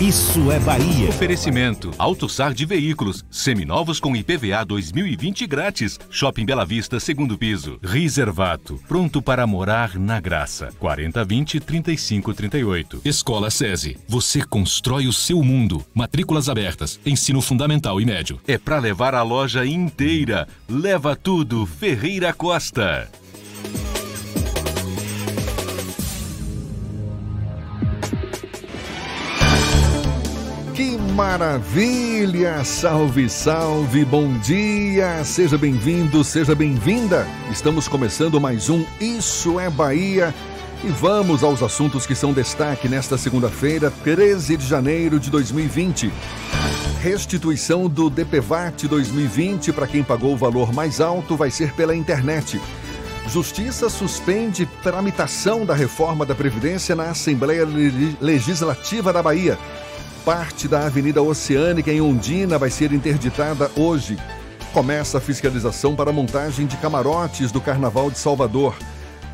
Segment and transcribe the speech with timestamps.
[0.00, 1.08] Isso é Bahia.
[1.08, 5.98] Oferecimento: AutoSar de veículos, seminovos com IPVA 2020 grátis.
[6.08, 7.80] Shopping Bela Vista, segundo piso.
[7.82, 10.68] Reservato, pronto para morar na graça.
[10.78, 13.00] 4020 3538.
[13.04, 13.98] Escola SESI.
[14.06, 15.84] Você constrói o seu mundo.
[15.92, 17.00] Matrículas abertas.
[17.04, 18.40] Ensino fundamental e médio.
[18.46, 20.46] É para levar a loja inteira.
[20.68, 23.10] Leva tudo, Ferreira Costa.
[31.18, 32.62] Maravilha!
[32.62, 35.24] Salve, salve, bom dia!
[35.24, 37.26] Seja bem-vindo, seja bem-vinda!
[37.50, 40.32] Estamos começando mais um Isso é Bahia
[40.84, 46.12] e vamos aos assuntos que são destaque nesta segunda-feira, 13 de janeiro de 2020.
[47.00, 52.60] Restituição do DPVAT 2020 para quem pagou o valor mais alto vai ser pela internet.
[53.26, 57.66] Justiça suspende tramitação da reforma da Previdência na Assembleia
[58.20, 59.58] Legislativa da Bahia.
[60.24, 64.18] Parte da Avenida Oceânica em Ondina vai ser interditada hoje.
[64.72, 68.76] Começa a fiscalização para a montagem de camarotes do Carnaval de Salvador.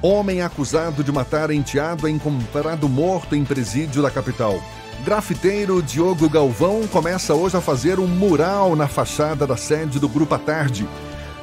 [0.01, 4.61] Homem acusado de matar enteado é encontrado morto em presídio da capital.
[5.05, 10.35] Grafiteiro Diogo Galvão começa hoje a fazer um mural na fachada da sede do Grupo
[10.35, 10.87] à Tarde.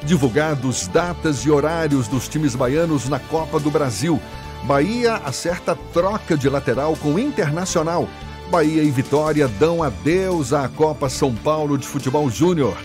[0.04, 4.20] Divulgados datas e horários dos times baianos na Copa do Brasil.
[4.64, 8.08] Bahia acerta troca de lateral com o Internacional.
[8.52, 12.76] Bahia e Vitória dão adeus à Copa São Paulo de Futebol Júnior.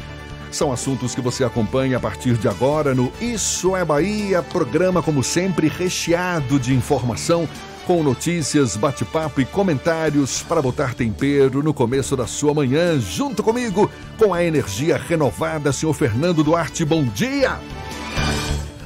[0.50, 5.22] São assuntos que você acompanha a partir de agora no Isso é Bahia, programa como
[5.22, 7.50] sempre recheado de informação,
[7.86, 13.92] com notícias, bate-papo e comentários para botar tempero no começo da sua manhã, junto comigo,
[14.18, 16.86] com a energia renovada, senhor Fernando Duarte.
[16.86, 17.60] Bom dia!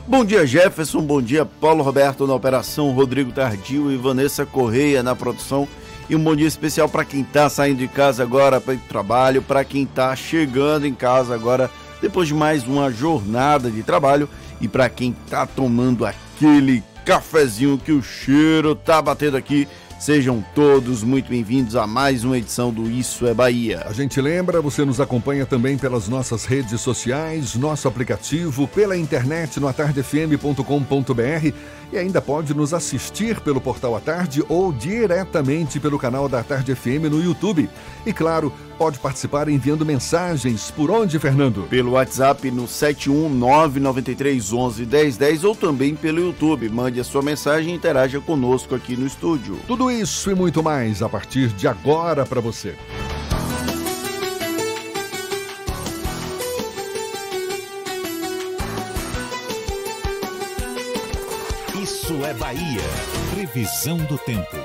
[0.07, 1.01] Bom dia, Jefferson.
[1.01, 5.67] Bom dia, Paulo Roberto na operação, Rodrigo Tardio e Vanessa Correia na produção.
[6.11, 9.41] E um bom dia especial para quem está saindo de casa agora para o trabalho,
[9.41, 14.27] para quem está chegando em casa agora depois de mais uma jornada de trabalho
[14.59, 19.69] e para quem está tomando aquele cafezinho que o cheiro tá batendo aqui.
[20.01, 23.83] Sejam todos muito bem-vindos a mais uma edição do Isso é Bahia.
[23.85, 29.59] A gente lembra, você nos acompanha também pelas nossas redes sociais, nosso aplicativo, pela internet
[29.59, 31.53] no atardefm.com.br
[31.93, 36.73] e ainda pode nos assistir pelo Portal à Tarde ou diretamente pelo canal da Tarde
[36.73, 37.69] FM no YouTube.
[38.03, 38.51] E claro,
[38.81, 40.71] pode participar enviando mensagens.
[40.71, 41.67] Por onde, Fernando?
[41.69, 46.67] Pelo WhatsApp no 71993111010 ou também pelo YouTube.
[46.67, 49.59] Mande a sua mensagem e interaja conosco aqui no estúdio.
[49.67, 52.75] Tudo isso e muito mais a partir de agora para você.
[61.79, 62.81] Isso é Bahia.
[63.35, 64.57] Previsão do tempo.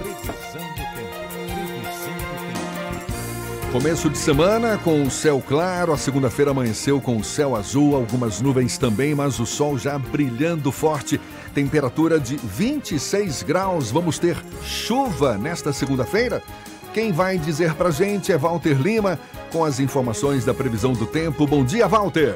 [3.76, 8.40] Começo de semana com o céu claro, a segunda-feira amanheceu com o céu azul, algumas
[8.40, 11.20] nuvens também, mas o sol já brilhando forte.
[11.52, 13.90] Temperatura de 26 graus.
[13.90, 16.42] Vamos ter chuva nesta segunda-feira?
[16.94, 19.20] Quem vai dizer pra gente é Walter Lima,
[19.52, 21.46] com as informações da previsão do tempo.
[21.46, 22.34] Bom dia, Walter!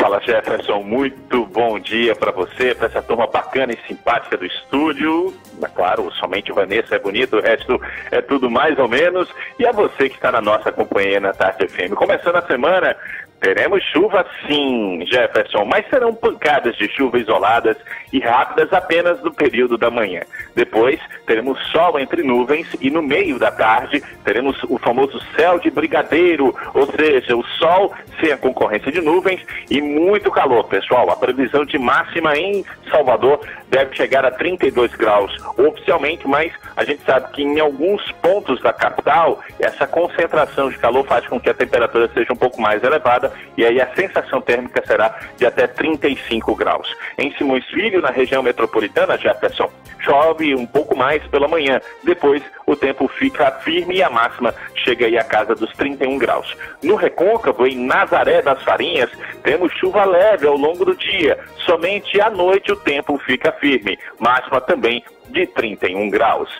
[0.00, 5.34] Fala Jefferson, muito bom dia para você, para essa turma bacana e simpática do estúdio.
[5.62, 7.78] É claro, somente Vanessa é bonito, o resto
[8.10, 9.28] é tudo mais ou menos.
[9.58, 11.92] E a você que está na nossa companhia na Tarde FM.
[11.94, 12.96] Começando a semana,
[13.40, 17.76] teremos chuva sim, Jefferson, mas serão pancadas de chuva isoladas
[18.12, 20.22] e rápidas apenas no período da manhã.
[20.54, 25.70] Depois, teremos sol entre nuvens e no meio da tarde teremos o famoso céu de
[25.70, 29.40] brigadeiro, ou seja, o sol sem a concorrência de nuvens
[29.70, 31.10] e muito calor, pessoal.
[31.10, 37.02] A previsão de máxima em Salvador deve chegar a 32 graus oficialmente, mas a gente
[37.04, 41.54] sabe que em alguns pontos da capital essa concentração de calor faz com que a
[41.54, 46.54] temperatura seja um pouco mais elevada e aí a sensação térmica será de até 35
[46.54, 46.94] graus.
[47.18, 51.80] Em Simões Filho, na região metropolitana, Jefferson, chove um pouco mais pela manhã.
[52.02, 56.56] Depois o tempo fica firme e a máxima chega aí a casa dos 31 graus.
[56.82, 59.10] No Recôncavo, em Nazaré das Farinhas,
[59.42, 61.38] temos chuva leve ao longo do dia.
[61.66, 63.98] Somente à noite o tempo fica firme.
[64.18, 66.50] Máxima também de 31 graus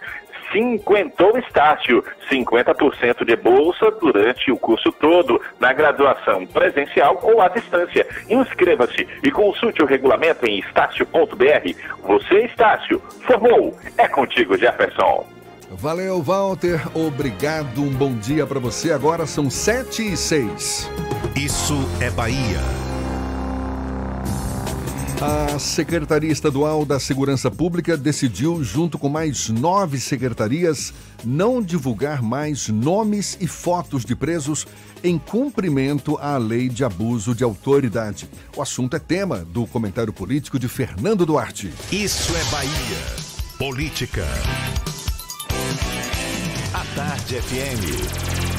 [0.53, 8.07] cinquentou Estácio, 50% de bolsa durante o curso todo, na graduação presencial ou à distância.
[8.29, 11.75] Inscreva-se e consulte o regulamento em estácio.br.
[12.03, 13.77] Você, Estácio, formou.
[13.97, 15.27] É contigo, Jefferson.
[15.71, 16.81] Valeu, Walter.
[16.97, 17.81] Obrigado.
[17.81, 18.93] Um bom dia para você.
[18.93, 20.91] Agora são sete e seis.
[21.37, 22.59] Isso é Bahia.
[25.21, 32.69] A Secretaria Estadual da Segurança Pública decidiu, junto com mais nove secretarias, não divulgar mais
[32.69, 34.67] nomes e fotos de presos
[35.05, 38.31] em cumprimento à lei de abuso de autoridade.
[38.57, 41.71] O assunto é tema do comentário político de Fernando Duarte.
[41.93, 42.71] Isso é Bahia.
[43.59, 44.27] Política.
[46.73, 48.50] A Tarde FM.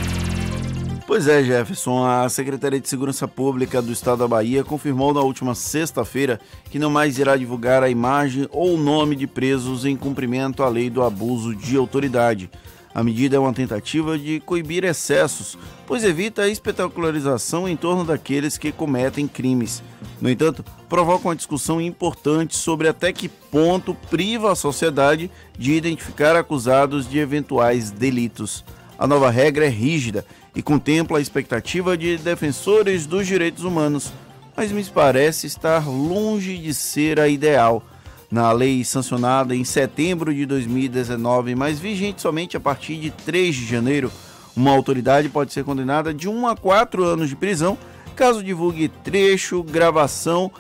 [1.12, 2.06] Pois é, Jefferson.
[2.06, 6.90] A Secretaria de Segurança Pública do Estado da Bahia confirmou na última sexta-feira que não
[6.90, 11.54] mais irá divulgar a imagem ou nome de presos em cumprimento à lei do abuso
[11.54, 12.50] de autoridade.
[12.96, 18.58] A medida é uma tentativa de coibir excessos, pois evita a espetacularização em torno daqueles
[18.58, 19.84] que cometem crimes.
[20.22, 25.30] No entanto, provoca uma discussão importante sobre até que ponto priva a sociedade
[25.60, 28.64] de identificar acusados de eventuais delitos.
[28.98, 30.24] A nova regra é rígida
[30.56, 34.12] e contempla a expectativa de defensores dos direitos humanos,
[34.56, 37.84] mas me parece estar longe de ser a ideal.
[38.30, 43.66] Na lei sancionada em setembro de 2019, mas vigente somente a partir de 3 de
[43.66, 44.12] janeiro,
[44.56, 47.78] uma autoridade pode ser condenada de 1 a 4 anos de prisão
[48.16, 50.52] caso divulgue trecho, gravação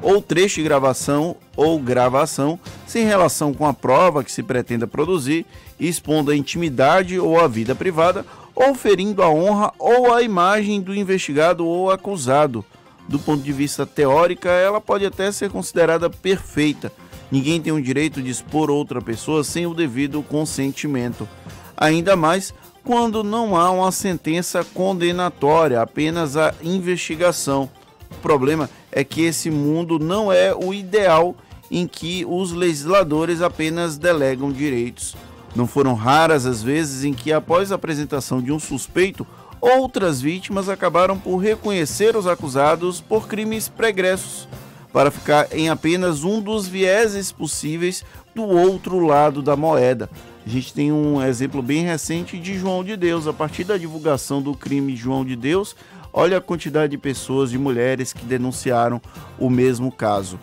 [0.00, 5.44] ou trecho de gravação ou gravação sem relação com a prova que se pretenda produzir,
[5.80, 8.24] expondo a intimidade ou a vida privada
[8.60, 12.64] ou ferindo a honra ou a imagem do investigado ou acusado.
[13.08, 16.92] Do ponto de vista teórico, ela pode até ser considerada perfeita.
[17.30, 21.28] Ninguém tem o direito de expor outra pessoa sem o devido consentimento.
[21.76, 22.52] Ainda mais
[22.82, 27.70] quando não há uma sentença condenatória, apenas a investigação.
[28.10, 31.36] O problema é que esse mundo não é o ideal
[31.70, 35.14] em que os legisladores apenas delegam direitos.
[35.54, 39.26] Não foram raras as vezes em que, após a apresentação de um suspeito,
[39.60, 44.48] outras vítimas acabaram por reconhecer os acusados por crimes pregressos,
[44.92, 48.04] para ficar em apenas um dos vieses possíveis
[48.34, 50.08] do outro lado da moeda.
[50.46, 53.26] A gente tem um exemplo bem recente de João de Deus.
[53.26, 55.76] A partir da divulgação do crime João de Deus,
[56.10, 59.00] olha a quantidade de pessoas, de mulheres que denunciaram
[59.38, 60.38] o mesmo caso.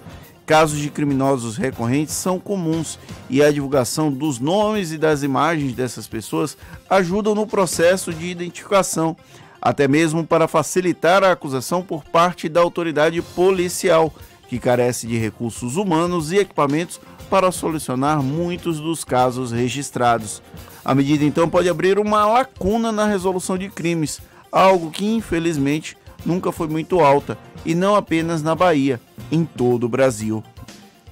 [0.45, 2.99] Casos de criminosos recorrentes são comuns
[3.29, 6.55] e a divulgação dos nomes e das imagens dessas pessoas
[6.87, 9.17] ajudam no processo de identificação,
[9.59, 14.13] até mesmo para facilitar a acusação por parte da autoridade policial,
[14.47, 20.43] que carece de recursos humanos e equipamentos para solucionar muitos dos casos registrados.
[20.83, 26.51] A medida então pode abrir uma lacuna na resolução de crimes, algo que infelizmente nunca
[26.51, 28.99] foi muito alta, e não apenas na Bahia,
[29.31, 30.43] em todo o Brasil.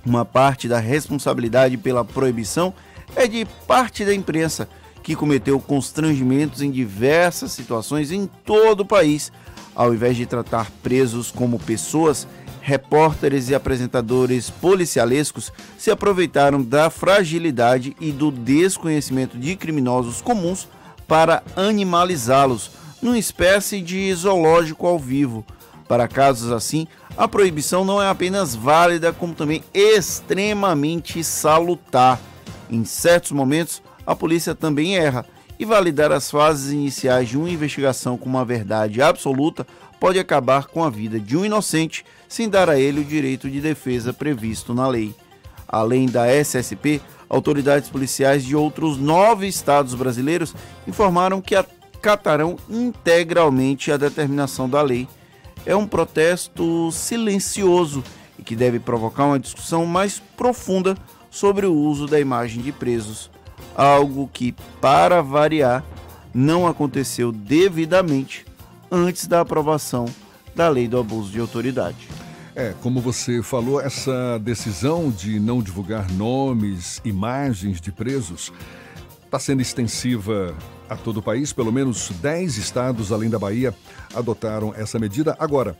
[0.05, 2.73] Uma parte da responsabilidade pela proibição
[3.15, 4.67] é de parte da imprensa,
[5.01, 9.31] que cometeu constrangimentos em diversas situações em todo o país.
[9.75, 12.27] Ao invés de tratar presos como pessoas,
[12.61, 20.67] repórteres e apresentadores policialescos se aproveitaram da fragilidade e do desconhecimento de criminosos comuns
[21.07, 25.45] para animalizá-los numa espécie de zoológico ao vivo.
[25.93, 32.19] Para casos assim, a proibição não é apenas válida, como também extremamente salutar.
[32.67, 35.23] Em certos momentos, a polícia também erra,
[35.59, 39.67] e validar as fases iniciais de uma investigação com uma verdade absoluta
[39.99, 43.61] pode acabar com a vida de um inocente sem dar a ele o direito de
[43.61, 45.13] defesa previsto na lei.
[45.67, 50.55] Além da SSP, autoridades policiais de outros nove estados brasileiros
[50.87, 55.07] informaram que acatarão integralmente a determinação da lei.
[55.65, 58.03] É um protesto silencioso
[58.37, 60.97] e que deve provocar uma discussão mais profunda
[61.29, 63.31] sobre o uso da imagem de presos,
[63.75, 65.83] algo que, para variar,
[66.33, 68.45] não aconteceu devidamente
[68.91, 70.05] antes da aprovação
[70.55, 72.07] da lei do abuso de autoridade.
[72.55, 78.53] É, como você falou, essa decisão de não divulgar nomes, imagens de presos
[79.25, 80.55] está sendo extensiva
[80.93, 81.51] a todo o país.
[81.51, 83.73] Pelo menos 10 estados, além da Bahia,
[84.13, 85.35] adotaram essa medida.
[85.39, 85.77] Agora,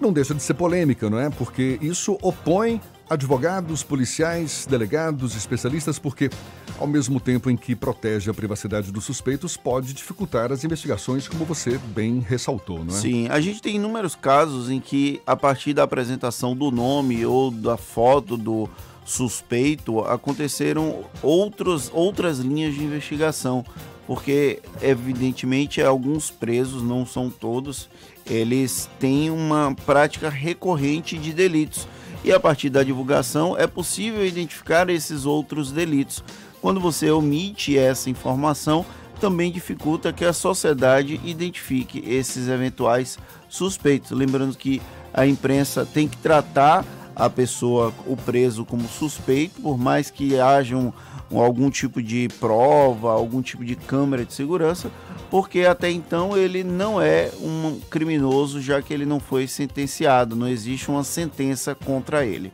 [0.00, 1.30] não deixa de ser polêmica, não é?
[1.30, 6.30] Porque isso opõe advogados, policiais, delegados, especialistas, porque,
[6.78, 11.44] ao mesmo tempo em que protege a privacidade dos suspeitos, pode dificultar as investigações, como
[11.44, 12.98] você bem ressaltou, não é?
[12.98, 17.50] Sim, a gente tem inúmeros casos em que, a partir da apresentação do nome ou
[17.50, 18.68] da foto do
[19.04, 23.64] suspeito, aconteceram outros, outras linhas de investigação.
[24.06, 27.88] Porque, evidentemente, alguns presos, não são todos,
[28.26, 31.88] eles têm uma prática recorrente de delitos.
[32.22, 36.24] E a partir da divulgação é possível identificar esses outros delitos.
[36.60, 38.86] Quando você omite essa informação,
[39.20, 43.18] também dificulta que a sociedade identifique esses eventuais
[43.48, 44.10] suspeitos.
[44.10, 44.80] Lembrando que
[45.12, 46.84] a imprensa tem que tratar
[47.16, 50.92] a pessoa, o preso, como suspeito, por mais que haja um,
[51.30, 54.90] algum tipo de prova, algum tipo de câmera de segurança,
[55.30, 60.48] porque até então ele não é um criminoso, já que ele não foi sentenciado, não
[60.48, 62.52] existe uma sentença contra ele.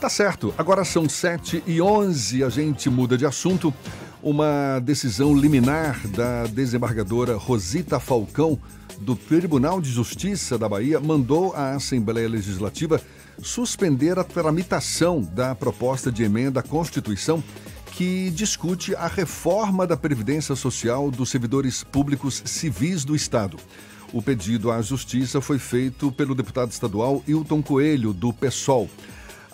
[0.00, 3.72] Tá certo, agora são 7 e 11, a gente muda de assunto.
[4.20, 8.58] Uma decisão liminar da desembargadora Rosita Falcão
[8.98, 13.00] do Tribunal de Justiça da Bahia mandou à Assembleia Legislativa
[13.40, 17.42] suspender a tramitação da proposta de emenda à Constituição
[17.92, 23.58] que discute a reforma da Previdência Social dos servidores públicos civis do Estado.
[24.12, 28.88] O pedido à Justiça foi feito pelo deputado estadual Hilton Coelho, do PSOL.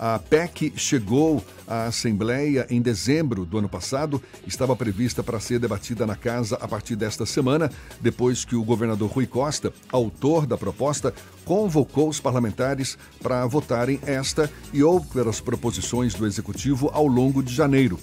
[0.01, 6.07] A PEC chegou à Assembleia em dezembro do ano passado, estava prevista para ser debatida
[6.07, 7.69] na casa a partir desta semana,
[8.01, 11.13] depois que o governador Rui Costa, autor da proposta,
[11.45, 17.99] convocou os parlamentares para votarem esta e outras proposições do executivo ao longo de janeiro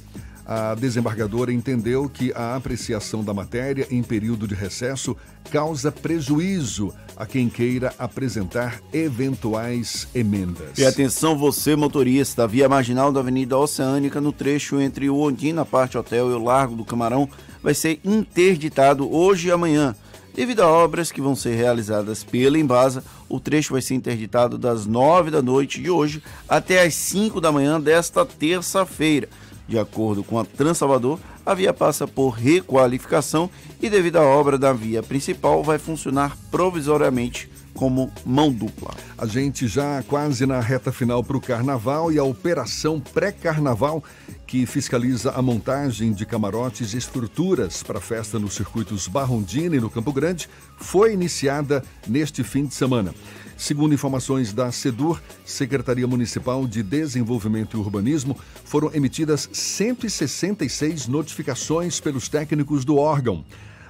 [0.46, 5.18] a desembargadora entendeu que a apreciação da matéria em período de recesso
[5.52, 10.78] causa prejuízo a quem queira apresentar eventuais emendas.
[10.78, 15.98] E atenção você motorista, via marginal da Avenida Oceânica no trecho entre o Ondina Parte
[15.98, 17.28] Hotel e o Largo do Camarão
[17.64, 19.96] vai ser interditado hoje e amanhã.
[20.36, 24.86] Devido a obras que vão ser realizadas pela Embasa, o trecho vai ser interditado das
[24.86, 29.30] 9 da noite de hoje até as 5 da manhã desta terça-feira.
[29.68, 33.50] De acordo com a Transalvador, a via passa por requalificação
[33.82, 38.92] e, devido à obra da via principal, vai funcionar provisoriamente como mão dupla.
[39.18, 44.04] A gente já quase na reta final para o carnaval e a operação pré-carnaval
[44.48, 49.82] que fiscaliza a montagem de camarotes e estruturas para a festa nos circuitos Barrondina e
[49.82, 53.14] no Campo Grande foi iniciada neste fim de semana.
[53.58, 62.28] Segundo informações da SEDUR, Secretaria Municipal de Desenvolvimento e Urbanismo, foram emitidas 166 notificações pelos
[62.28, 63.46] técnicos do órgão.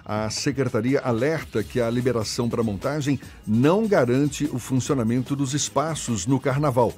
[0.06, 6.40] A secretaria alerta que a liberação para montagem não garante o funcionamento dos espaços no
[6.40, 6.94] carnaval,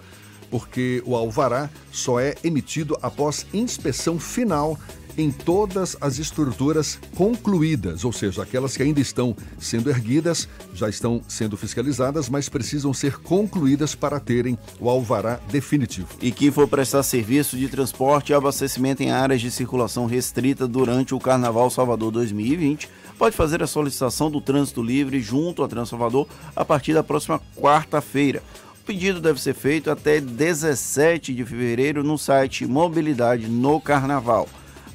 [0.52, 4.78] porque o alvará só é emitido após inspeção final
[5.18, 11.22] em todas as estruturas concluídas, ou seja, aquelas que ainda estão sendo erguidas, já estão
[11.28, 16.08] sendo fiscalizadas, mas precisam ser concluídas para terem o alvará definitivo.
[16.22, 21.16] E quem for prestar serviço de transporte e abastecimento em áreas de circulação restrita durante
[21.16, 26.64] o Carnaval Salvador 2020 pode fazer a solicitação do trânsito livre junto a Transalvador a
[26.64, 28.44] partir da próxima quarta-feira.
[28.82, 34.48] O pedido deve ser feito até 17 de fevereiro no site Mobilidade no Carnaval.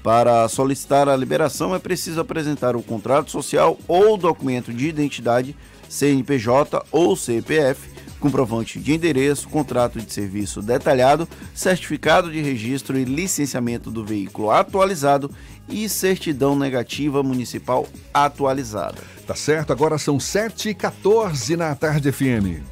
[0.03, 5.57] Para solicitar a liberação é preciso apresentar o contrato social ou documento de identidade,
[5.89, 13.91] CNPJ ou CPF, comprovante de endereço, contrato de serviço detalhado, certificado de registro e licenciamento
[13.91, 15.31] do veículo atualizado
[15.69, 19.03] e certidão negativa municipal atualizada.
[19.27, 22.63] Tá certo, agora são 7h14 na tarde FM.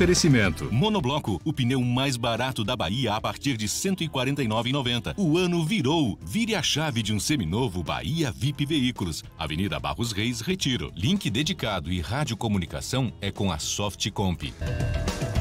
[0.00, 0.72] Oferecimento.
[0.72, 5.12] Monobloco, o pneu mais barato da Bahia a partir de R$ 149,90.
[5.18, 6.18] O ano virou.
[6.22, 9.22] Vire a chave de um seminovo Bahia VIP Veículos.
[9.38, 10.90] Avenida Barros Reis, Retiro.
[10.96, 14.54] Link dedicado e radiocomunicação é com a Softcomp.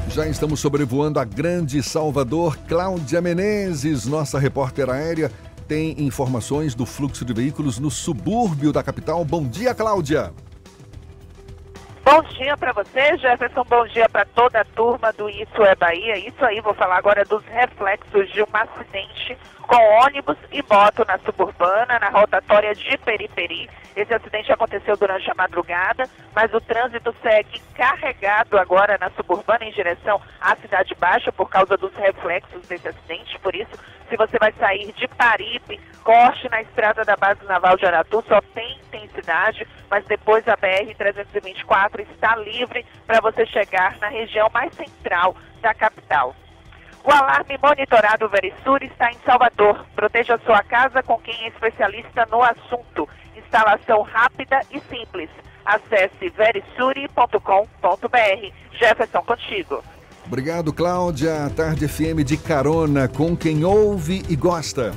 [0.10, 2.58] Já estamos sobrevoando a grande Salvador.
[2.68, 5.32] Cláudia Menezes, nossa repórter aérea,
[5.70, 9.24] tem informações do fluxo de veículos no subúrbio da capital.
[9.24, 10.34] Bom dia, Cláudia.
[12.12, 13.63] Bom dia para você, Jefferson.
[13.66, 16.18] Bom dia para toda a turma do Isso é Bahia.
[16.18, 19.38] Isso aí, vou falar agora dos reflexos de um acidente
[19.69, 23.69] com ônibus e moto na suburbana, na rotatória de Periperi.
[23.95, 29.71] Esse acidente aconteceu durante a madrugada, mas o trânsito segue carregado agora na suburbana em
[29.71, 33.38] direção à Cidade Baixa por causa dos reflexos desse acidente.
[33.39, 33.77] Por isso,
[34.09, 38.41] se você vai sair de Paripe, corte na estrada da base naval de Aratu, só
[38.55, 45.35] tem intensidade, mas depois a BR-324 está livre para você chegar na região mais central
[45.61, 46.33] da capital.
[47.03, 49.86] O alarme monitorado Verisur está em Salvador.
[49.96, 53.08] Proteja sua casa com quem é especialista no assunto.
[53.36, 55.29] Instalação rápida e simples.
[55.65, 57.39] Acesse verisuri.com.br.
[58.74, 59.84] Jefferson contigo.
[60.25, 61.50] Obrigado, Cláudia.
[61.56, 64.94] Tarde FM de carona com quem ouve e gosta.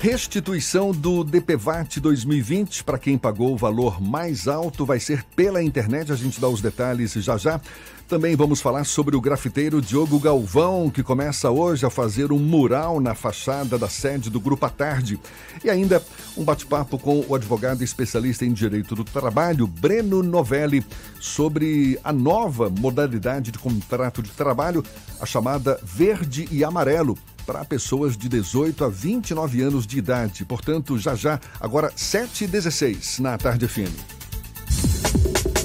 [0.00, 6.12] Restituição do DPVAT 2020 para quem pagou o valor mais alto vai ser pela internet.
[6.12, 7.60] A gente dá os detalhes já já.
[8.08, 13.00] Também vamos falar sobre o grafiteiro Diogo Galvão, que começa hoje a fazer um mural
[13.00, 15.20] na fachada da sede do Grupo à Tarde.
[15.62, 16.02] E ainda
[16.34, 20.82] um bate-papo com o advogado especialista em direito do trabalho, Breno Novelli,
[21.20, 24.82] sobre a nova modalidade de contrato de trabalho,
[25.20, 30.46] a chamada verde e amarelo para pessoas de 18 a 29 anos de idade.
[30.46, 35.57] Portanto, já já, agora 7h16 na Tarde FM.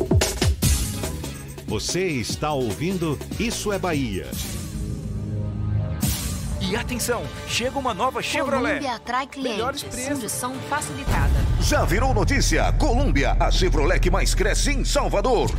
[1.73, 4.27] Você está ouvindo Isso é Bahia.
[6.61, 8.75] E atenção, chega uma nova Chevrolet.
[8.75, 9.57] Colômbia atrai clientes.
[9.57, 10.07] Melhores preços.
[10.09, 11.33] Condição facilitada.
[11.61, 12.71] Já virou notícia?
[12.73, 15.49] Colômbia, a Chevrolet que mais cresce em Salvador.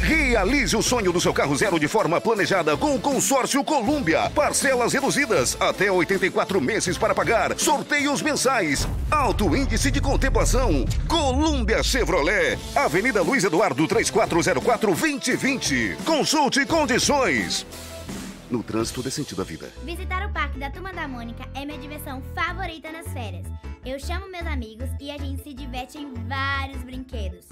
[0.00, 4.30] Realize o sonho do seu carro zero de forma planejada com o consórcio Colômbia.
[4.30, 7.58] Parcelas reduzidas, até 84 meses para pagar.
[7.58, 8.88] Sorteios mensais.
[9.10, 10.84] Alto índice de contemplação.
[11.06, 12.58] Colômbia Chevrolet.
[12.74, 15.96] Avenida Luiz Eduardo 3404-2020.
[16.04, 17.66] Consulte condições.
[18.50, 19.70] No trânsito dê sentido à vida.
[19.84, 23.46] Visitar o Parque da Turma da Mônica é minha diversão favorita nas férias.
[23.84, 27.44] Eu chamo meus amigos e a gente se diverte em vários brinquedos.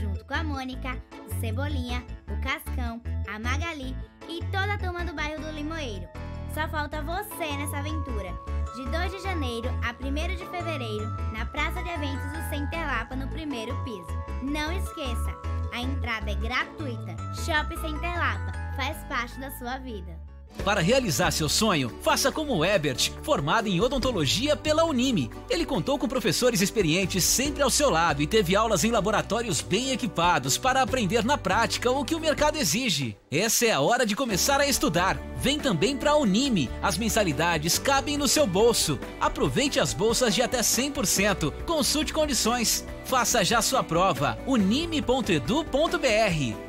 [0.00, 3.00] Junto com a Mônica, o Cebolinha, o Cascão,
[3.32, 3.96] a Magali
[4.28, 6.08] e toda a turma do bairro do Limoeiro.
[6.52, 8.32] Só falta você nessa aventura.
[8.74, 13.16] De 2 de janeiro a 1 de fevereiro, na Praça de Eventos do Center Lapa,
[13.16, 14.06] no primeiro piso.
[14.42, 15.34] Não esqueça,
[15.72, 17.16] a entrada é gratuita.
[17.44, 20.25] Shopping Center Lapa faz parte da sua vida.
[20.64, 25.30] Para realizar seu sonho, faça como Ebert, formado em odontologia pela Unime.
[25.48, 29.92] Ele contou com professores experientes sempre ao seu lado e teve aulas em laboratórios bem
[29.92, 33.16] equipados para aprender na prática o que o mercado exige.
[33.30, 35.18] Essa é a hora de começar a estudar.
[35.36, 36.70] Vem também para a Unime.
[36.82, 38.98] As mensalidades cabem no seu bolso.
[39.20, 41.52] Aproveite as bolsas de até 100%.
[41.64, 42.84] Consulte condições.
[43.06, 44.36] Faça já sua prova.
[44.48, 45.36] unime.edu.br.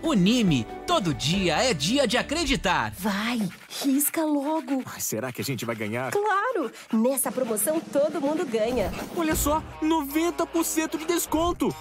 [0.04, 0.68] Unime.
[0.86, 2.94] Todo dia é dia de acreditar.
[2.96, 3.42] Vai,
[3.84, 4.84] risca logo.
[5.00, 6.12] Será que a gente vai ganhar?
[6.12, 6.72] Claro!
[6.94, 8.92] Nessa promoção todo mundo ganha.
[9.16, 11.76] Olha só, 90% de desconto.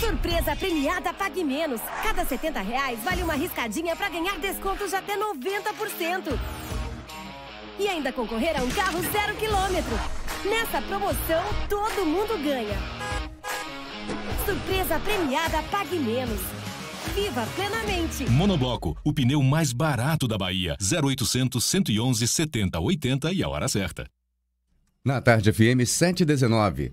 [0.00, 1.82] Surpresa premiada Pague Menos.
[2.02, 6.38] Cada 70 reais vale uma riscadinha para ganhar descontos de até 90%.
[7.78, 9.92] E ainda concorrer a um carro zero quilômetro.
[10.46, 12.95] Nessa promoção, todo mundo ganha.
[14.44, 16.40] Surpresa premiada Pague Menos.
[17.14, 18.28] Viva plenamente!
[18.30, 20.76] Monobloco, o pneu mais barato da Bahia.
[20.80, 24.06] 0800 111 70 80 e a hora certa.
[25.04, 26.92] Na tarde FM 719.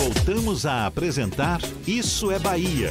[0.00, 2.88] Voltamos a apresentar Isso é Bahia.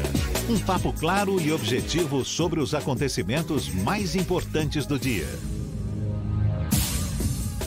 [0.48, 5.26] Um papo claro e objetivo sobre os acontecimentos mais importantes do dia.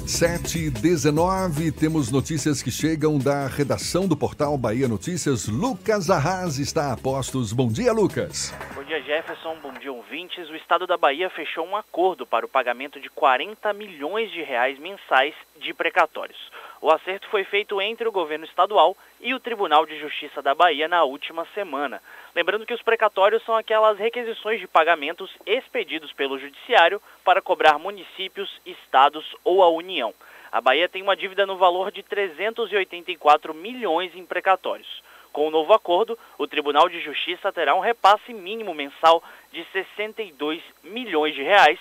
[0.07, 5.49] 719, temos notícias que chegam da redação do portal Bahia Notícias.
[5.49, 7.53] Lucas Arras está a postos.
[7.53, 8.55] Bom dia, Lucas.
[8.77, 9.57] Bom dia, Jefferson.
[9.61, 10.49] Bom dia, ouvintes.
[10.51, 14.79] O Estado da Bahia fechou um acordo para o pagamento de 40 milhões de reais
[14.79, 16.39] mensais de precatórios.
[16.83, 20.89] O acerto foi feito entre o governo estadual e o Tribunal de Justiça da Bahia
[20.89, 22.03] na última semana.
[22.35, 28.61] Lembrando que os precatórios são aquelas requisições de pagamentos expedidos pelo Judiciário para cobrar municípios,
[28.67, 30.13] estados ou a União.
[30.51, 35.05] A Bahia tem uma dívida no valor de 384 milhões em precatórios.
[35.33, 40.61] Com o novo acordo, o Tribunal de Justiça terá um repasse mínimo mensal de 62
[40.83, 41.79] milhões de reais,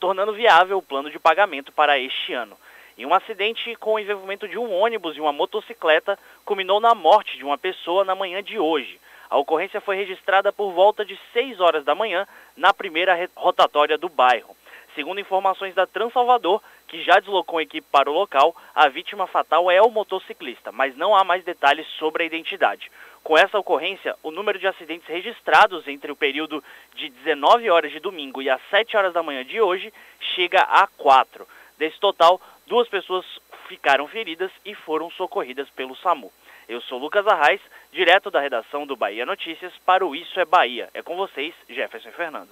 [0.00, 2.56] tornando viável o plano de pagamento para este ano.
[2.98, 7.36] Em um acidente com o envolvimento de um ônibus e uma motocicleta, culminou na morte
[7.36, 8.98] de uma pessoa na manhã de hoje.
[9.28, 14.08] A ocorrência foi registrada por volta de 6 horas da manhã na primeira rotatória do
[14.08, 14.56] bairro.
[14.94, 19.70] Segundo informações da Transalvador, que já deslocou a equipe para o local, a vítima fatal
[19.70, 22.90] é o motociclista, mas não há mais detalhes sobre a identidade.
[23.22, 28.00] Com essa ocorrência, o número de acidentes registrados entre o período de 19 horas de
[28.00, 29.92] domingo e as 7 horas da manhã de hoje
[30.34, 31.46] chega a 4.
[31.76, 33.24] Desse total, duas pessoas
[33.68, 36.30] ficaram feridas e foram socorridas pelo SAMU.
[36.68, 37.60] Eu sou Lucas Arraes,
[37.92, 40.88] direto da redação do Bahia Notícias para o Isso é Bahia.
[40.92, 42.48] É com vocês, Jefferson Fernando.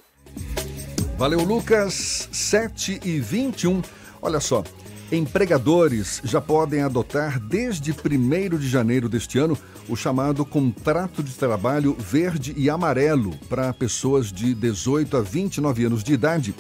[1.19, 2.29] Valeu, Lucas.
[2.33, 3.83] 7 e 21.
[4.23, 4.63] Olha só,
[5.11, 11.95] empregadores já podem adotar desde 1 de janeiro deste ano o chamado contrato de trabalho
[11.95, 16.55] verde e amarelo para pessoas de 18 a 29 anos de idade,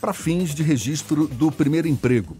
[0.00, 2.36] para fins de registro do primeiro emprego.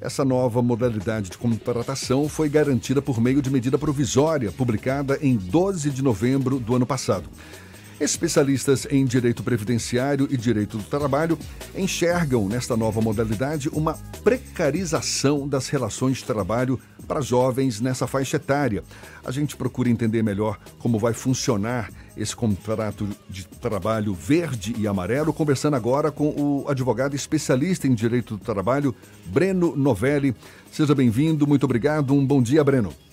[0.00, 5.90] Essa nova modalidade de contratação foi garantida por meio de medida provisória publicada em 12
[5.90, 7.28] de novembro do ano passado.
[8.00, 11.36] Especialistas em direito previdenciário e direito do trabalho
[11.74, 18.84] enxergam nesta nova modalidade uma precarização das relações de trabalho para jovens nessa faixa etária.
[19.24, 25.32] A gente procura entender melhor como vai funcionar esse contrato de trabalho verde e amarelo,
[25.32, 28.94] conversando agora com o advogado especialista em direito do trabalho,
[29.26, 30.34] Breno Novelli.
[30.70, 32.12] Seja bem-vindo, muito obrigado.
[32.12, 33.07] Um bom dia, Breno.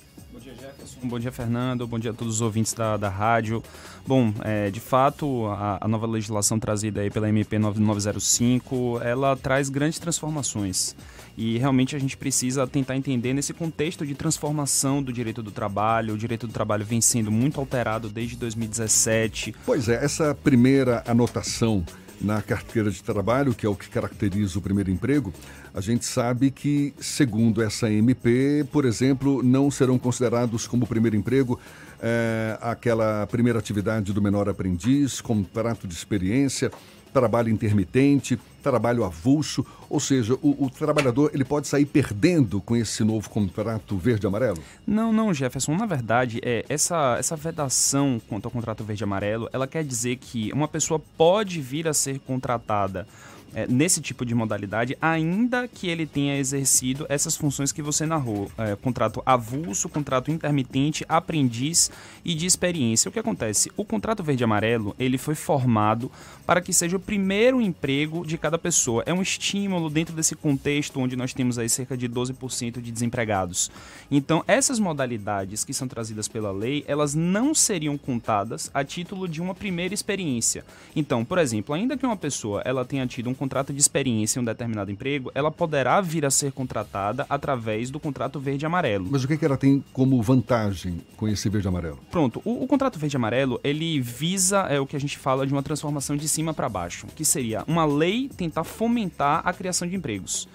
[1.08, 1.88] Bom dia, Fernando.
[1.88, 3.62] Bom dia a todos os ouvintes da, da rádio.
[4.08, 9.70] Bom, é, de fato, a, a, nova legislação trazida aí pela MP 9905, ela traz
[9.70, 10.96] grandes transformações.
[11.38, 16.14] E realmente a gente precisa tentar entender nesse contexto de transformação do direito do trabalho.
[16.14, 19.56] O direito do trabalho vem sendo muito alterado desde 2017.
[19.66, 21.84] Pois é, essa primeira anotação
[22.22, 25.34] na carteira de trabalho, que é o que caracteriza o primeiro emprego,
[25.74, 31.60] a gente sabe que, segundo essa MP, por exemplo, não serão considerados como primeiro emprego
[32.02, 36.72] é, aquela primeira atividade do menor aprendiz, contrato de experiência,
[37.14, 43.04] trabalho intermitente, trabalho avulso, ou seja, o, o, trabalhador ele pode sair perdendo com esse
[43.04, 44.58] novo contrato verde-amarelo?
[44.88, 45.76] Não, não, Jefferson.
[45.76, 50.68] Na verdade, é, essa, essa vedação quanto ao contrato verde-amarelo, ela quer dizer que uma
[50.68, 53.08] pessoa pode vir a ser contratada
[53.56, 58.52] é, nesse tipo de modalidade, ainda que ele tenha exercido essas funções que você narrou:
[58.58, 61.90] é, contrato avulso, contrato intermitente, aprendiz
[62.26, 63.08] e de experiência.
[63.08, 63.72] O que acontece?
[63.78, 66.12] O contrato verde-amarelo ele foi formado
[66.46, 69.04] para que seja o primeiro emprego de cada pessoa.
[69.06, 73.72] É um estímulo dentro desse contexto onde nós temos aí cerca de 12% de desempregados.
[74.12, 79.42] Então, essas modalidades que são trazidas pela lei, elas não seriam contadas a título de
[79.42, 80.66] uma primeira experiência.
[80.94, 84.42] Então, por exemplo, ainda que uma pessoa ela tenha tido um contrato de experiência em
[84.42, 89.08] um determinado emprego, ela poderá vir a ser contratada através do contrato verde-amarelo.
[89.10, 92.00] Mas o que, que ela tem como vantagem com esse verde-amarelo?
[92.10, 95.62] Pronto, o, o contrato verde-amarelo, ele visa é o que a gente fala de uma
[95.62, 100.48] transformação de cima para baixo, que seria uma lei tentar fomentar a criação de empregos.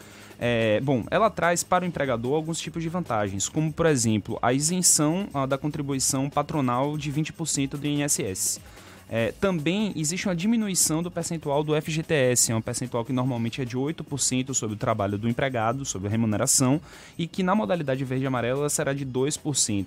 [0.42, 4.52] É, bom, ela traz para o empregador alguns tipos de vantagens, como, por exemplo, a
[4.52, 8.58] isenção ah, da contribuição patronal de 20% do INSS.
[9.12, 13.64] É, também existe uma diminuição do percentual do FGTS, é um percentual que normalmente é
[13.64, 16.80] de 8% sobre o trabalho do empregado, sobre a remuneração,
[17.18, 19.86] e que na modalidade verde e amarela será de 2%.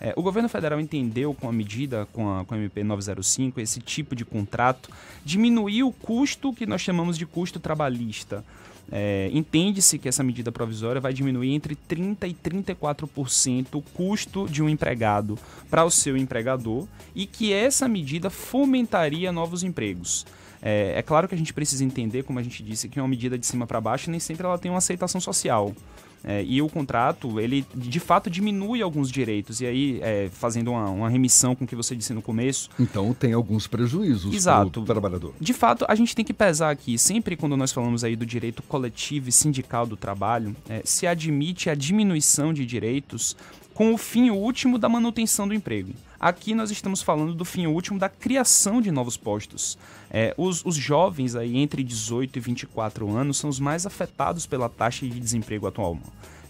[0.00, 3.80] É, o governo federal entendeu com a medida, com a, com a MP 905, esse
[3.80, 4.88] tipo de contrato,
[5.24, 8.44] diminuir o custo que nós chamamos de custo trabalhista.
[8.92, 14.62] É, Entende-se que essa medida provisória vai diminuir entre 30% e 34% o custo de
[14.62, 15.38] um empregado
[15.70, 20.26] para o seu empregador e que essa medida fomentaria novos empregos.
[20.62, 23.38] É, é, claro que a gente precisa entender, como a gente disse, que uma medida
[23.38, 25.74] de cima para baixo nem sempre ela tem uma aceitação social.
[26.22, 29.60] É, e o contrato, ele de fato diminui alguns direitos.
[29.60, 32.68] E aí, é, fazendo uma, uma, remissão com o que você disse no começo.
[32.78, 34.70] Então, tem alguns prejuízos Exato.
[34.70, 35.34] para o trabalhador.
[35.40, 38.62] De fato, a gente tem que pesar aqui, sempre quando nós falamos aí do direito
[38.62, 43.36] coletivo e sindical do trabalho, é, se admite a diminuição de direitos
[43.80, 45.94] com o fim último da manutenção do emprego.
[46.20, 49.78] Aqui nós estamos falando do fim último da criação de novos postos.
[50.10, 54.68] É, os, os, jovens aí entre 18 e 24 anos são os mais afetados pela
[54.68, 55.96] taxa de desemprego atual.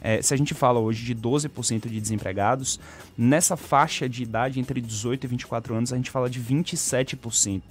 [0.00, 2.80] É, se a gente fala hoje de 12% de desempregados,
[3.16, 7.62] nessa faixa de idade entre 18 e 24 anos, a gente fala de 27%.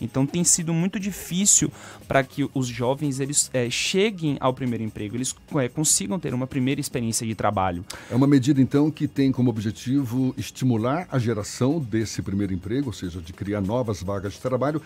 [0.00, 1.72] Então tem sido muito difícil
[2.06, 6.46] para que os jovens eles é, cheguem ao primeiro emprego, eles é, consigam ter uma
[6.46, 7.84] primeira experiência de trabalho.
[8.10, 12.92] É uma medida, então, que tem como objetivo estimular a geração desse primeiro emprego, ou
[12.92, 14.80] seja, de criar novas vagas de trabalho,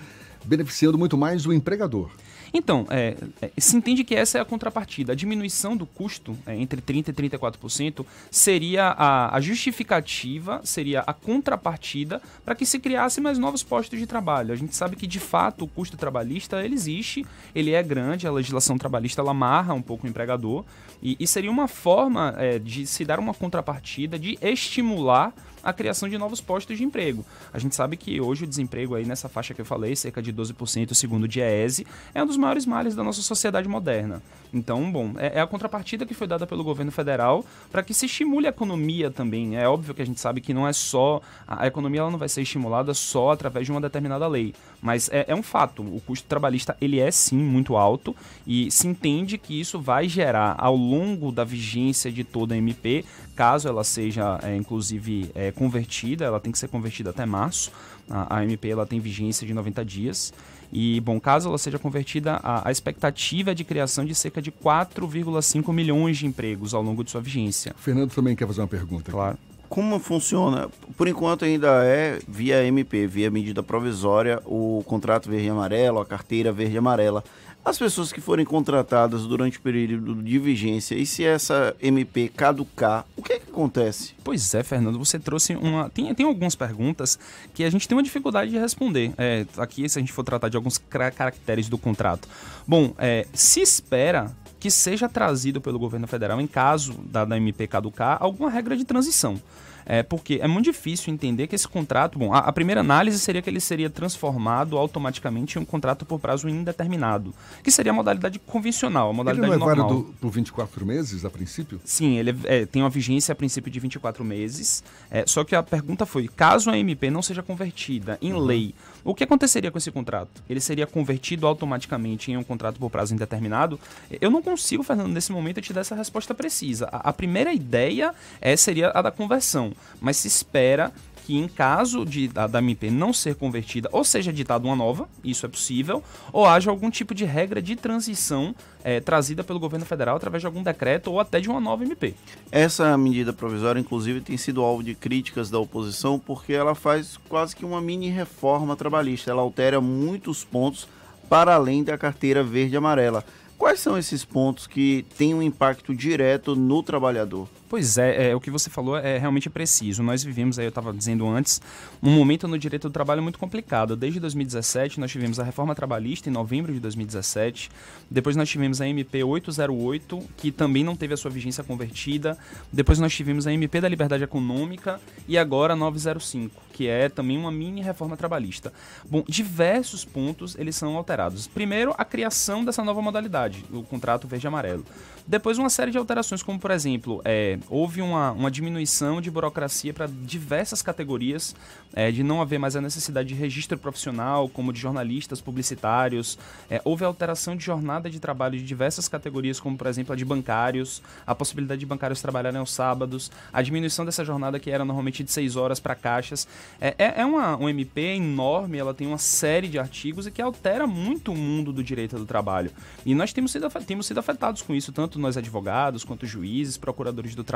[0.45, 2.11] beneficiando muito mais o empregador.
[2.55, 5.13] Então, é, é, se entende que essa é a contrapartida.
[5.13, 11.15] A diminuição do custo é, entre 30% e 34% seria a, a justificativa, seria a
[11.15, 14.53] contrapartida para que se criasse mais novos postos de trabalho.
[14.53, 18.33] A gente sabe que, de fato, o custo trabalhista ele existe, ele é grande, a
[18.33, 20.65] legislação trabalhista ela amarra um pouco o empregador,
[21.03, 26.09] e, e seria uma forma é, de se dar uma contrapartida, de estimular a criação
[26.09, 27.25] de novos postos de emprego.
[27.53, 30.33] A gente sabe que hoje o desemprego aí nessa faixa que eu falei, cerca de
[30.33, 34.21] 12%, segundo o DIEESE, é um dos maiores males da nossa sociedade moderna.
[34.53, 38.05] Então, bom, é, é a contrapartida que foi dada pelo governo federal para que se
[38.05, 39.57] estimule a economia também.
[39.57, 42.19] É óbvio que a gente sabe que não é só a, a economia ela não
[42.19, 45.83] vai ser estimulada só através de uma determinada lei, mas é, é um fato.
[45.83, 48.15] O custo trabalhista ele é sim muito alto
[48.47, 53.05] e se entende que isso vai gerar ao longo da vigência de toda a MP,
[53.35, 57.73] caso ela seja é, inclusive é, convertida, ela tem que ser convertida até março.
[58.11, 60.33] A, a MP ela tem vigência de 90 dias.
[60.73, 64.51] E, bom, caso ela seja convertida, a, a expectativa é de criação de cerca de
[64.51, 67.75] 4,5 milhões de empregos ao longo de sua vigência.
[67.77, 69.03] Fernando também quer fazer uma pergunta.
[69.03, 69.13] Aqui.
[69.13, 69.39] Claro.
[69.69, 70.69] Como funciona?
[70.97, 76.07] Por enquanto ainda é via MP, via medida provisória, o contrato verde e amarelo, a
[76.07, 77.25] carteira verde e amarela.
[77.65, 83.07] As pessoas que forem contratadas durante o período de vigência, e se essa MP caducar,
[83.17, 84.15] o que é que acontece?
[84.25, 85.89] Pois é, Fernando, você trouxe uma.
[85.89, 87.17] Tem, tem algumas perguntas
[87.55, 89.13] que a gente tem uma dificuldade de responder.
[89.17, 92.29] É, aqui, se a gente for tratar de alguns caracteres do contrato.
[92.67, 97.69] Bom, é, se espera que seja trazido pelo governo federal, em caso da, da MP
[97.69, 99.41] caducar, alguma regra de transição.
[99.85, 102.19] É, porque é muito difícil entender que esse contrato.
[102.19, 106.19] Bom, a, a, primeira análise seria que ele seria transformado automaticamente em um contrato por
[106.19, 109.89] prazo indeterminado, que seria a modalidade convencional, a modalidade ele não é normal.
[109.89, 111.81] válido por 24 meses a princípio?
[111.85, 114.83] Sim, ele é, tem uma vigência a princípio de 24 meses.
[115.11, 118.41] É, só que a pergunta foi: caso a MP não seja convertida em uhum.
[118.41, 120.43] lei, o que aconteceria com esse contrato?
[120.49, 123.79] Ele seria convertido automaticamente em um contrato por prazo indeterminado?
[124.21, 126.89] Eu não consigo, Fernando, nesse momento te dar essa resposta precisa.
[126.93, 130.93] A, a primeira ideia é, seria a da conversão, mas se espera
[131.25, 135.09] que em caso de da, da MP não ser convertida, ou seja ditada uma nova,
[135.23, 138.55] isso é possível, ou haja algum tipo de regra de transição
[138.85, 142.15] é, trazida pelo governo federal através de algum decreto ou até de uma nova MP.
[142.51, 147.55] Essa medida provisória, inclusive, tem sido alvo de críticas da oposição porque ela faz quase
[147.55, 149.31] que uma mini reforma trabalhista.
[149.31, 150.89] Ela altera muitos pontos
[151.29, 153.25] para além da carteira verde e amarela.
[153.57, 157.49] Quais são esses pontos que têm um impacto direto no trabalhador?
[157.73, 160.03] Pois é, é, o que você falou é realmente preciso.
[160.03, 161.59] Nós vivemos, aí eu estava dizendo antes,
[162.03, 163.97] um momento no direito do trabalho muito complicado.
[163.97, 167.71] Desde 2017, nós tivemos a reforma trabalhista em novembro de 2017.
[168.11, 172.37] Depois nós tivemos a MP 808, que também não teve a sua vigência convertida.
[172.71, 177.39] Depois nós tivemos a MP da Liberdade Econômica e agora a 905, que é também
[177.39, 178.71] uma mini reforma trabalhista.
[179.09, 181.47] Bom, diversos pontos eles são alterados.
[181.47, 184.85] Primeiro, a criação dessa nova modalidade, o contrato verde amarelo.
[185.27, 189.93] Depois, uma série de alterações, como por exemplo, é, houve uma, uma diminuição de burocracia
[189.93, 191.55] para diversas categorias,
[191.95, 196.39] é, de não haver mais a necessidade de registro profissional, como de jornalistas, publicitários.
[196.71, 200.25] É, houve alteração de jornada de trabalho de diversas categorias, como por exemplo a de
[200.25, 205.23] bancários, a possibilidade de bancários trabalharem aos sábados, a diminuição dessa jornada que era normalmente
[205.23, 206.47] de 6 horas para caixas.
[206.81, 210.41] É, é, é uma, um MP enorme, ela tem uma série de artigos e que
[210.41, 212.71] altera muito o mundo do direito do trabalho.
[213.05, 217.35] E nós temos sido, temos sido afetados com isso, tanto nós advogados, quanto juízes, procuradores
[217.35, 217.52] do trabalho,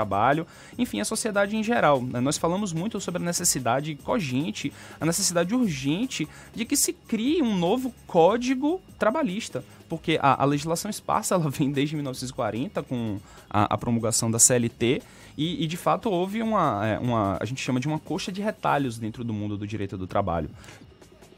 [0.79, 2.01] enfim, a sociedade em geral.
[2.01, 7.57] Nós falamos muito sobre a necessidade cogente, a necessidade urgente de que se crie um
[7.57, 13.79] novo código trabalhista porque a, a, legislação esparsa ela vem desde 1940 com a, a
[13.79, 15.03] promulgação da CLT
[15.37, 18.41] e, e, de fato houve uma, é, uma a gente chama de uma coxa de
[18.41, 20.49] retalhos dentro do mundo do direito do trabalho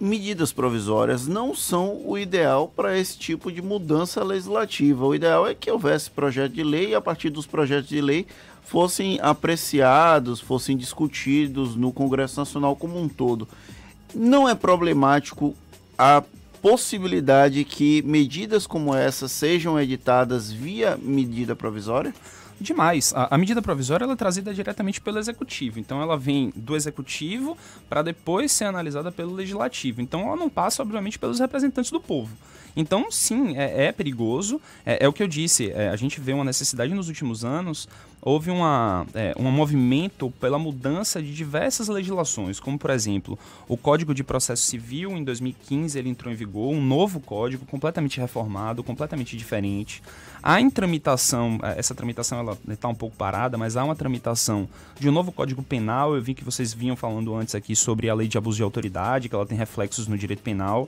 [0.01, 5.05] medidas provisórias não são o ideal para esse tipo de mudança legislativa.
[5.05, 8.27] O ideal é que houvesse projeto de lei e a partir dos projetos de lei
[8.63, 13.49] fossem apreciados, fossem discutidos no Congresso Nacional como um todo.
[14.15, 15.55] Não é problemático
[15.97, 16.23] a
[16.63, 22.15] possibilidade que medidas como essa sejam editadas via medida provisória?
[22.61, 23.13] Demais.
[23.15, 25.79] A, a medida provisória ela é trazida diretamente pelo executivo.
[25.79, 27.57] Então ela vem do executivo
[27.89, 30.01] para depois ser analisada pelo legislativo.
[30.01, 32.37] Então ela não passa, obviamente, pelos representantes do povo.
[32.77, 34.61] Então, sim, é, é perigoso.
[34.85, 35.71] É, é, o que eu disse.
[35.71, 37.89] É, a gente vê uma necessidade nos últimos anos.
[38.29, 44.13] Houve uma, é, um movimento pela mudança de diversas legislações, como, por exemplo, o Código
[44.13, 49.35] de Processo Civil, em 2015, ele entrou em vigor, um novo código, completamente reformado, completamente
[49.35, 50.03] diferente.
[50.43, 54.69] Há em tramitação, é, essa tramitação ela está um pouco parada, mas há uma tramitação
[55.01, 56.15] de um novo Código Penal.
[56.15, 59.31] Eu vi que vocês vinham falando antes aqui sobre a lei de abuso de autoridade,
[59.31, 60.87] que ela tem reflexos no direito penal.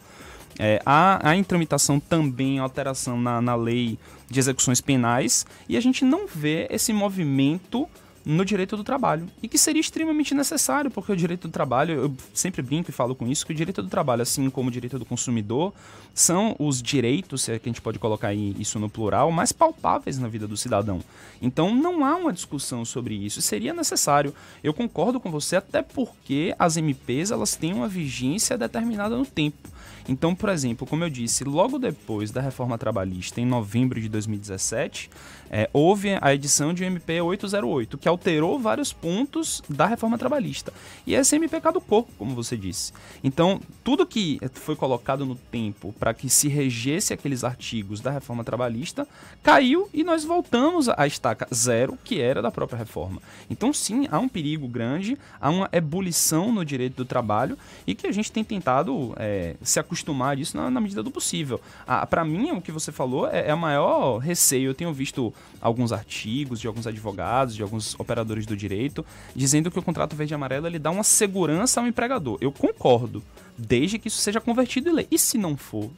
[0.59, 5.81] É, há, há em tramitação também alteração na, na lei de execuções penais e a
[5.81, 7.89] gente não vê esse movimento
[8.25, 9.29] no direito do trabalho.
[9.43, 13.15] E que seria extremamente necessário, porque o direito do trabalho, eu sempre brinco e falo
[13.15, 15.73] com isso, que o direito do trabalho, assim como o direito do consumidor,
[16.15, 20.19] são os direitos, se é que a gente pode colocar isso no plural, mais palpáveis
[20.19, 21.01] na vida do cidadão.
[21.41, 23.41] Então não há uma discussão sobre isso.
[23.41, 24.35] Seria necessário.
[24.63, 29.69] Eu concordo com você, até porque as MPs elas têm uma vigência determinada no tempo.
[30.11, 35.09] Então, por exemplo, como eu disse, logo depois da reforma trabalhista, em novembro de 2017,
[35.51, 40.73] é, houve a edição de MP 808, que alterou vários pontos da reforma trabalhista.
[41.07, 42.93] E essa MP caducou, como você disse.
[43.25, 48.45] Então, tudo que foi colocado no tempo para que se regesse aqueles artigos da reforma
[48.45, 49.07] trabalhista
[49.43, 53.21] caiu e nós voltamos à estaca zero, que era da própria reforma.
[53.49, 58.07] Então, sim, há um perigo grande, há uma ebulição no direito do trabalho e que
[58.07, 61.61] a gente tem tentado é, se acostumar disso na, na medida do possível.
[62.09, 64.71] Para mim, o que você falou é, é a maior receio.
[64.71, 69.79] Eu tenho visto alguns artigos de alguns advogados, de alguns operadores do direito, dizendo que
[69.79, 72.39] o contrato verde e amarelo ele dá uma segurança ao empregador.
[72.41, 73.23] Eu concordo,
[73.57, 75.09] desde que isso seja convertido em lei.
[75.11, 75.91] E se não for?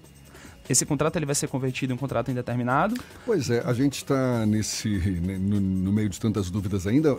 [0.69, 2.95] Esse contrato ele vai ser convertido em um contrato indeterminado?
[3.27, 7.17] Pois é, a gente está nesse no, no, meio de tantas dúvidas ainda.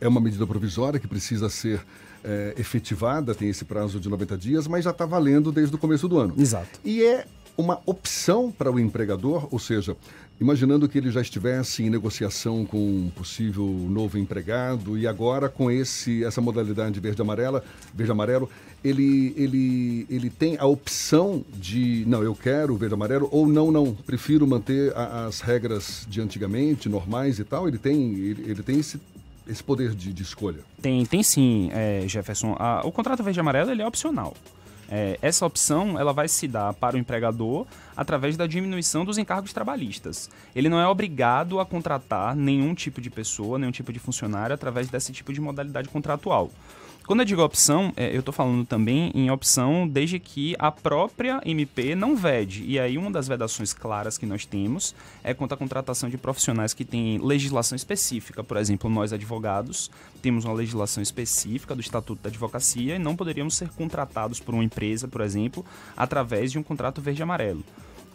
[0.00, 1.80] É uma medida provisória que precisa ser
[2.24, 6.08] é, efetivada, tem esse prazo de 90 dias, mas já está valendo desde o começo
[6.08, 6.34] do ano.
[6.36, 6.80] Exato.
[6.84, 9.96] E é uma opção para o empregador, ou seja,
[10.40, 15.70] imaginando que ele já estivesse em negociação com um possível novo empregado e agora com
[15.70, 18.50] esse essa modalidade verde amarela, verde amarelo,
[18.82, 23.94] ele ele ele tem a opção de não, eu quero verde amarelo ou não, não,
[23.94, 27.68] prefiro manter a, as regras de antigamente, normais e tal.
[27.68, 29.00] Ele tem ele, ele tem esse
[29.46, 30.60] esse poder de, de escolha.
[30.80, 32.56] Tem, tem sim, é, Jefferson.
[32.58, 34.34] A, o contrato verde amarelo ele é opcional.
[34.88, 37.66] É, essa opção ela vai se dar para o empregador
[37.96, 40.30] através da diminuição dos encargos trabalhistas.
[40.54, 44.88] Ele não é obrigado a contratar nenhum tipo de pessoa, nenhum tipo de funcionário através
[44.88, 46.50] desse tipo de modalidade contratual.
[47.06, 51.38] Quando eu digo opção, é, eu estou falando também em opção desde que a própria
[51.44, 52.64] MP não vede.
[52.64, 56.72] E aí uma das vedações claras que nós temos é quanto à contratação de profissionais
[56.72, 58.42] que têm legislação específica.
[58.42, 59.90] Por exemplo, nós advogados
[60.22, 64.64] temos uma legislação específica do Estatuto da Advocacia e não poderíamos ser contratados por uma
[64.64, 65.62] empresa, por exemplo,
[65.94, 67.62] através de um contrato verde-amarelo.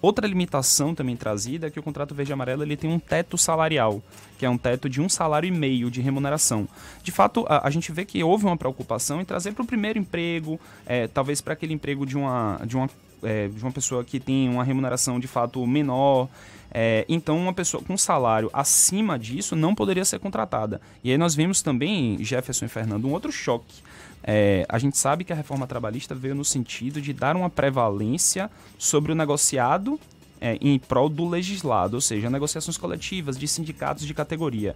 [0.01, 4.01] Outra limitação também trazida é que o contrato verde amarelo ele tem um teto salarial,
[4.37, 6.67] que é um teto de um salário e meio de remuneração.
[7.03, 9.99] De fato, a, a gente vê que houve uma preocupação em trazer para o primeiro
[9.99, 12.89] emprego, é, talvez para aquele emprego de uma, de, uma,
[13.23, 16.27] é, de uma pessoa que tem uma remuneração de fato menor.
[16.71, 20.79] É, então, uma pessoa com salário acima disso não poderia ser contratada.
[21.03, 23.81] E aí nós vimos também, Jefferson e Fernando, um outro choque
[24.23, 28.49] é, a gente sabe que a reforma trabalhista veio no sentido de dar uma prevalência
[28.77, 29.99] sobre o negociado
[30.41, 34.75] é, em prol do legislado, ou seja, negociações coletivas de sindicatos de categoria.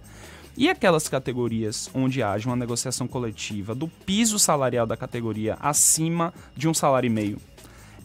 [0.56, 6.68] E aquelas categorias onde haja uma negociação coletiva do piso salarial da categoria acima de
[6.68, 7.38] um salário e meio?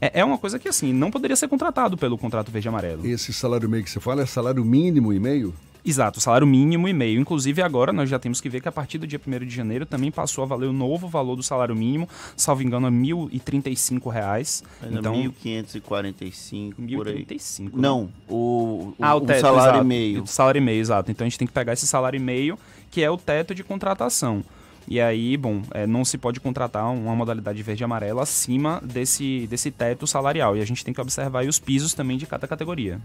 [0.01, 3.05] É, é uma coisa que, assim, não poderia ser contratado pelo contrato verde-amarelo.
[3.05, 5.53] Esse salário meio que você fala é salário mínimo e meio?
[5.83, 7.19] Exato, salário mínimo e meio.
[7.19, 9.85] Inclusive, agora nós já temos que ver que a partir do dia 1 de janeiro
[9.85, 14.63] também passou a valer o novo valor do salário mínimo, salvo engano, é 1.035 reais.
[14.83, 17.25] então, 1.545 por aí.
[17.25, 17.63] 1.035.
[17.63, 17.69] Né?
[17.73, 20.23] Não, o, o, ah, o, teto, salário exato, e meio.
[20.23, 21.12] O salário e meio, exato.
[21.12, 22.59] Então a gente tem que pegar esse salário e meio,
[22.91, 24.43] que é o teto de contratação.
[24.89, 29.45] E aí, bom, é, não se pode contratar uma modalidade verde e amarela acima desse,
[29.45, 30.58] desse teto salarial.
[30.58, 32.99] E a gente tem que observar os pisos também de cada categoria.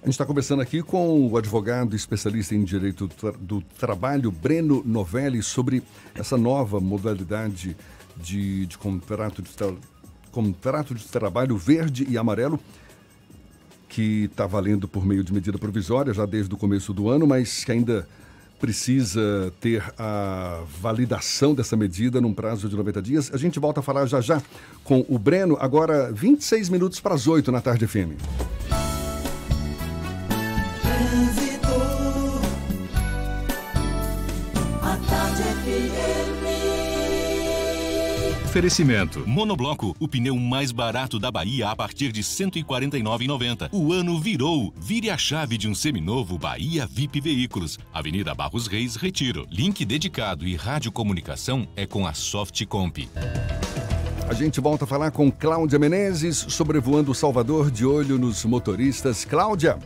[0.00, 5.42] A gente está conversando aqui com o advogado especialista em direito do trabalho, Breno Novelli,
[5.42, 5.82] sobre
[6.14, 7.76] essa nova modalidade
[8.16, 9.50] de, de contrato, de
[10.30, 12.60] contrato de trabalho verde e amarelo,
[13.88, 17.64] que está valendo por meio de medida provisória já desde o começo do ano, mas
[17.64, 18.06] que ainda
[18.58, 23.30] precisa ter a validação dessa medida num prazo de 90 dias.
[23.32, 24.42] A gente volta a falar já já
[24.84, 28.16] com o Breno, agora 26 minutos para as 8 na tarde FM.
[38.56, 39.22] Oferecimento.
[39.28, 43.68] Monobloco, o pneu mais barato da Bahia a partir de R$ 149,90.
[43.70, 44.72] O ano virou.
[44.78, 47.78] Vire a chave de um seminovo Bahia VIP Veículos.
[47.92, 49.46] Avenida Barros Reis, Retiro.
[49.50, 53.06] Link dedicado e radiocomunicação é com a Softcomp.
[54.26, 59.26] A gente volta a falar com Cláudia Menezes, sobrevoando Salvador, de olho nos motoristas.
[59.26, 59.78] Cláudia.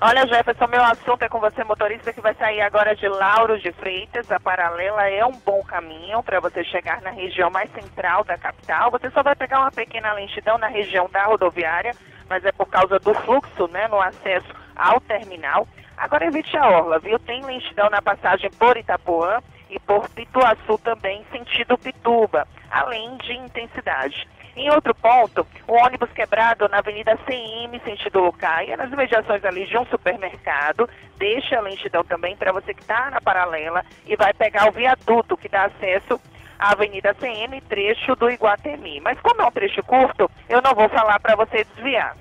[0.00, 3.72] Olha, Jefferson, meu assunto é com você, motorista, que vai sair agora de Lauro de
[3.72, 4.30] Freitas.
[4.30, 8.92] A paralela é um bom caminho para você chegar na região mais central da capital.
[8.92, 11.96] Você só vai pegar uma pequena lentidão na região da rodoviária,
[12.30, 14.46] mas é por causa do fluxo, né, no acesso
[14.76, 15.66] ao terminal.
[15.96, 17.18] Agora evite a orla, viu?
[17.18, 24.28] Tem lentidão na passagem por Itapuã e por Pituaçu também, sentido Pituba, além de intensidade.
[24.58, 29.78] Em outro ponto, o ônibus quebrado na Avenida CM, sentido Lucaia, nas imediações ali de
[29.78, 34.68] um supermercado, deixa a lentidão também para você que está na paralela e vai pegar
[34.68, 36.20] o viaduto que dá acesso
[36.58, 39.00] à Avenida CM, trecho do Iguatemi.
[39.00, 42.16] Mas como é um trecho curto, eu não vou falar para você desviar.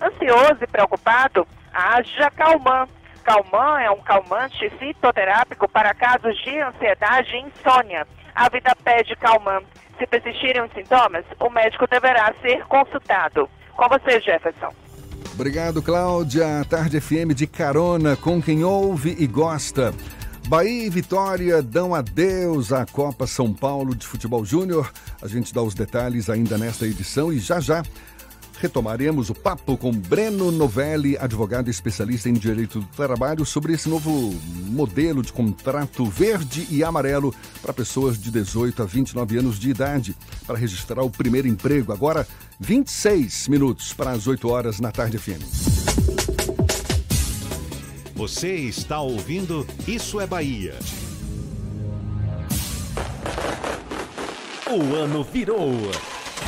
[0.00, 2.86] Ansioso e preocupado, haja Calman.
[3.24, 8.06] Calman é um calmante fitoterápico para casos de ansiedade e insônia.
[8.34, 9.62] A vida pede Calman.
[9.98, 13.48] Se persistirem os sintomas, o médico deverá ser consultado.
[13.76, 14.72] Com você, Jefferson.
[15.32, 16.64] Obrigado, Cláudia.
[16.68, 19.94] Tarde FM de carona com quem ouve e gosta.
[20.46, 24.92] Bahia e Vitória dão adeus à Copa São Paulo de Futebol Júnior.
[25.22, 27.82] A gente dá os detalhes ainda nesta edição e já já
[28.64, 34.34] retomaremos o papo com Breno Novelli, advogado especialista em direito do trabalho, sobre esse novo
[34.70, 40.16] modelo de contrato verde e amarelo para pessoas de 18 a 29 anos de idade
[40.46, 41.92] para registrar o primeiro emprego.
[41.92, 42.26] Agora,
[42.58, 45.42] 26 minutos para as 8 horas na tarde FM.
[48.14, 50.74] Você está ouvindo Isso é Bahia.
[54.66, 55.70] O ano virou.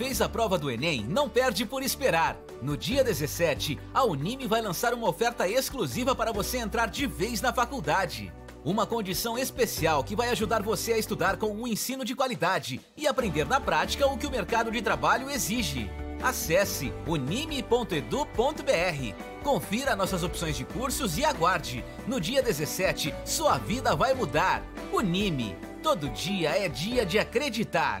[0.00, 2.34] Fez a prova do Enem não perde por esperar.
[2.62, 7.42] No dia 17, a Unime vai lançar uma oferta exclusiva para você entrar de vez
[7.42, 8.32] na faculdade.
[8.64, 13.06] Uma condição especial que vai ajudar você a estudar com um ensino de qualidade e
[13.06, 15.90] aprender na prática o que o mercado de trabalho exige.
[16.22, 18.24] Acesse unime.edu.br.
[19.44, 21.84] Confira nossas opções de cursos e aguarde.
[22.06, 24.62] No dia 17, sua vida vai mudar.
[24.94, 25.54] Unime.
[25.82, 28.00] Todo dia é dia de acreditar.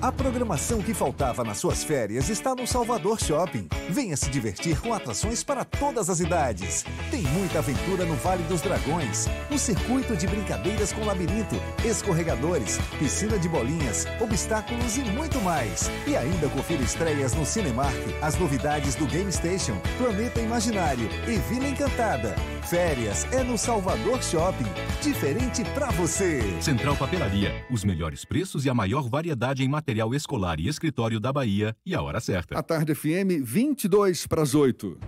[0.00, 3.66] A programação que faltava nas suas férias está no Salvador Shopping.
[3.90, 6.84] Venha se divertir com atrações para todas as idades.
[7.10, 13.40] Tem muita aventura no Vale dos Dragões, um circuito de brincadeiras com labirinto, escorregadores, piscina
[13.40, 15.90] de bolinhas, obstáculos e muito mais.
[16.06, 21.66] E ainda confira estreias no Cinemark, as novidades do Game Station, Planeta Imaginário e Vila
[21.66, 22.36] Encantada.
[22.68, 24.66] Férias é no Salvador Shopping.
[25.02, 26.42] Diferente pra você.
[26.60, 27.64] Central Papelaria.
[27.70, 31.74] Os melhores preços e a maior variedade em material escolar e escritório da Bahia.
[31.84, 32.58] E a hora certa.
[32.58, 34.98] A tarde FM, 22 para as 8.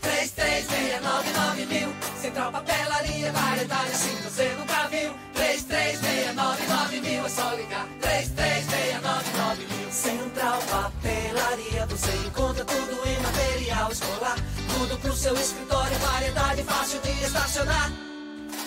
[0.00, 1.88] 3369 mil.
[2.16, 5.12] Central Papelaria, variedade assim você nunca viu.
[5.34, 7.86] 3369 mil, é só ligar.
[8.00, 9.90] 3369 mil.
[9.90, 14.38] Central Papelaria, você encontra tudo em material escolar.
[14.78, 18.11] Tudo pro seu escritório, variedade fácil de estacionar.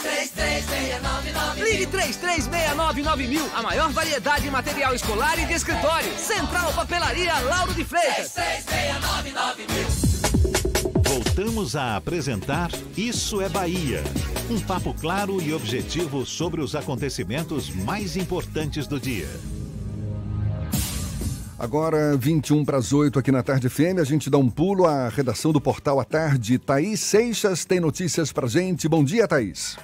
[0.06, 6.12] 3369 Ligue 3369 mil, a maior variedade em material escolar e de escritório.
[6.18, 8.34] Central Papelaria Lauro de Freitas.
[8.34, 10.06] 3369 mil.
[11.04, 14.04] Voltamos a apresentar Isso é Bahia.
[14.50, 19.28] Um papo claro e objetivo sobre os acontecimentos mais importantes do dia.
[21.58, 25.10] Agora, 21 para as 8 aqui na Tarde FM, a gente dá um pulo à
[25.10, 26.60] redação do Portal à Tarde.
[26.60, 28.88] Thaís Seixas tem notícias pra gente.
[28.88, 29.78] Bom dia, Thaís.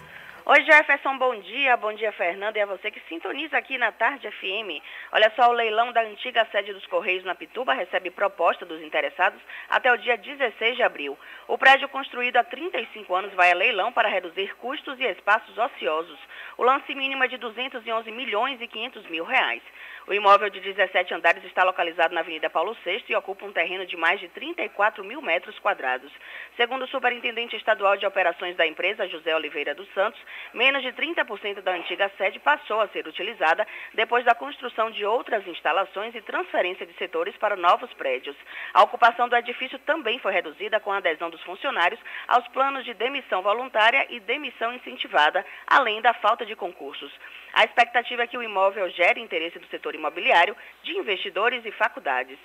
[0.44, 1.78] Oi, Jefferson, bom dia.
[1.78, 4.82] Bom dia, Fernanda, e a você que sintoniza aqui na Tarde FM.
[5.12, 9.40] Olha só, o leilão da antiga sede dos Correios na Pituba recebe proposta dos interessados
[9.70, 11.16] até o dia 16 de abril.
[11.48, 16.18] O prédio construído há 35 anos vai a leilão para reduzir custos e espaços ociosos.
[16.58, 19.62] O lance mínimo é de 211 milhões e 500 mil reais.
[20.08, 23.86] O imóvel de 17 andares está localizado na Avenida Paulo VI e ocupa um terreno
[23.86, 26.12] de mais de 34 mil metros quadrados.
[26.58, 30.20] Segundo o superintendente estadual de operações da empresa, José Oliveira dos Santos,
[30.54, 35.48] menos de 30% da antiga sede passou a ser utilizada depois da construção de outras
[35.48, 38.36] instalações e transferência de setores para novos prédios.
[38.74, 42.94] A ocupação do edifício também foi reduzida com a adesão dos funcionários aos planos de
[42.94, 47.12] demissão voluntária e demissão incentivada, além da falta de concursos.
[47.54, 52.38] A expectativa é que o imóvel gere interesse do setor imobiliário, de investidores e faculdades.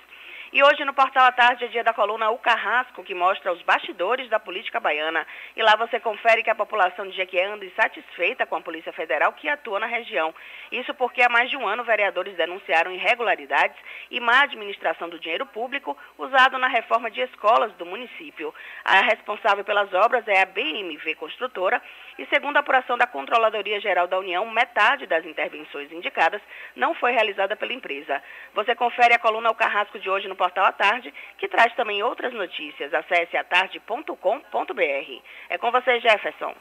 [0.53, 3.61] E hoje no Portal à Tarde é dia da coluna O Carrasco, que mostra os
[3.63, 5.27] bastidores da política baiana.
[5.57, 9.33] E lá você confere que a população de Jequié anda insatisfeita com a Polícia Federal
[9.33, 10.33] que atua na região.
[10.71, 13.77] Isso porque há mais de um ano vereadores denunciaram irregularidades
[14.09, 18.55] e má administração do dinheiro público usado na reforma de escolas do município.
[18.85, 21.83] A responsável pelas obras é a BMV Construtora
[22.19, 26.41] e, segundo a apuração da Controladoria Geral da União, metade das intervenções indicadas
[26.77, 28.23] não foi realizada pela empresa.
[28.55, 32.03] Você confere a coluna O Carrasco de hoje no Portal à Tarde, que traz também
[32.03, 32.93] outras notícias.
[32.95, 35.23] Acesse atarde.com.br.
[35.49, 36.55] É com você, Jefferson.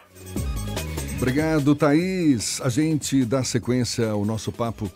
[1.17, 2.59] Obrigado, Thaís.
[2.61, 4.91] A gente dá sequência ao nosso papo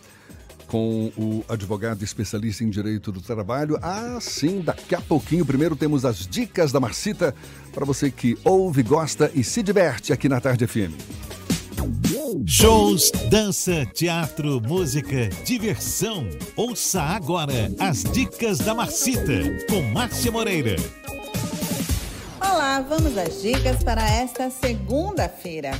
[0.67, 3.77] com o advogado especialista em direito do trabalho.
[3.81, 5.45] Ah, sim, daqui a pouquinho.
[5.45, 7.33] Primeiro temos as dicas da Marcita
[7.73, 11.38] para você que ouve, gosta e se diverte aqui na Tarde FM.
[12.45, 16.27] Shows, dança, teatro, música, diversão.
[16.55, 20.75] Ouça agora as dicas da Marcita com Márcia Moreira.
[22.39, 25.71] Olá, vamos às dicas para esta segunda-feira.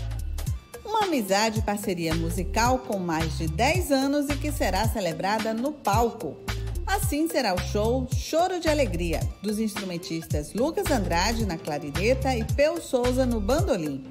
[0.85, 5.71] Uma amizade e parceria musical com mais de 10 anos e que será celebrada no
[5.71, 6.37] palco.
[6.87, 12.81] Assim será o show Choro de Alegria, dos instrumentistas Lucas Andrade na clarineta e Peu
[12.81, 14.03] Souza no bandolim.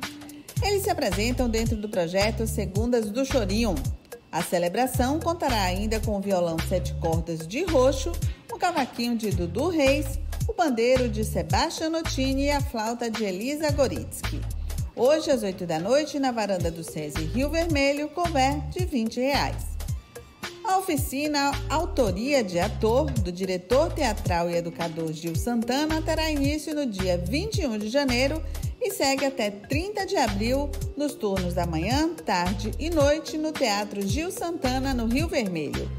[0.62, 3.74] Eles se apresentam dentro do projeto Segundas do Chorinho.
[4.30, 8.12] A celebração contará ainda com o violão sete cordas de roxo,
[8.52, 13.70] o cavaquinho de Dudu Reis, o bandeiro de Sebastião Notini e a flauta de Elisa
[13.70, 14.40] Goritsky.
[14.94, 19.78] Hoje, às 8 da noite, na varanda do SESI Rio Vermelho, couver de 20 reais.
[20.64, 26.84] A oficina Autoria de Ator, do diretor teatral e educador Gil Santana, terá início no
[26.84, 28.42] dia 21 de janeiro
[28.80, 34.06] e segue até 30 de abril nos turnos da manhã, tarde e noite no Teatro
[34.06, 35.90] Gil Santana, no Rio Vermelho.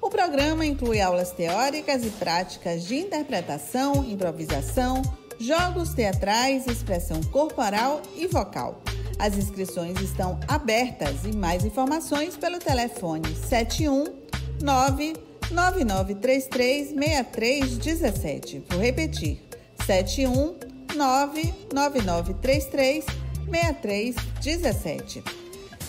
[0.00, 5.00] O programa inclui aulas teóricas e práticas de interpretação, improvisação,
[5.38, 8.82] jogos teatrais, expressão corporal e vocal.
[9.18, 15.14] As inscrições estão abertas e mais informações pelo telefone 719
[15.50, 18.64] 9933 6317.
[18.68, 19.40] Vou repetir:
[19.86, 23.04] 719 9933
[23.50, 25.22] 6317.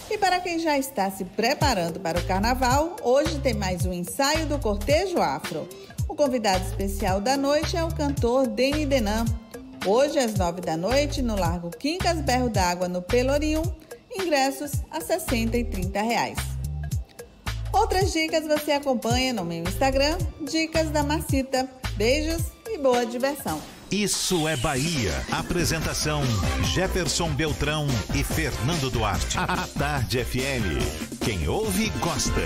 [0.09, 4.45] E para quem já está se preparando para o carnaval, hoje tem mais um ensaio
[4.45, 5.67] do Cortejo Afro.
[6.07, 9.25] O convidado especial da noite é o cantor Deni Denan.
[9.85, 13.61] Hoje, às nove da noite, no Largo Quincas Berro d'Água, no Pelourinho,
[14.15, 16.37] ingressos a 60 e 30 reais.
[17.73, 21.69] Outras dicas você acompanha no meu Instagram, Dicas da Marcita.
[21.97, 23.74] Beijos e boa diversão.
[23.91, 25.13] Isso é Bahia.
[25.31, 26.23] Apresentação:
[26.73, 29.37] Jefferson Beltrão e Fernando Duarte.
[29.37, 31.23] A Tarde FM.
[31.23, 32.41] Quem ouve, gosta.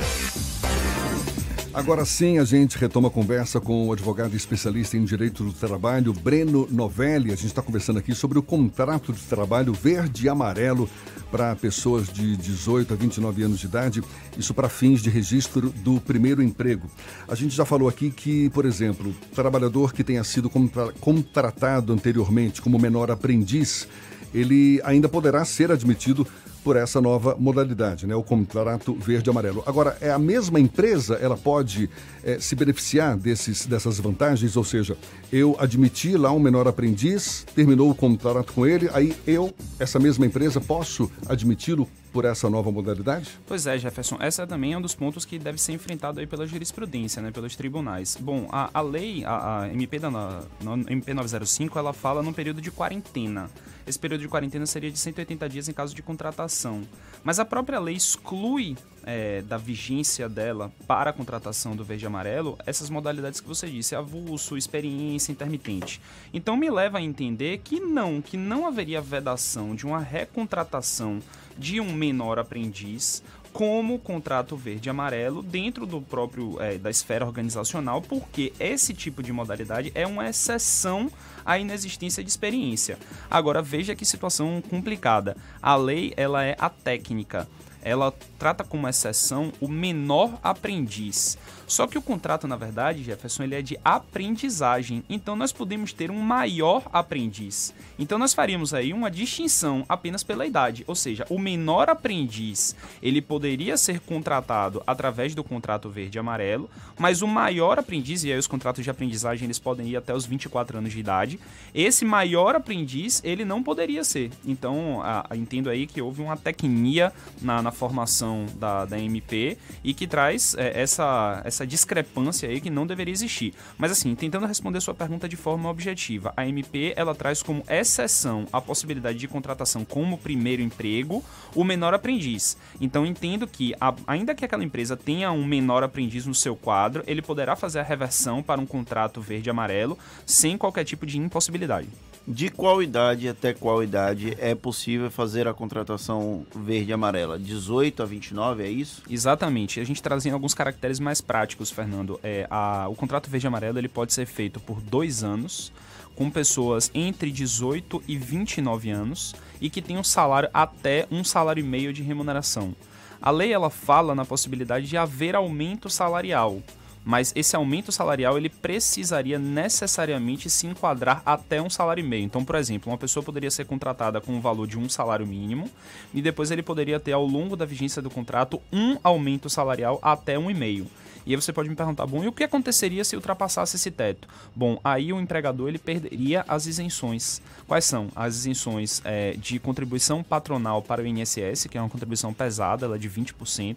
[1.74, 6.12] Agora sim, a gente retoma a conversa com o advogado especialista em direito do trabalho,
[6.12, 7.32] Breno Novelli.
[7.32, 10.90] A gente está conversando aqui sobre o contrato de trabalho verde e amarelo
[11.32, 14.04] para pessoas de 18 a 29 anos de idade,
[14.38, 16.90] isso para fins de registro do primeiro emprego.
[17.28, 22.62] A gente já falou aqui que, por exemplo, trabalhador que tenha sido contra contratado anteriormente
[22.62, 23.88] como menor aprendiz,
[24.34, 26.26] ele ainda poderá ser admitido
[26.64, 28.16] por essa nova modalidade, né?
[28.16, 29.64] o contrato verde-amarelo.
[29.66, 31.90] Agora, é a mesma empresa, ela pode
[32.24, 34.98] é, se beneficiar desses, dessas vantagens, ou seja,
[35.32, 40.26] eu admiti lá um menor aprendiz, terminou o contrato com ele, aí eu, essa mesma
[40.26, 43.40] empresa, posso admiti-lo por essa nova modalidade?
[43.48, 44.18] Pois é, Jefferson.
[44.20, 47.56] Essa também é um dos pontos que deve ser enfrentado aí pela jurisprudência, né, pelos
[47.56, 48.18] tribunais.
[48.20, 50.42] Bom, a, a lei, a, a MP, da, na,
[50.88, 53.50] MP 905, ela fala num período de quarentena.
[53.86, 56.84] Esse período de quarentena seria de 180 dias em caso de contratação.
[57.24, 62.08] Mas a própria lei exclui é, da vigência dela para a contratação do verde e
[62.08, 66.00] amarelo essas modalidades que você disse, avulso, experiência, intermitente.
[66.32, 71.20] Então me leva a entender que não, que não haveria vedação de uma recontratação
[71.60, 77.26] de um menor aprendiz como contrato verde e amarelo dentro do próprio é, da esfera
[77.26, 81.12] organizacional, porque esse tipo de modalidade é uma exceção
[81.46, 82.98] à inexistência de experiência.
[83.30, 85.36] Agora veja que situação complicada.
[85.62, 87.48] A lei ela é a técnica.
[87.82, 91.38] Ela trata como exceção o menor aprendiz.
[91.70, 95.04] Só que o contrato, na verdade, Jefferson, ele é de aprendizagem.
[95.08, 97.74] Então nós podemos ter um maior aprendiz.
[97.98, 103.22] Então nós faríamos aí uma distinção apenas pela idade, ou seja, o menor aprendiz, ele
[103.22, 108.40] poderia ser contratado através do contrato verde e amarelo, mas o maior aprendiz, e aí
[108.40, 111.40] os contratos de aprendizagem eles podem ir até os 24 anos de idade,
[111.74, 114.32] esse maior aprendiz, ele não poderia ser.
[114.44, 119.58] Então, a, a, entendo aí que houve uma tecnia na, na formação da, da MP
[119.84, 123.54] e que traz é, essa, essa discrepância aí que não deveria existir.
[123.78, 128.48] Mas assim, tentando responder sua pergunta de forma objetiva, a MP ela traz como exceção
[128.52, 131.24] a possibilidade de contratação como primeiro emprego
[131.56, 132.58] o menor aprendiz.
[132.80, 137.04] Então entendo que, a, ainda que aquela empresa tenha um menor aprendiz no seu quadro,
[137.08, 141.18] ele poderá fazer a reversão para um contrato verde e amarelo sem qualquer tipo de
[141.18, 141.88] impossibilidade.
[142.32, 147.40] De qual idade até qual idade é possível fazer a contratação verde e amarela?
[147.40, 149.02] 18 a 29, é isso?
[149.10, 149.80] Exatamente.
[149.80, 152.20] A gente trazendo alguns caracteres mais práticos, Fernando.
[152.24, 155.72] É, a, o contrato verde e amarelo ele pode ser feito por dois anos
[156.16, 161.68] com pessoas entre 18 e 29 anos e que tenham salário até um salário e
[161.68, 162.76] meio de remuneração.
[163.22, 166.62] A lei ela fala na possibilidade de haver aumento salarial,
[167.06, 172.24] mas esse aumento salarial ele precisaria necessariamente se enquadrar até um salário e meio.
[172.24, 175.70] Então, por exemplo, uma pessoa poderia ser contratada com o valor de um salário mínimo
[176.14, 180.38] e depois ele poderia ter ao longo da vigência do contrato um aumento salarial até
[180.38, 180.88] um e meio.
[181.30, 184.28] E aí você pode me perguntar, bom, e o que aconteceria se ultrapassasse esse teto?
[184.56, 187.40] Bom, aí o empregador ele perderia as isenções.
[187.68, 188.08] Quais são?
[188.16, 192.96] As isenções é, de contribuição patronal para o INSS, que é uma contribuição pesada, ela
[192.96, 193.76] é de 20%.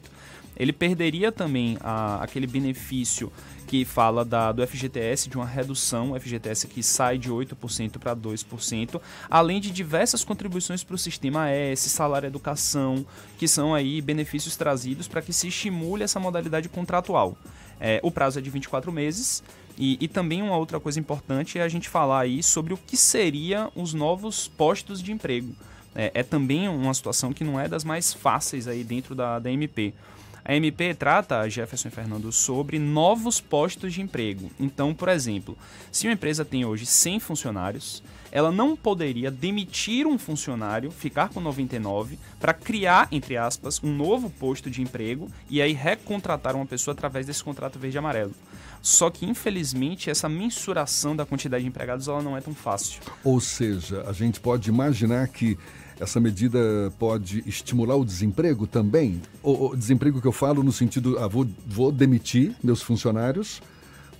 [0.56, 3.32] Ele perderia também a, aquele benefício
[3.66, 8.14] que fala da, do FGTS, de uma redução, o FGTS que sai de 8% para
[8.14, 9.00] 2%,
[9.30, 13.06] além de diversas contribuições para o sistema S, salário educação,
[13.38, 17.36] que são aí benefícios trazidos para que se estimule essa modalidade contratual.
[17.80, 19.42] É, o prazo é de 24 meses.
[19.78, 22.96] E, e, também uma outra coisa importante é a gente falar aí sobre o que
[22.96, 25.54] seriam os novos postos de emprego.
[25.94, 29.50] É, é também uma situação que não é das mais fáceis aí dentro da, da
[29.50, 29.94] MP.
[30.44, 34.50] A MP trata, Jefferson e Fernando, sobre novos postos de emprego.
[34.58, 35.56] Então, por exemplo,
[35.90, 41.38] se uma empresa tem hoje 100 funcionários, ela não poderia demitir um funcionário, ficar com
[41.38, 46.92] 99, para criar, entre aspas, um novo posto de emprego e aí recontratar uma pessoa
[46.92, 48.34] através desse contrato verde e amarelo.
[48.82, 53.00] Só que, infelizmente, essa mensuração da quantidade de empregados ela não é tão fácil.
[53.22, 55.56] Ou seja, a gente pode imaginar que
[56.00, 56.58] essa medida
[56.98, 59.22] pode estimular o desemprego também?
[59.40, 63.62] O, o desemprego que eu falo no sentido, ah, vou, vou demitir meus funcionários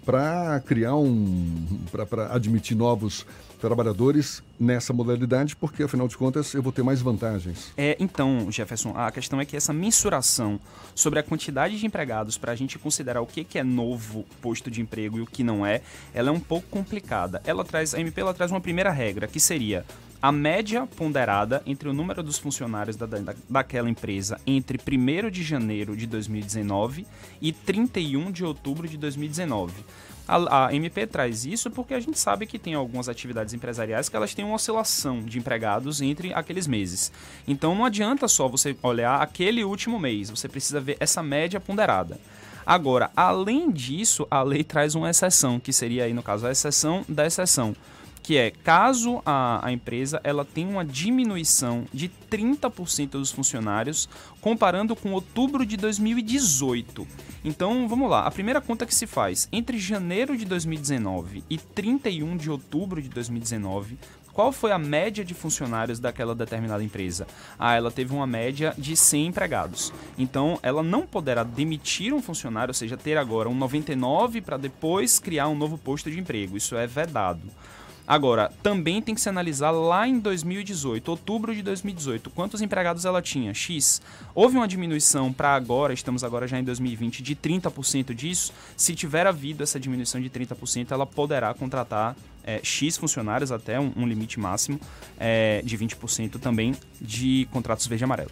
[0.05, 1.67] para criar um.
[2.09, 3.27] para admitir novos
[3.61, 7.73] trabalhadores nessa modalidade, porque afinal de contas eu vou ter mais vantagens.
[7.77, 10.59] É, então, Jefferson, a questão é que essa mensuração
[10.97, 14.69] sobre a quantidade de empregados para a gente considerar o que, que é novo posto
[14.69, 15.81] de emprego e o que não é,
[16.13, 17.41] ela é um pouco complicada.
[17.45, 19.85] Ela traz, a MP ela traz uma primeira regra, que seria
[20.23, 25.43] a média ponderada entre o número dos funcionários da, da, daquela empresa entre 1 de
[25.43, 27.05] janeiro de 2019
[27.41, 29.85] e 31 de outubro de 2019.
[30.29, 34.15] A, a, MP traz isso porque a gente sabe que tem algumas atividades empresariais que
[34.15, 37.11] elas têm uma oscilação de empregados entre aqueles meses.
[37.47, 42.21] Então não adianta só você olhar aquele último mês, você precisa ver essa média ponderada.
[42.65, 47.05] Agora, além disso, a lei traz uma exceção, que seria aí no caso a exceção
[47.09, 47.75] da exceção
[48.23, 54.09] que é caso a, a empresa ela tenha uma diminuição de 30% dos funcionários
[54.41, 57.07] comparando com outubro de 2018.
[57.45, 58.27] Então, vamos lá.
[58.27, 63.09] A primeira conta que se faz entre janeiro de 2019 e 31 de outubro de
[63.09, 63.99] 2019,
[64.33, 67.27] qual foi a média de funcionários daquela determinada empresa?
[67.59, 69.93] Ah, ela teve uma média de 100 empregados.
[70.17, 75.19] Então, ela não poderá demitir um funcionário, ou seja, ter agora um 99 para depois
[75.19, 76.57] criar um novo posto de emprego.
[76.57, 77.43] Isso é vedado.
[78.07, 83.23] Agora, também tem que se analisar lá em 2018, outubro de 2018, quantos empregados ela
[83.23, 83.55] tinha?
[83.55, 84.03] X.
[84.35, 88.53] Houve uma diminuição para agora, estamos agora já em 2020, de 30% disso.
[88.77, 93.93] Se tiver havido essa diminuição de 30%, ela poderá contratar é, X funcionários até um,
[93.97, 94.81] um limite máximo
[95.19, 98.31] é, de 20% também de contratos verde e amarelo.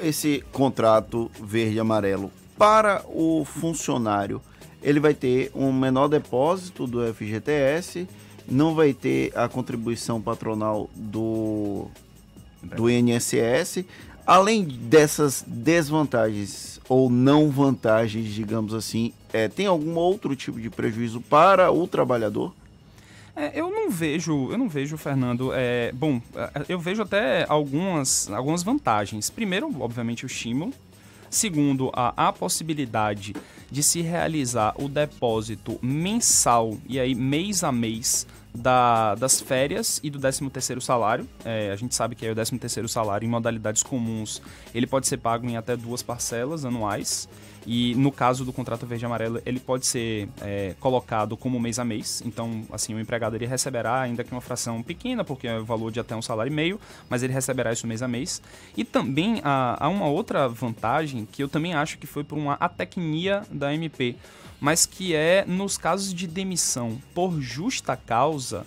[0.00, 4.40] esse contrato verde e amarelo para o funcionário,
[4.82, 8.08] ele vai ter um menor depósito do FGTS,
[8.48, 11.88] não vai ter a contribuição patronal do,
[12.62, 13.84] do INSS.
[14.26, 21.20] Além dessas desvantagens ou não vantagens, digamos assim, é, tem algum outro tipo de prejuízo
[21.20, 22.52] para o trabalhador?
[23.36, 25.52] É, eu não vejo, eu não vejo, Fernando.
[25.52, 29.28] É, bom, é, eu vejo até algumas, algumas vantagens.
[29.28, 30.72] Primeiro, obviamente, o estímulo.
[31.28, 33.34] Segundo, a, a possibilidade
[33.70, 40.10] de se realizar o depósito mensal e aí mês a mês da, das férias e
[40.10, 41.28] do 13º salário.
[41.44, 44.40] É, a gente sabe que é o 13º salário em modalidades comuns,
[44.74, 47.28] ele pode ser pago em até duas parcelas anuais.
[47.66, 51.78] E no caso do contrato verde e amarelo, ele pode ser é, colocado como mês
[51.78, 52.22] a mês.
[52.24, 55.90] Então, assim, o empregado ele receberá, ainda que uma fração pequena, porque é o valor
[55.90, 58.40] de até um salário e meio, mas ele receberá isso mês a mês.
[58.76, 62.54] E também há, há uma outra vantagem que eu também acho que foi por uma
[62.54, 64.14] atecnia da MP,
[64.60, 68.64] mas que é nos casos de demissão por justa causa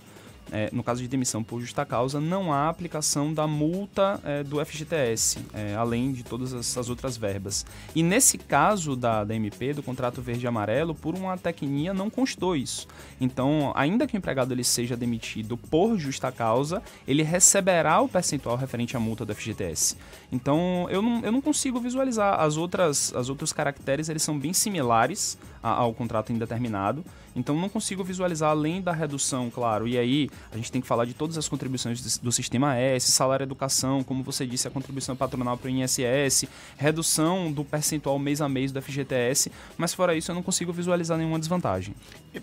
[0.52, 4.64] é, no caso de demissão por justa causa, não há aplicação da multa é, do
[4.64, 7.66] FGTS, é, além de todas essas outras verbas.
[7.96, 12.10] E nesse caso da, da MP, do contrato verde e amarelo, por uma tecnia não
[12.10, 12.88] constou isso.
[13.20, 18.56] Então, ainda que o empregado ele seja demitido por justa causa, ele receberá o percentual
[18.56, 19.98] referente à multa do FGTS.
[20.32, 22.40] Então, eu não, eu não consigo visualizar.
[22.40, 27.04] As outras, as outros caracteres, eles são bem similares ao contrato indeterminado.
[27.36, 29.88] Então não consigo visualizar além da redução, claro.
[29.88, 33.44] E aí a gente tem que falar de todas as contribuições do sistema S, salário
[33.44, 36.46] educação, como você disse, a contribuição patronal para o INSS,
[36.78, 41.18] redução do percentual mês a mês do FGTS, mas fora isso eu não consigo visualizar
[41.18, 41.96] nenhuma desvantagem.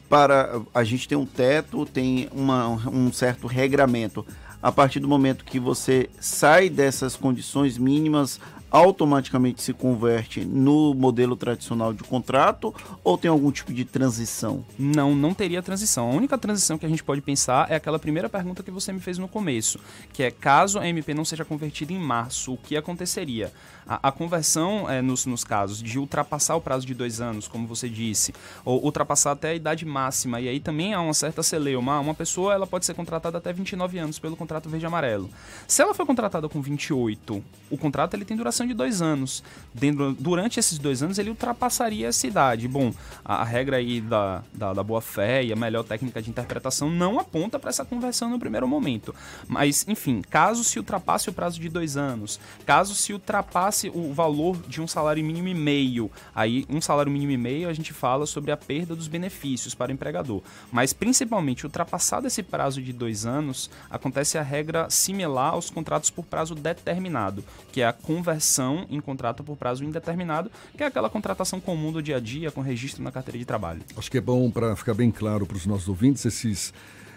[0.09, 4.27] Para a gente tem um teto, tem uma, um certo regramento.
[4.63, 8.41] A partir do momento que você sai dessas condições mínimas,
[8.77, 14.63] automaticamente se converte no modelo tradicional de contrato ou tem algum tipo de transição?
[14.79, 16.11] Não, não teria transição.
[16.11, 19.01] A única transição que a gente pode pensar é aquela primeira pergunta que você me
[19.01, 19.81] fez no começo,
[20.13, 23.51] que é caso a MP não seja convertida em março, o que aconteceria?
[23.89, 27.67] A, a conversão é, nos, nos casos de ultrapassar o prazo de dois anos, como
[27.67, 28.35] você disse,
[28.65, 32.01] ou ultrapassar até a idade máxima, e aí também há uma certa celeuma.
[32.01, 35.31] Uma pessoa ela pode ser contratada até 29 anos pelo contrato verde amarelo.
[35.69, 39.43] Se ela foi contratada com 28, o contrato ele tem duração de dois anos.
[39.73, 42.67] Dentro, durante esses dois anos ele ultrapassaria essa idade.
[42.67, 42.93] Bom,
[43.25, 47.21] a, a regra aí da, da, da boa-fé e a melhor técnica de interpretação não
[47.21, 49.15] aponta para essa conversão no primeiro momento.
[49.47, 54.57] Mas, enfim, caso se ultrapasse o prazo de dois anos, caso se ultrapasse o valor
[54.69, 58.27] de um salário mínimo e meio, aí um salário mínimo e meio a gente fala
[58.27, 60.43] sobre a perda dos benefícios para o empregador.
[60.73, 66.25] Mas principalmente ultrapassado esse prazo de dois anos, acontece a regra similar aos contratos por
[66.25, 71.61] prazo determinado, que é a conversão em contrato por prazo indeterminado, que é aquela contratação
[71.61, 73.83] comum do dia a dia com registro na carteira de trabalho.
[73.97, 76.73] Acho que é bom para ficar bem claro para os nossos ouvintes esses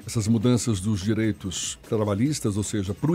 [0.10, 3.12] essas mudanças dos direitos trabalhistas, ou seja, para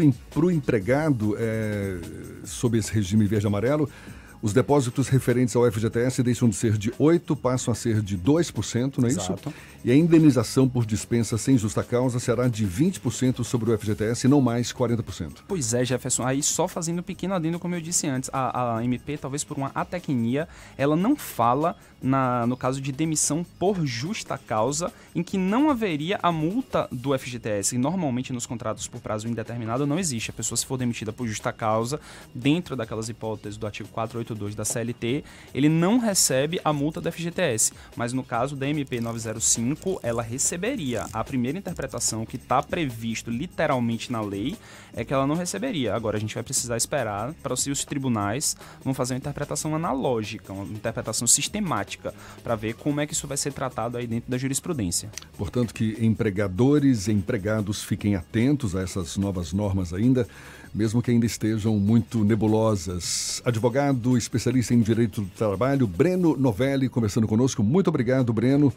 [0.46, 1.98] o empregado é,
[2.44, 3.90] sob esse regime verde-amarelo,
[4.44, 8.98] os depósitos referentes ao FGTS deixam de ser de 8%, passam a ser de 2%,
[8.98, 9.48] não é Exato.
[9.48, 9.54] isso?
[9.82, 14.28] E a indenização por dispensa sem justa causa será de 20% sobre o FGTS e
[14.28, 15.38] não mais 40%.
[15.48, 16.26] Pois é, Jefferson.
[16.26, 19.56] Aí só fazendo um pequeno adendo, como eu disse antes, a, a MP, talvez por
[19.56, 25.38] uma atecnia, ela não fala na, no caso de demissão por justa causa, em que
[25.38, 27.76] não haveria a multa do FGTS.
[27.76, 30.28] E normalmente nos contratos por prazo indeterminado não existe.
[30.28, 31.98] A pessoa, se for demitida por justa causa,
[32.34, 35.24] dentro daquelas hipóteses do artigo 482 da CLT,
[35.54, 37.72] ele não recebe a multa do FGTS.
[37.96, 41.06] Mas no caso da MP 905, ela receberia.
[41.12, 44.56] A primeira interpretação que está previsto literalmente na lei
[44.92, 45.94] é que ela não receberia.
[45.94, 50.52] Agora a gente vai precisar esperar para se os tribunais vão fazer uma interpretação analógica,
[50.52, 54.38] uma interpretação sistemática para ver como é que isso vai ser tratado aí dentro da
[54.38, 55.10] jurisprudência.
[55.36, 60.26] Portanto, que empregadores e empregados fiquem atentos a essas novas normas ainda,
[60.74, 63.40] mesmo que ainda estejam muito nebulosas.
[63.44, 67.62] Advogado, especialista em direito do trabalho, Breno Novelli, conversando conosco.
[67.62, 68.72] Muito obrigado, Breno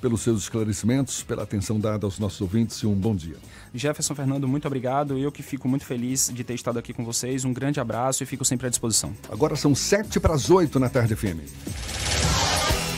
[0.00, 3.36] pelos seus esclarecimentos, pela atenção dada aos nossos ouvintes e um bom dia.
[3.74, 5.18] Jefferson Fernando, muito obrigado.
[5.18, 7.44] Eu que fico muito feliz de ter estado aqui com vocês.
[7.44, 9.12] Um grande abraço e fico sempre à disposição.
[9.30, 11.40] Agora são sete para as oito na tarde FM.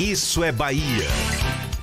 [0.00, 1.09] Isso é Bahia.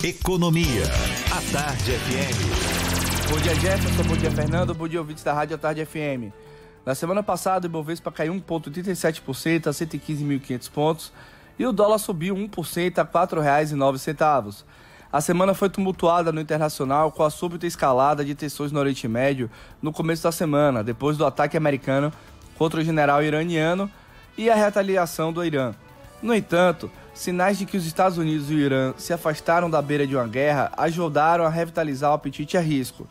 [0.03, 0.85] Economia.
[1.31, 3.29] A Tarde FM.
[3.29, 4.03] Bom dia, Jefferson.
[4.03, 4.73] Bom dia, Fernando.
[4.73, 6.48] Bom dia, ouvintes da Rádio A Tarde FM.
[6.85, 11.13] Na semana passada, o Ibovespa caiu 1,37% a 115.500 pontos
[11.57, 14.63] e o dólar subiu 1% a R$ 4,09.
[15.11, 19.49] A semana foi tumultuada no internacional com a súbita escalada de tensões no Oriente Médio
[19.81, 22.13] no começo da semana, depois do ataque americano
[22.57, 23.89] contra o general iraniano
[24.37, 25.73] e a retaliação do Irã.
[26.21, 30.05] No entanto, sinais de que os Estados Unidos e o Irã se afastaram da beira
[30.05, 33.07] de uma guerra ajudaram a revitalizar o apetite a risco.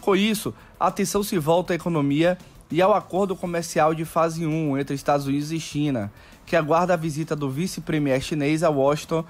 [0.00, 2.38] Com isso, a atenção se volta à economia
[2.70, 6.12] e ao acordo comercial de fase 1 entre Estados Unidos e China,
[6.44, 9.24] que aguarda a visita do vice-premier chinês a Washington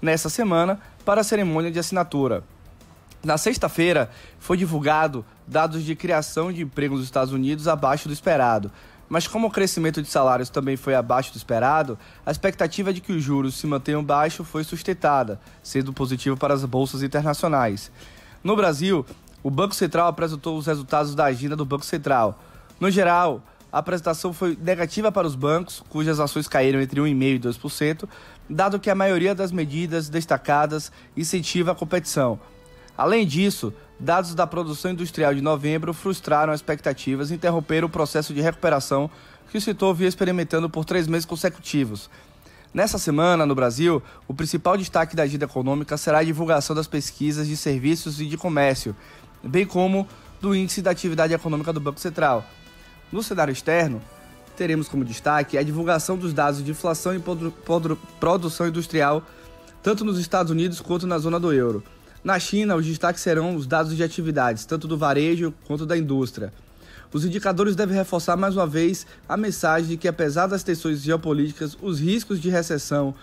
[0.00, 2.44] nesta semana para a cerimônia de assinatura.
[3.24, 4.10] Na sexta-feira,
[4.40, 8.70] foi divulgado dados de criação de emprego nos Estados Unidos abaixo do esperado.
[9.08, 13.12] Mas como o crescimento de salários também foi abaixo do esperado, a expectativa de que
[13.12, 17.92] os juros se mantenham baixos foi sustentada, sendo positivo para as bolsas internacionais.
[18.42, 19.06] No Brasil,
[19.42, 22.40] o Banco Central apresentou os resultados da agenda do Banco Central.
[22.82, 27.38] No geral, a apresentação foi negativa para os bancos, cujas ações caíram entre 1,5% e
[27.38, 28.08] 2%,
[28.50, 32.40] dado que a maioria das medidas destacadas incentiva a competição.
[32.98, 38.34] Além disso, dados da produção industrial de novembro frustraram as expectativas e interromperam o processo
[38.34, 39.08] de recuperação
[39.48, 42.10] que o setor vinha experimentando por três meses consecutivos.
[42.74, 47.46] Nessa semana, no Brasil, o principal destaque da agenda econômica será a divulgação das pesquisas
[47.46, 48.96] de serviços e de comércio,
[49.40, 50.04] bem como
[50.40, 52.44] do índice da atividade econômica do Banco Central.
[53.12, 54.00] No cenário externo,
[54.56, 57.22] teremos como destaque a divulgação dos dados de inflação e
[58.18, 59.22] produção industrial,
[59.82, 61.84] tanto nos Estados Unidos quanto na zona do euro.
[62.24, 66.54] Na China, os destaques serão os dados de atividades, tanto do varejo quanto da indústria.
[67.12, 71.76] Os indicadores devem reforçar mais uma vez a mensagem de que, apesar das tensões geopolíticas,
[71.82, 73.14] os riscos de recessão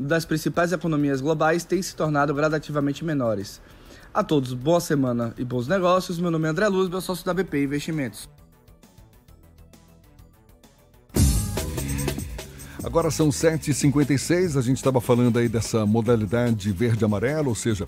[0.00, 3.60] das principais economias globais têm se tornado gradativamente menores.
[4.12, 6.18] A todos, boa semana e bons negócios.
[6.18, 8.35] Meu nome é André Luz, meu sócio da BP Investimentos.
[12.86, 17.84] Agora são 7h56, a gente estava falando aí dessa modalidade verde-amarelo, ou seja,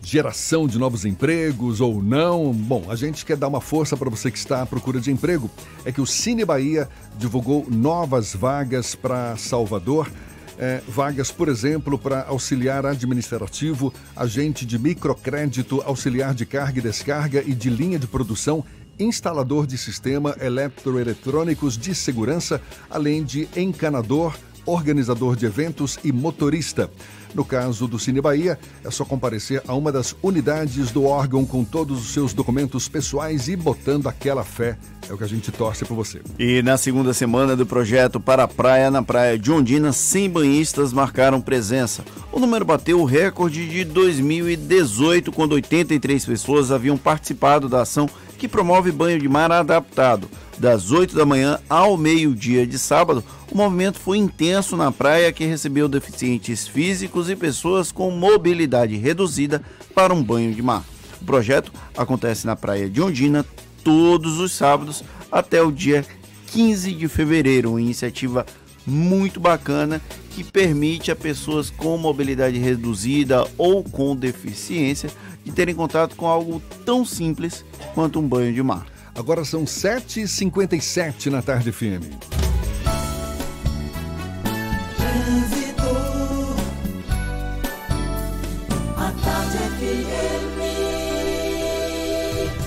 [0.00, 2.52] geração de novos empregos ou não.
[2.52, 5.50] Bom, a gente quer dar uma força para você que está à procura de emprego.
[5.84, 10.08] É que o Cine Bahia divulgou novas vagas para Salvador.
[10.56, 17.42] É, vagas, por exemplo, para auxiliar administrativo, agente de microcrédito, auxiliar de carga e descarga
[17.44, 18.64] e de linha de produção
[18.98, 26.90] instalador de sistema eletroeletrônicos de segurança, além de encanador, organizador de eventos e motorista.
[27.34, 31.64] No caso do Cine Bahia, é só comparecer a uma das unidades do órgão com
[31.64, 34.76] todos os seus documentos pessoais e botando aquela fé.
[35.08, 36.20] É o que a gente torce por você.
[36.38, 40.92] E na segunda semana do projeto Para a Praia, na praia de Ondina, 100 banhistas
[40.92, 42.04] marcaram presença.
[42.30, 48.08] O número bateu o recorde de 2018, quando 83 pessoas haviam participado da ação
[48.38, 50.28] que promove banho de mar adaptado.
[50.58, 55.44] Das 8 da manhã ao meio-dia de sábado, o movimento foi intenso na praia que
[55.44, 59.62] recebeu deficientes físicos e pessoas com mobilidade reduzida
[59.94, 60.84] para um banho de mar.
[61.20, 63.44] O projeto acontece na praia de Ondina
[63.82, 66.04] todos os sábados até o dia
[66.48, 68.44] 15 de fevereiro, uma iniciativa
[68.86, 70.00] muito bacana
[70.30, 75.10] que permite a pessoas com mobilidade reduzida ou com deficiência
[75.44, 78.91] de terem contato com algo tão simples quanto um banho de mar.
[79.14, 82.10] Agora são 7h57 na tarde firme.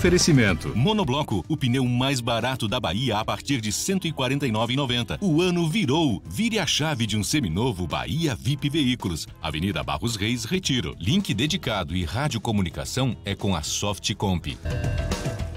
[0.06, 0.72] Oferecimento.
[0.76, 5.18] Monobloco, o pneu mais barato da Bahia a partir de R$ 149,90.
[5.20, 6.22] O ano virou.
[6.24, 9.26] Vire a chave de um seminovo Bahia VIP Veículos.
[9.42, 10.94] Avenida Barros Reis, Retiro.
[11.00, 14.56] Link dedicado e radiocomunicação é com a Softcomp.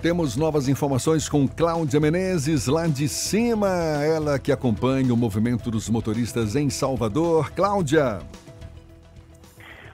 [0.01, 3.67] Temos novas informações com Cláudia Menezes, lá de cima.
[4.01, 7.51] Ela que acompanha o movimento dos motoristas em Salvador.
[7.51, 8.19] Cláudia.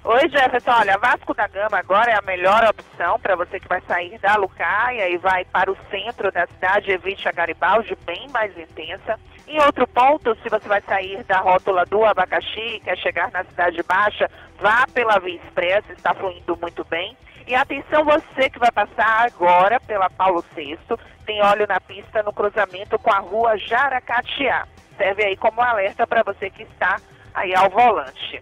[0.03, 0.69] Oi, Jefferson.
[0.69, 4.35] Olha, Vasco da Gama agora é a melhor opção para você que vai sair da
[4.35, 6.91] Lucaia e vai para o centro da cidade.
[6.91, 9.19] Evite a Garibaldi, bem mais intensa.
[9.47, 13.43] Em outro ponto, se você vai sair da rótula do Abacaxi e quer chegar na
[13.43, 14.29] Cidade Baixa,
[14.61, 17.17] vá pela Via Expressa, está fluindo muito bem.
[17.47, 20.79] E atenção você que vai passar agora pela Paulo VI,
[21.25, 24.67] tem óleo na pista no cruzamento com a rua Jaracatiá.
[24.97, 26.97] Serve aí como alerta para você que está
[27.33, 28.41] aí ao volante.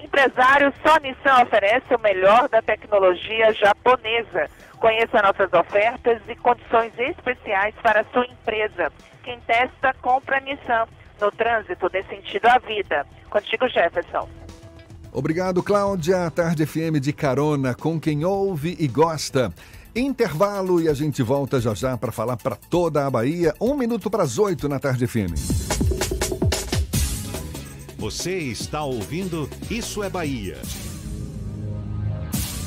[0.00, 4.48] Empresário, só Nissan oferece o melhor da tecnologia japonesa.
[4.78, 8.92] Conheça nossas ofertas e condições especiais para a sua empresa.
[9.24, 10.86] Quem testa, compra Nissan.
[11.20, 13.04] No trânsito, dê sentido à vida.
[13.28, 14.28] Contigo, Jefferson.
[15.12, 16.30] Obrigado, Cláudia.
[16.30, 19.52] Tarde FM de carona com quem ouve e gosta.
[19.94, 23.54] Intervalo e a gente volta já já para falar para toda a Bahia.
[23.60, 25.34] Um minuto para as oito na Tarde FM.
[27.98, 30.56] Você está ouvindo Isso é Bahia.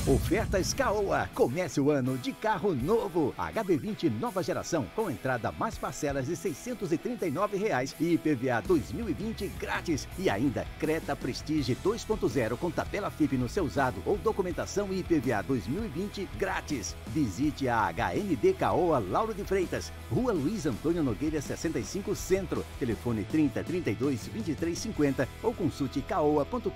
[0.07, 1.29] Ofertas Caoa.
[1.35, 3.35] Comece o ano de carro novo.
[3.37, 10.07] HB20 nova geração com entrada mais parcelas de 639 reais e IPVA 2020 grátis.
[10.17, 15.43] E ainda Creta Prestige 2.0 com tabela FIP no seu usado ou documentação e IPVA
[15.43, 16.95] 2020 grátis.
[17.07, 22.65] Visite a HND Caoa Lauro de Freitas, Rua Luiz Antônio Nogueira 65 Centro.
[22.79, 26.71] Telefone 30 32 23 50 ou consulte caoa.com.br.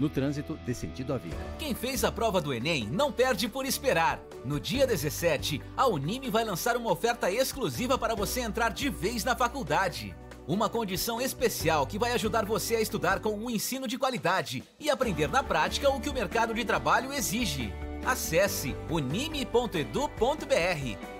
[0.00, 1.36] No trânsito, dê sentido à vida.
[1.58, 4.20] Quem fez a prova do Enem não perde por esperar.
[4.44, 9.24] No dia 17, a Unime vai lançar uma oferta exclusiva para você entrar de vez
[9.24, 10.14] na faculdade.
[10.46, 14.88] Uma condição especial que vai ajudar você a estudar com um ensino de qualidade e
[14.88, 17.72] aprender na prática o que o mercado de trabalho exige.
[18.06, 20.06] Acesse unime.edu.br.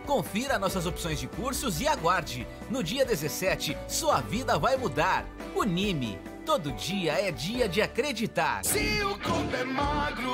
[0.07, 2.47] Confira nossas opções de cursos e aguarde.
[2.71, 5.27] No dia 17, sua vida vai mudar.
[5.57, 6.17] Unime.
[6.45, 8.65] Todo dia é dia de acreditar.
[8.65, 10.33] Se o corpo é magro,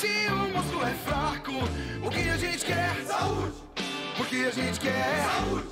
[0.00, 1.52] se o músculo é fraco,
[2.02, 2.96] o que a gente quer?
[3.06, 3.52] Saúde!
[4.16, 5.68] Porque a gente quer saúde!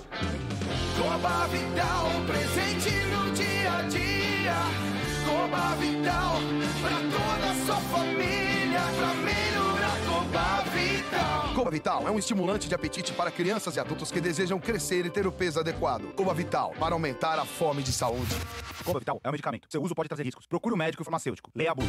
[0.99, 4.57] Coba Vital, presente no dia a dia.
[5.25, 6.37] Coba Vital,
[6.83, 9.48] pra toda a sua família, pra melhorar
[10.29, 11.55] Coba Vital.
[11.55, 15.11] Coba Vital é um estimulante de apetite para crianças e adultos que desejam crescer e
[15.11, 16.13] ter o peso adequado.
[16.15, 18.35] Coba Vital, para aumentar a fome de saúde.
[18.85, 19.67] Coba Vital é um medicamento.
[19.71, 20.47] Seu uso pode trazer riscos.
[20.47, 21.51] Procure o um médico e farmacêutico.
[21.55, 21.89] Leia a bula.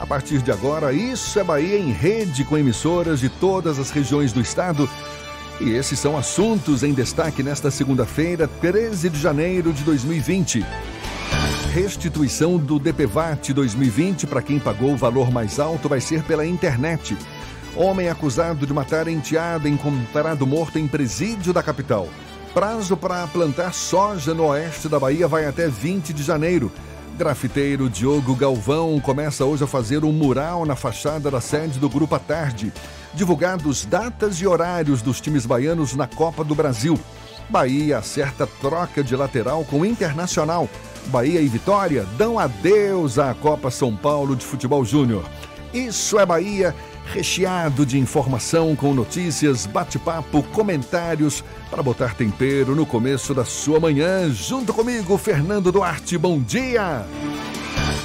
[0.00, 4.32] A partir de agora, Isso é Bahia em rede com emissoras de todas as regiões
[4.32, 4.88] do estado.
[5.60, 10.64] E esses são assuntos em destaque nesta segunda-feira, 13 de janeiro de 2020.
[11.72, 17.16] Restituição do DPVAT 2020 para quem pagou o valor mais alto vai ser pela internet.
[17.74, 22.08] Homem acusado de matar enteado encontrado morto em presídio da capital.
[22.54, 26.72] Prazo para plantar soja no oeste da Bahia vai até 20 de janeiro.
[27.18, 32.14] Grafiteiro Diogo Galvão começa hoje a fazer um mural na fachada da sede do Grupo
[32.14, 32.72] à Tarde.
[33.12, 36.96] Divulgados datas e horários dos times baianos na Copa do Brasil.
[37.48, 40.68] Bahia acerta troca de lateral com o Internacional.
[41.06, 45.24] Bahia e Vitória dão adeus à Copa São Paulo de Futebol Júnior.
[45.74, 46.72] Isso é Bahia,
[47.12, 54.30] recheado de informação com notícias, bate-papo, comentários para botar tempero no começo da sua manhã.
[54.30, 56.18] Junto comigo, Fernando Duarte.
[56.18, 57.04] Bom dia!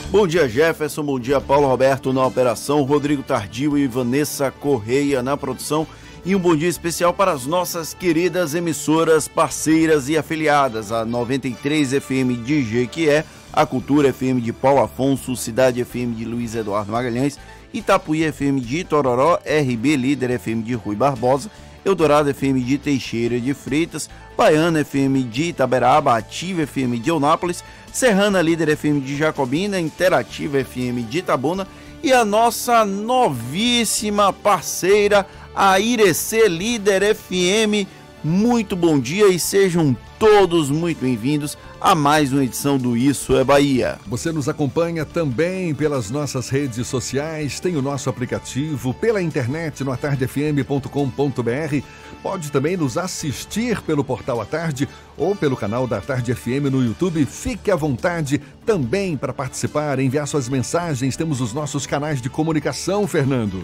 [0.10, 1.04] Bom dia, Jefferson.
[1.04, 5.88] Bom dia, Paulo Roberto na operação, Rodrigo Tardio e Vanessa Correia na produção.
[6.26, 11.94] E um bom dia especial para as nossas queridas emissoras parceiras e afiliadas, a 93
[11.94, 17.38] FM de Jequié, a Cultura FM de Paulo Afonso, Cidade FM de Luiz Eduardo Magalhães,
[17.74, 21.50] Itapuí FM de Itororó, RB Líder FM de Rui Barbosa,
[21.84, 28.42] Eldorado FM de Teixeira de Freitas, Baiana FM de Itaberaba, Ativa FM de Eunápolis, Serrana
[28.42, 31.68] Líder FM de Jacobina, Interativa FM de Itabuna
[32.02, 37.88] e a nossa novíssima parceira, a Irecê Líder FM.
[38.24, 43.44] Muito bom dia e sejam todos muito bem-vindos a mais uma edição do Isso é
[43.44, 44.00] Bahia.
[44.08, 49.92] Você nos acompanha também pelas nossas redes sociais, tem o nosso aplicativo, pela internet no
[49.92, 51.86] atardefm.com.br.
[52.24, 56.82] Pode também nos assistir pelo portal à tarde ou pelo canal da Tarde FM no
[56.82, 57.26] YouTube.
[57.26, 61.18] Fique à vontade também para participar, enviar suas mensagens.
[61.18, 63.62] Temos os nossos canais de comunicação, Fernando.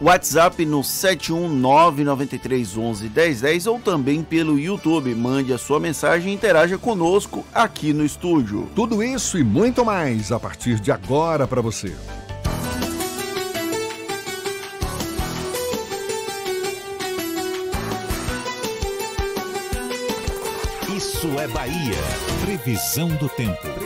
[0.00, 5.14] WhatsApp no 71993111010 ou também pelo YouTube.
[5.14, 8.68] Mande a sua mensagem e interaja conosco aqui no estúdio.
[8.74, 11.94] Tudo isso e muito mais a partir de agora para você.
[20.96, 21.98] Isso é Bahia.
[22.44, 23.83] Previsão do tempo.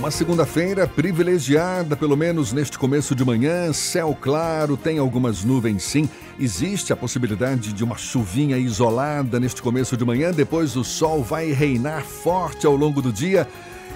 [0.00, 6.08] Uma segunda-feira privilegiada, pelo menos neste começo de manhã, céu claro, tem algumas nuvens sim.
[6.38, 11.52] Existe a possibilidade de uma chuvinha isolada neste começo de manhã, depois o sol vai
[11.52, 13.46] reinar forte ao longo do dia.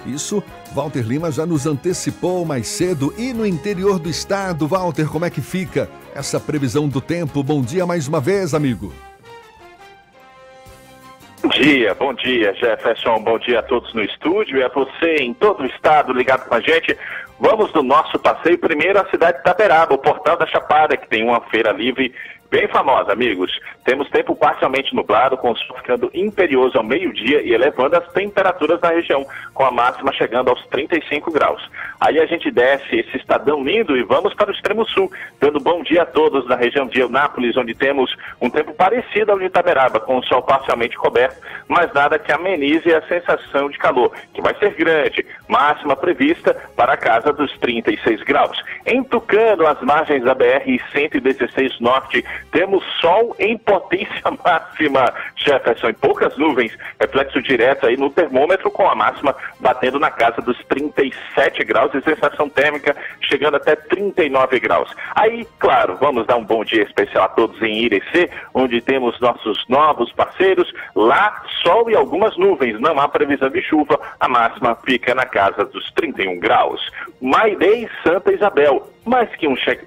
[0.05, 0.43] Isso,
[0.75, 3.11] Walter Lima já nos antecipou mais cedo.
[3.17, 7.41] E no interior do estado, Walter, como é que fica essa previsão do tempo?
[7.41, 8.93] Bom dia mais uma vez, amigo.
[11.45, 13.19] Bom dia, bom dia, Jefferson.
[13.19, 16.55] Bom dia a todos no estúdio e a você em todo o estado ligado com
[16.55, 16.97] a gente.
[17.39, 21.23] Vamos no nosso passeio primeiro à cidade de Itaperaba, o Portal da Chapada, que tem
[21.23, 22.11] uma feira livre
[22.49, 23.59] bem famosa, amigos.
[23.83, 28.79] Temos tempo parcialmente nublado, com o sol ficando imperioso ao meio-dia e elevando as temperaturas
[28.81, 31.61] na região, com a máxima chegando aos 35 graus.
[31.99, 35.83] Aí a gente desce esse estadão lindo e vamos para o extremo sul, dando bom
[35.83, 39.99] dia a todos na região de Eunápolis, onde temos um tempo parecido ao de Itaberaba,
[39.99, 44.55] com o sol parcialmente coberto, mas nada que amenize a sensação de calor, que vai
[44.55, 48.61] ser grande, máxima prevista para a casa dos 36 graus.
[48.85, 56.37] Em Tucano, as margens da BR-116 Norte, temos sol em potência máxima, Jefferson, e poucas
[56.37, 61.93] nuvens, reflexo direto aí no termômetro, com a máxima batendo na casa dos 37 graus
[61.93, 64.89] e sensação térmica chegando até 39 graus.
[65.15, 69.65] Aí, claro, vamos dar um bom dia especial a todos em Irecê, onde temos nossos
[69.67, 70.71] novos parceiros.
[70.95, 75.65] Lá, sol e algumas nuvens, não há previsão de chuva, a máxima fica na casa
[75.65, 76.81] dos 31 graus.
[77.21, 79.85] Maidei Santa Isabel, mais que um cheque.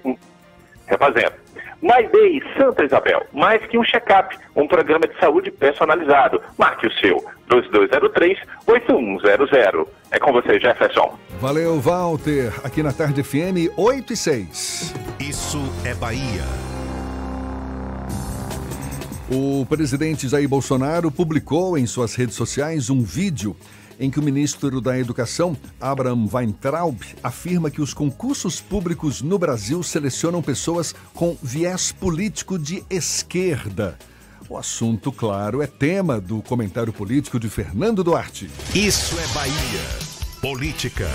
[0.86, 1.32] Refazendo.
[1.80, 6.40] MyDay Santa Isabel, mais que um check-up, um programa de saúde personalizado.
[6.56, 9.86] Marque o seu, 2203-8100.
[10.10, 11.18] É com você, Jefferson.
[11.40, 12.52] Valeu, Walter.
[12.64, 14.94] Aqui na Tarde FM, 8 e 6.
[15.20, 16.42] Isso é Bahia.
[19.30, 23.54] O presidente Jair Bolsonaro publicou em suas redes sociais um vídeo
[23.98, 29.82] em que o ministro da Educação, Abraham Weintraub, afirma que os concursos públicos no Brasil
[29.82, 33.98] selecionam pessoas com viés político de esquerda.
[34.48, 38.48] O assunto, claro, é tema do comentário político de Fernando Duarte.
[38.74, 40.08] Isso é Bahia.
[40.40, 41.08] Política.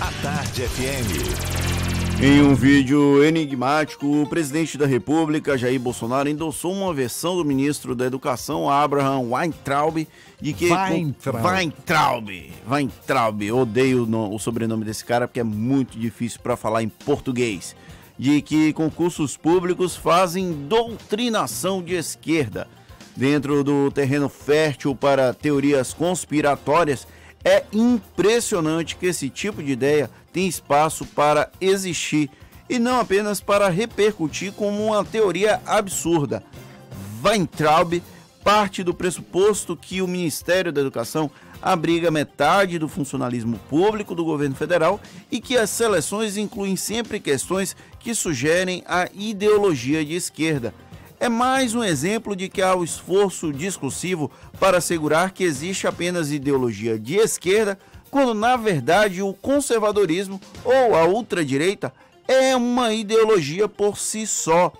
[0.00, 1.72] A Tarde FM.
[2.20, 7.96] Em um vídeo enigmático, o presidente da República, Jair Bolsonaro, endossou uma versão do ministro
[7.96, 10.06] da Educação, Abraham Weintraub,
[10.42, 10.72] de que.
[10.72, 11.46] Weintraub.
[11.46, 12.28] Weintraub.
[12.68, 13.52] Weintraub.
[13.52, 17.76] Odeio o, o sobrenome desse cara porque é muito difícil para falar em português.
[18.18, 22.66] De que concursos públicos fazem doutrinação de esquerda.
[23.16, 27.06] Dentro do terreno fértil para teorias conspiratórias,
[27.44, 32.30] é impressionante que esse tipo de ideia tem espaço para existir
[32.68, 36.42] e não apenas para repercutir como uma teoria absurda.
[37.24, 38.02] Weintraub
[38.42, 41.30] parte do pressuposto que o Ministério da Educação
[41.60, 47.76] abriga metade do funcionalismo público do governo federal e que as seleções incluem sempre questões
[48.00, 50.74] que sugerem a ideologia de esquerda.
[51.20, 54.28] É mais um exemplo de que há o esforço discursivo
[54.58, 57.78] para assegurar que existe apenas ideologia de esquerda,
[58.10, 61.94] quando na verdade o conservadorismo ou a ultradireita
[62.26, 64.72] é uma ideologia por si só.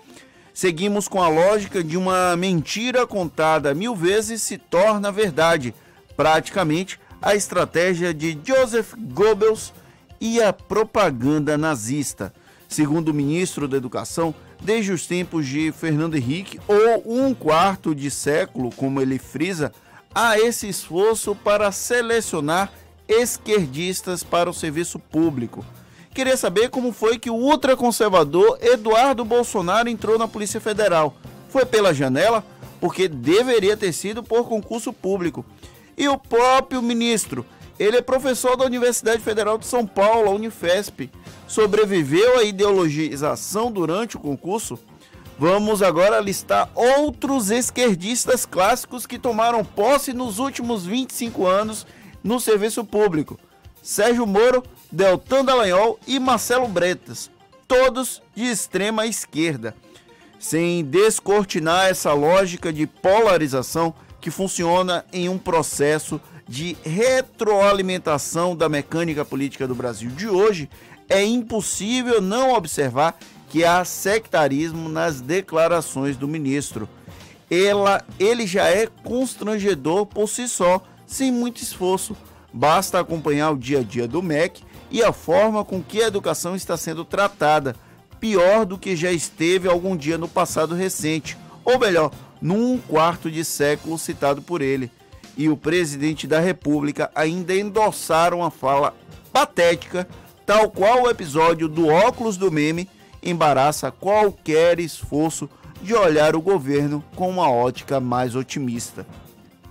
[0.53, 5.73] Seguimos com a lógica de uma mentira contada mil vezes se torna verdade.
[6.15, 9.73] Praticamente a estratégia de Joseph Goebbels
[10.21, 12.31] e a propaganda nazista.
[12.69, 18.11] Segundo o ministro da Educação, desde os tempos de Fernando Henrique, ou um quarto de
[18.11, 19.71] século, como ele frisa,
[20.13, 22.71] há esse esforço para selecionar
[23.07, 25.65] esquerdistas para o serviço público.
[26.13, 31.15] Queria saber como foi que o ultraconservador Eduardo Bolsonaro entrou na Polícia Federal.
[31.49, 32.43] Foi pela janela?
[32.79, 35.43] Porque deveria ter sido por concurso público.
[35.97, 37.43] E o próprio ministro,
[37.79, 41.09] ele é professor da Universidade Federal de São Paulo, a Unifesp.
[41.47, 44.77] Sobreviveu à ideologização durante o concurso?
[45.39, 51.87] Vamos agora listar outros esquerdistas clássicos que tomaram posse nos últimos 25 anos
[52.23, 53.39] no serviço público.
[53.83, 57.29] Sérgio Moro, Deltan Dallagnol e Marcelo Bretas,
[57.67, 59.75] todos de extrema esquerda.
[60.39, 69.25] Sem descortinar essa lógica de polarização que funciona em um processo de retroalimentação da mecânica
[69.25, 70.69] política do Brasil de hoje,
[71.09, 73.17] é impossível não observar
[73.49, 76.87] que há sectarismo nas declarações do ministro.
[77.51, 82.15] Ela, ele já é constrangedor por si só, sem muito esforço.
[82.53, 84.61] Basta acompanhar o dia a dia do MEC
[84.91, 87.75] e a forma com que a educação está sendo tratada,
[88.19, 91.35] pior do que já esteve algum dia no passado recente,
[91.65, 94.91] ou melhor, num quarto de século citado por ele.
[95.35, 98.95] e o presidente da República ainda endossaram a fala
[99.31, 100.07] patética,
[100.45, 102.87] tal qual o episódio do óculos do meme
[103.21, 105.49] embaraça qualquer esforço
[105.81, 109.05] de olhar o governo com uma ótica mais otimista.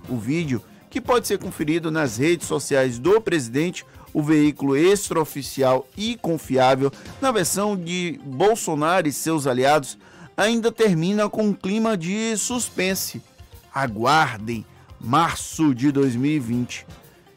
[0.09, 0.61] O vídeo,
[0.93, 3.83] que pode ser conferido nas redes sociais do presidente,
[4.13, 9.97] o veículo extraoficial e confiável, na versão de Bolsonaro e seus aliados,
[10.37, 13.23] ainda termina com um clima de suspense.
[13.73, 14.63] Aguardem
[15.01, 16.85] março de 2020.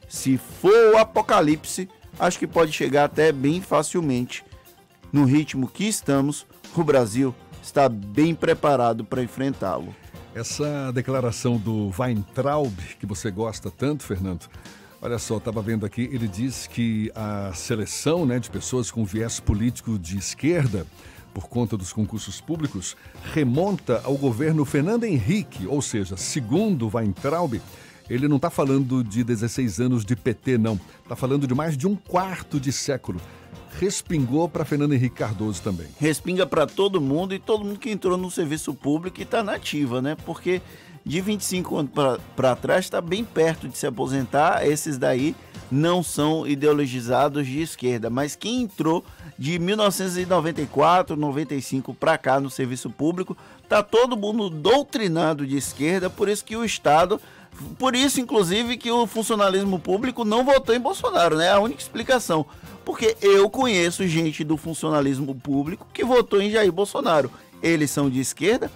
[0.07, 1.89] Se for o apocalipse,
[2.21, 4.45] acho que pode chegar até bem facilmente.
[5.11, 6.47] No ritmo que estamos,
[6.77, 9.97] o Brasil está bem preparado para enfrentá-lo.
[10.37, 14.45] Essa declaração do Weintraub, que você gosta tanto, Fernando,
[15.01, 19.41] olha só, estava vendo aqui, ele diz que a seleção né, de pessoas com viés
[19.41, 20.87] político de esquerda,
[21.33, 22.99] por conta dos concursos públicos,
[23.33, 27.59] remonta ao governo Fernando Henrique, ou seja, segundo Weintraub,
[28.11, 30.79] ele não está falando de 16 anos de PT, não.
[31.03, 33.23] Está falando de mais de um quarto de século
[33.79, 35.89] respingou para Fernando Henrique Cardoso também.
[35.99, 40.01] Respinga para todo mundo e todo mundo que entrou no serviço público e está nativa,
[40.01, 40.17] né?
[40.25, 40.63] Porque
[41.05, 41.91] de 25 anos
[42.35, 44.67] para trás está bem perto de se aposentar.
[44.67, 45.37] Esses daí
[45.71, 49.05] não são ideologizados de esquerda, mas quem entrou
[49.39, 53.37] de 1994, 95 para cá no serviço público,
[53.69, 57.21] tá todo mundo doutrinado de esquerda, por isso que o Estado
[57.79, 61.47] por isso, inclusive, que o funcionalismo público não votou em Bolsonaro, né?
[61.47, 62.47] É a única explicação.
[62.85, 67.31] Porque eu conheço gente do funcionalismo público que votou em Jair Bolsonaro.
[67.63, 68.71] Eles são de esquerda?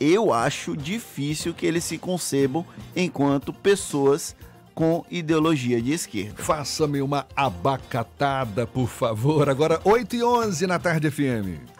[0.00, 4.34] Eu acho difícil que eles se concebam enquanto pessoas
[4.74, 6.42] com ideologia de esquerda.
[6.42, 9.48] Faça-me uma abacatada, por favor.
[9.48, 11.71] Agora, 8 e 11 na tarde FM.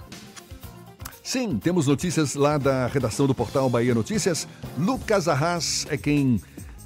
[1.33, 4.47] Sim, temos notícias lá da redação do portal Bahia Notícias.
[4.79, 6.37] Lucas Arras é quem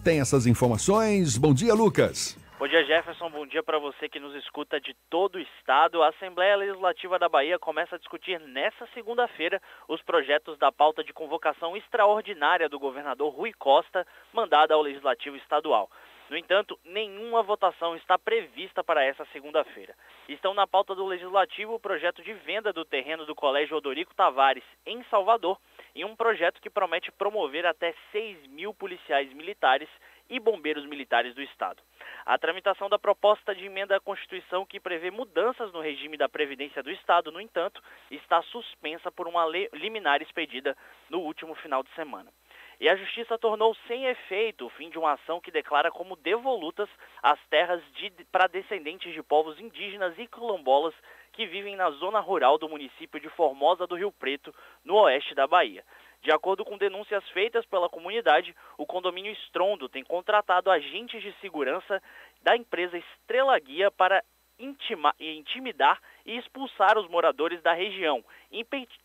[0.05, 1.37] tem essas informações.
[1.37, 2.39] Bom dia, Lucas.
[2.57, 3.29] Bom dia, Jefferson.
[3.29, 6.01] Bom dia para você que nos escuta de todo o estado.
[6.01, 11.13] A Assembleia Legislativa da Bahia começa a discutir nesta segunda-feira os projetos da pauta de
[11.13, 15.91] convocação extraordinária do governador Rui Costa, mandada ao Legislativo Estadual.
[16.29, 19.95] No entanto, nenhuma votação está prevista para essa segunda-feira.
[20.29, 24.65] Estão na pauta do Legislativo o projeto de venda do terreno do Colégio Odorico Tavares,
[24.85, 25.57] em Salvador,
[25.95, 29.89] e um projeto que promete promover até 6 mil policiais militares
[30.29, 31.81] e bombeiros militares do Estado.
[32.25, 36.83] A tramitação da proposta de emenda à Constituição que prevê mudanças no regime da Previdência
[36.83, 37.81] do Estado, no entanto,
[38.11, 40.77] está suspensa por uma liminar expedida
[41.09, 42.33] no último final de semana.
[42.79, 46.89] E a Justiça tornou sem efeito o fim de uma ação que declara como devolutas
[47.23, 50.95] as terras de, para descendentes de povos indígenas e quilombolas
[51.33, 54.55] que vivem na zona rural do município de Formosa do Rio Preto,
[54.85, 55.85] no oeste da Bahia.
[56.23, 62.03] De acordo com denúncias feitas pela comunidade, o condomínio Estrondo tem contratado agentes de segurança
[62.43, 64.23] da empresa Estrela Guia para
[64.59, 68.25] intima, intimidar e expulsar os moradores da região,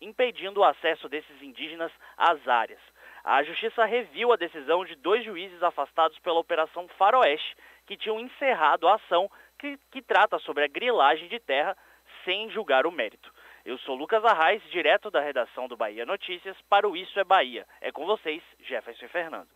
[0.01, 2.81] impedindo o acesso desses indígenas às áreas.
[3.23, 8.87] A Justiça reviu a decisão de dois juízes afastados pela Operação Faroeste, que tinham encerrado
[8.87, 9.29] a ação
[9.59, 11.77] que, que trata sobre a grilagem de terra
[12.25, 13.31] sem julgar o mérito.
[13.63, 17.65] Eu sou Lucas Arraes, direto da redação do Bahia Notícias, para o Isso é Bahia.
[17.79, 19.47] É com vocês, Jefferson Fernando.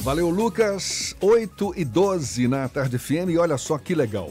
[0.00, 1.14] Valeu, Lucas.
[1.22, 3.30] 8 e 12 na Tarde FM.
[3.30, 4.30] E olha só que legal.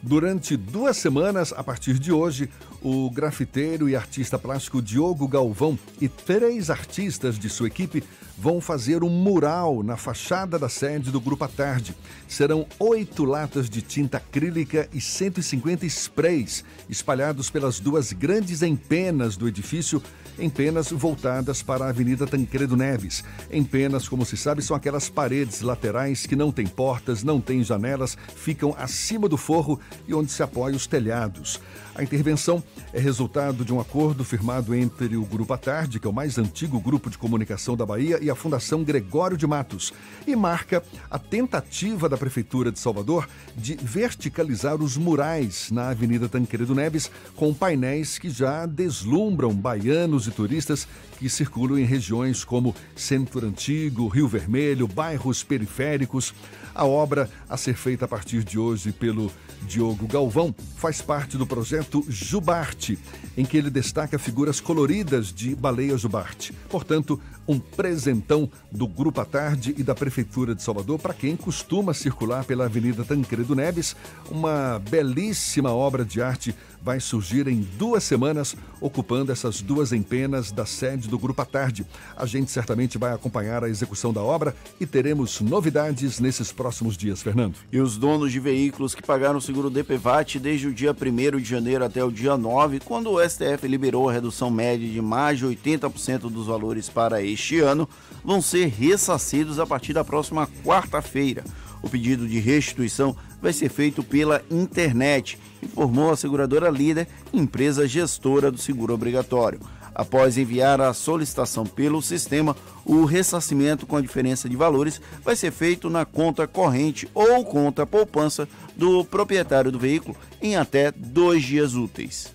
[0.00, 2.48] Durante duas semanas, a partir de hoje,
[2.82, 8.02] o grafiteiro e artista plástico Diogo Galvão e três artistas de sua equipe
[8.36, 11.94] vão fazer um mural na fachada da sede do Grupo à Tarde.
[12.26, 19.46] Serão oito latas de tinta acrílica e 150 sprays espalhados pelas duas grandes empenas do
[19.46, 20.02] edifício
[20.38, 23.24] em penas voltadas para a Avenida Tancredo Neves.
[23.50, 27.62] Em penas, como se sabe, são aquelas paredes laterais que não têm portas, não têm
[27.62, 31.60] janelas, ficam acima do forro e onde se apoiam os telhados.
[31.94, 36.10] A intervenção é resultado de um acordo firmado entre o Grupo à Tarde, que é
[36.10, 39.92] o mais antigo grupo de comunicação da Bahia, e a Fundação Gregório de Matos,
[40.26, 46.74] e marca a tentativa da Prefeitura de Salvador de verticalizar os murais na Avenida Tancredo
[46.74, 50.86] Neves com painéis que já deslumbram baianos e turistas
[51.18, 56.34] que circulam em regiões como Centro Antigo, Rio Vermelho, bairros periféricos.
[56.74, 59.30] A obra a ser feita a partir de hoje pelo
[59.66, 62.98] Diogo Galvão faz parte do projeto Jubarte,
[63.36, 66.52] em que ele destaca figuras coloridas de baleia jubarte.
[66.68, 71.92] Portanto, um presentão do Grupo à Tarde e da Prefeitura de Salvador para quem costuma
[71.92, 73.96] circular pela Avenida Tancredo Neves.
[74.30, 80.52] Uma belíssima obra de arte vai surgir em duas semanas, ocupando essas duas empresas apenas
[80.52, 81.86] da sede do Grupo à Tarde.
[82.14, 87.22] A gente certamente vai acompanhar a execução da obra e teremos novidades nesses próximos dias,
[87.22, 87.54] Fernando.
[87.72, 91.48] E os donos de veículos que pagaram o seguro DPVAT desde o dia 1 de
[91.48, 95.46] janeiro até o dia 9, quando o STF liberou a redução média de mais de
[95.46, 97.88] 80% dos valores para este ano,
[98.24, 101.44] vão ser ressarcidos a partir da próxima quarta-feira.
[101.82, 108.50] O pedido de restituição vai ser feito pela internet, informou a seguradora líder, empresa gestora
[108.50, 109.60] do seguro obrigatório.
[109.94, 115.50] Após enviar a solicitação pelo sistema, o ressarcimento com a diferença de valores vai ser
[115.50, 121.74] feito na conta corrente ou conta poupança do proprietário do veículo em até dois dias
[121.74, 122.32] úteis.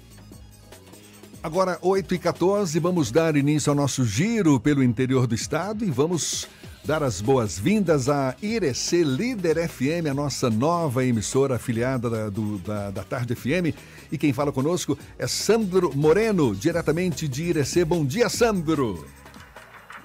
[1.47, 5.89] Agora, 8 e 14 vamos dar início ao nosso giro pelo interior do estado e
[5.89, 6.45] vamos
[6.85, 12.91] dar as boas-vindas à Irecê Líder FM, a nossa nova emissora afiliada da, do, da,
[12.91, 13.73] da Tarde FM.
[14.11, 17.85] E quem fala conosco é Sandro Moreno, diretamente de Irecê.
[17.85, 19.05] Bom dia, Sandro.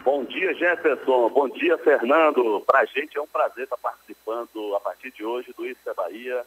[0.04, 1.28] Bom dia, Jefferson.
[1.30, 2.62] Bom dia, Fernando.
[2.64, 5.92] Para a gente é um prazer estar participando a partir de hoje do Isso é
[5.92, 6.44] Bahia,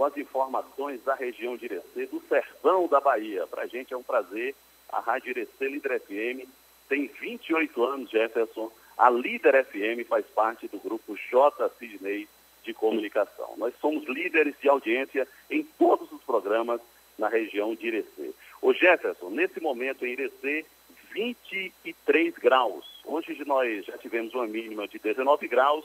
[0.00, 3.46] com as informações da região de Irecê, do sertão da Bahia.
[3.46, 4.54] Para a gente é um prazer.
[4.88, 6.48] A Rádio Irecê Líder FM
[6.88, 11.68] tem 28 anos, Jefferson a Líder FM faz parte do grupo J.
[11.78, 12.26] Sidney
[12.64, 13.52] de comunicação.
[13.58, 16.80] Nós somos líderes de audiência em todos os programas
[17.18, 18.30] na região de Irecê.
[18.62, 20.64] O Jefferson, nesse momento em Irecê,
[21.12, 22.86] 23 graus.
[23.04, 25.84] Hoje nós já tivemos uma mínima de 19 graus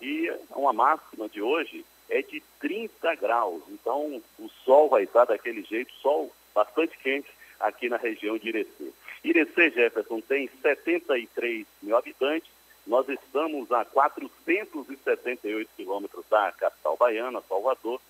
[0.00, 3.62] e uma máxima de hoje é de 30 graus.
[3.68, 7.28] Então o sol vai estar daquele jeito, sol bastante quente
[7.60, 8.92] aqui na região de Irecê.
[9.24, 12.56] Irecê, Jefferson, tem 73 mil habitantes
[12.86, 18.00] nós estamos a 478 quilômetros da capital baiana, Salvador.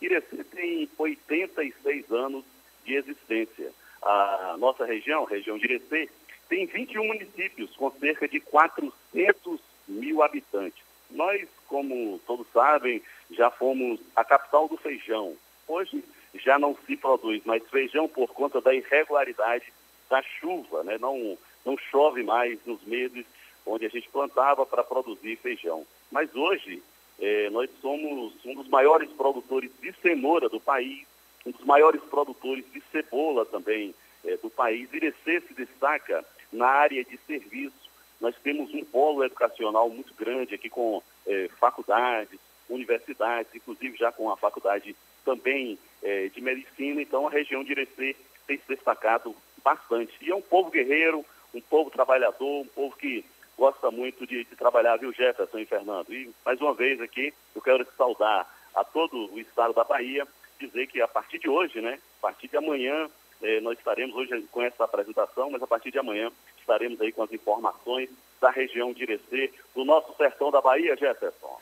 [0.00, 2.44] Irecê tem 86 anos
[2.84, 3.72] de existência.
[4.02, 6.10] A nossa região, região de Irecê,
[6.48, 9.58] tem 21 municípios com cerca de 400
[9.88, 10.84] mil habitantes.
[11.10, 15.36] Nós, como todos sabem, já fomos a capital do feijão.
[15.66, 16.02] Hoje
[16.34, 19.72] já não se produz mais feijão por conta da irregularidade
[20.08, 20.98] da chuva, né?
[20.98, 23.26] não, não chove mais nos meses
[23.64, 25.84] onde a gente plantava para produzir feijão.
[26.10, 26.82] Mas hoje
[27.18, 31.04] é, nós somos um dos maiores produtores de cenoura do país,
[31.44, 34.92] um dos maiores produtores de cebola também é, do país.
[34.92, 37.85] Irecê se destaca na área de serviço.
[38.20, 42.38] Nós temos um polo educacional muito grande aqui com é, faculdades,
[42.68, 47.00] universidades, inclusive já com a faculdade também é, de medicina.
[47.02, 48.16] Então a região de Irecê
[48.46, 50.12] tem se destacado bastante.
[50.22, 53.24] E é um povo guerreiro, um povo trabalhador, um povo que
[53.56, 56.12] gosta muito de, de, trabalhar, viu, Jefferson e Fernando?
[56.12, 60.26] E, mais uma vez aqui, eu quero saudar a todo o estado da Bahia,
[60.60, 63.08] dizer que a partir de hoje, né, a partir de amanhã,
[63.42, 66.30] eh, nós estaremos hoje com essa apresentação, mas a partir de amanhã
[66.66, 68.10] estaremos aí com as informações
[68.40, 71.58] da região de Irecê, do nosso sertão da Bahia, Jefferson.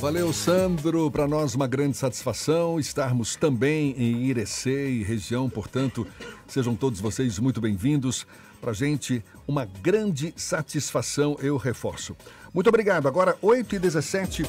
[0.00, 1.10] Valeu, Sandro.
[1.10, 5.48] Para nós, uma grande satisfação estarmos também em Irecê e região.
[5.48, 6.06] Portanto,
[6.48, 8.26] sejam todos vocês muito bem-vindos.
[8.60, 12.16] Para gente, uma grande satisfação, eu reforço.
[12.52, 13.06] Muito obrigado.
[13.06, 14.42] Agora, 8 e 17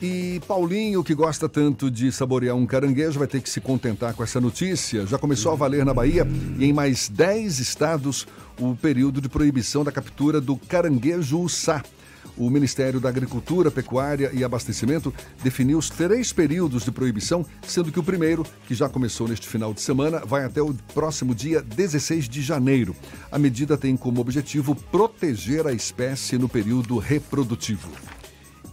[0.00, 4.22] e Paulinho, que gosta tanto de saborear um caranguejo, vai ter que se contentar com
[4.22, 5.06] essa notícia.
[5.06, 6.26] Já começou a valer na Bahia
[6.58, 8.26] e em mais 10 estados
[8.58, 11.82] o período de proibição da captura do caranguejo uçá
[12.38, 15.12] o Ministério da Agricultura, Pecuária e Abastecimento
[15.42, 19.74] definiu os três períodos de proibição, sendo que o primeiro, que já começou neste final
[19.74, 22.94] de semana, vai até o próximo dia 16 de janeiro.
[23.30, 27.90] A medida tem como objetivo proteger a espécie no período reprodutivo.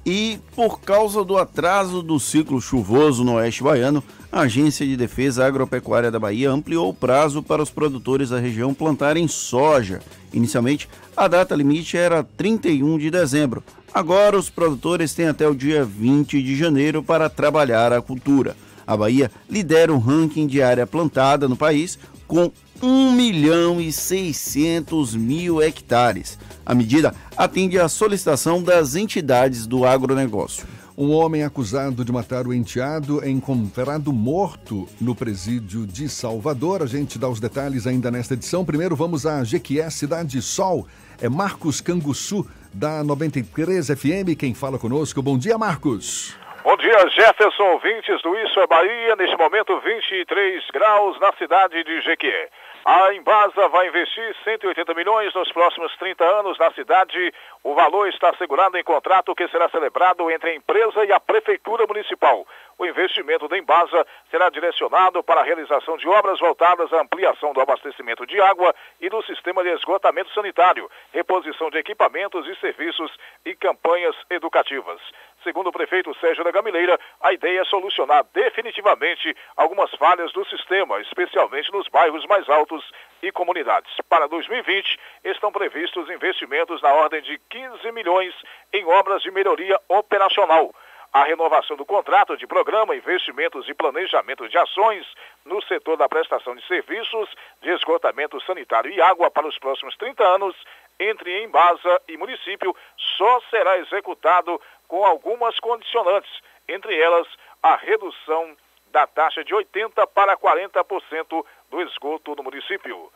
[0.06, 5.44] E por causa do atraso do ciclo chuvoso no oeste baiano, a Agência de Defesa
[5.44, 10.02] Agropecuária da Bahia ampliou o prazo para os produtores da região plantarem soja.
[10.32, 10.88] Inicialmente,
[11.18, 13.64] a data limite era 31 de dezembro.
[13.92, 18.56] Agora, os produtores têm até o dia 20 de janeiro para trabalhar a cultura.
[18.86, 22.52] A Bahia lidera o ranking de área plantada no país com
[22.84, 26.38] 1 milhão e 600 mil hectares.
[26.66, 30.66] A medida atende à solicitação das entidades do agronegócio.
[30.98, 36.82] Um homem acusado de matar o enteado é encontrado morto no presídio de Salvador.
[36.82, 38.64] A gente dá os detalhes ainda nesta edição.
[38.64, 40.88] Primeiro vamos a Jequié, Cidade Sol.
[41.22, 45.22] É Marcos Canguçu, da 93 FM, quem fala conosco.
[45.22, 46.36] Bom dia, Marcos.
[46.64, 49.16] Bom dia, Jefferson, ouvintes do Isso é Bahia.
[49.18, 52.50] Neste momento, 23 graus na cidade de Jequié.
[52.88, 57.34] A Embasa vai investir 180 milhões nos próximos 30 anos na cidade.
[57.64, 61.88] O valor está assegurado em contrato que será celebrado entre a empresa e a Prefeitura
[61.88, 62.46] Municipal.
[62.78, 67.62] O investimento da Embasa será direcionado para a realização de obras voltadas à ampliação do
[67.62, 68.72] abastecimento de água
[69.02, 73.12] e do sistema de esgotamento sanitário, reposição de equipamentos e serviços
[73.44, 75.02] e campanhas educativas.
[75.46, 81.00] Segundo o prefeito Sérgio da Gamileira, a ideia é solucionar definitivamente algumas falhas do sistema,
[81.02, 82.84] especialmente nos bairros mais altos
[83.22, 83.96] e comunidades.
[84.10, 88.34] Para 2020, estão previstos investimentos na ordem de 15 milhões
[88.74, 90.74] em obras de melhoria operacional
[91.16, 95.06] a renovação do contrato de programa, investimentos e planejamento de ações
[95.46, 97.30] no setor da prestação de serviços
[97.62, 100.54] de esgotamento sanitário e água para os próximos 30 anos
[101.00, 102.76] entre Embasa e município
[103.18, 106.32] só será executado com algumas condicionantes,
[106.68, 107.28] entre elas
[107.62, 108.56] a redução
[108.92, 113.12] da taxa de 80% para 40% do esgoto no município.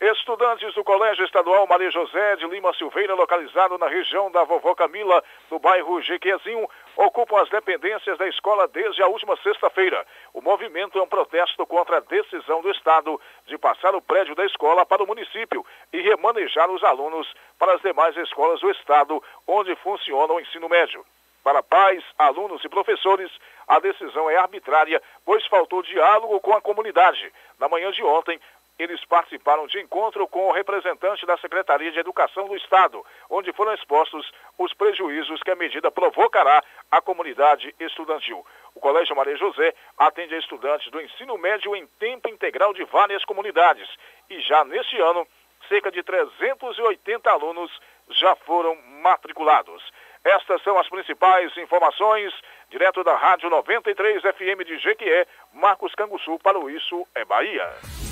[0.00, 5.22] Estudantes do Colégio Estadual Maria José de Lima Silveira, localizado na região da Vovó Camila,
[5.50, 10.04] no bairro Jequezinho, ocupam as dependências da escola desde a última sexta-feira.
[10.32, 14.44] O movimento é um protesto contra a decisão do Estado de passar o prédio da
[14.44, 19.76] escola para o município e remanejar os alunos para as demais escolas do Estado, onde
[19.76, 21.04] funciona o ensino médio.
[21.44, 23.30] Para pais, alunos e professores,
[23.68, 27.30] a decisão é arbitrária, pois faltou diálogo com a comunidade.
[27.58, 28.40] Na manhã de ontem,
[28.78, 33.72] eles participaram de encontro com o representante da Secretaria de Educação do Estado, onde foram
[33.74, 38.44] expostos os prejuízos que a medida provocará à comunidade estudantil.
[38.74, 43.24] O Colégio Maria José atende a estudantes do ensino médio em tempo integral de várias
[43.24, 43.88] comunidades
[44.28, 45.26] e já neste ano,
[45.68, 47.70] cerca de 380 alunos
[48.10, 49.82] já foram matriculados.
[50.24, 52.32] Estas são as principais informações,
[52.70, 58.03] direto da Rádio 93 FM de Jequié, Marcos Canguçu para o Isso é Bahia.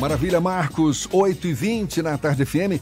[0.00, 1.08] Maravilha, Marcos.
[1.12, 2.80] 8 e 20 na Tarde FM.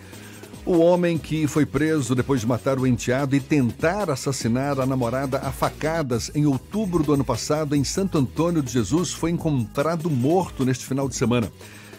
[0.67, 5.39] O homem que foi preso depois de matar o enteado e tentar assassinar a namorada
[5.39, 10.63] a facadas em outubro do ano passado em Santo Antônio de Jesus foi encontrado morto
[10.63, 11.51] neste final de semana.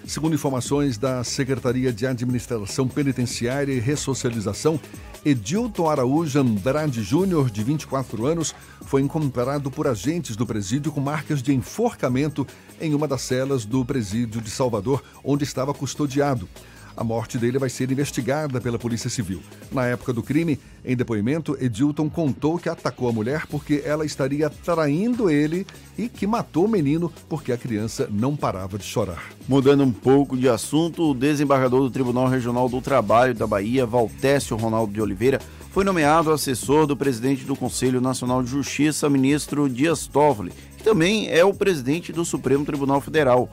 [0.06, 4.80] Segundo informações da Secretaria de Administração Penitenciária e Ressocialização,
[5.26, 11.42] Edilton Araújo Andrade Júnior, de 24 anos, foi encontrado por agentes do presídio com marcas
[11.42, 12.46] de enforcamento
[12.80, 16.48] em uma das celas do presídio de Salvador, onde estava custodiado.
[16.98, 19.40] A morte dele vai ser investigada pela Polícia Civil.
[19.72, 24.50] Na época do crime, em depoimento, Edilton contou que atacou a mulher porque ela estaria
[24.50, 29.26] traindo ele e que matou o menino porque a criança não parava de chorar.
[29.48, 34.58] Mudando um pouco de assunto, o desembargador do Tribunal Regional do Trabalho da Bahia, Valtécio
[34.58, 40.08] Ronaldo de Oliveira, foi nomeado assessor do presidente do Conselho Nacional de Justiça, ministro Dias
[40.08, 43.48] Toffoli, que também é o presidente do Supremo Tribunal Federal.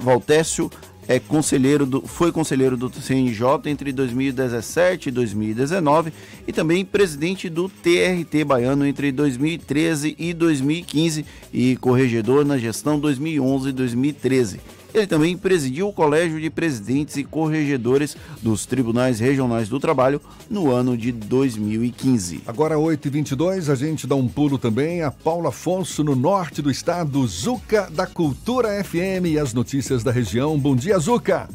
[0.00, 0.70] Valtécio
[1.10, 6.12] é conselheiro do, foi conselheiro do CNJ entre 2017 e 2019
[6.46, 13.70] e também presidente do TRT Baiano entre 2013 e 2015 e corregedor na gestão 2011
[13.70, 14.60] e 2013.
[14.92, 20.70] Ele também presidiu o Colégio de Presidentes e Corregedores dos Tribunais Regionais do Trabalho no
[20.72, 22.42] ano de 2015.
[22.46, 27.24] Agora, 8h22, a gente dá um pulo também a Paulo Afonso, no norte do estado,
[27.26, 30.58] Zuca da Cultura FM e as notícias da região.
[30.58, 31.48] Bom dia, Zuca!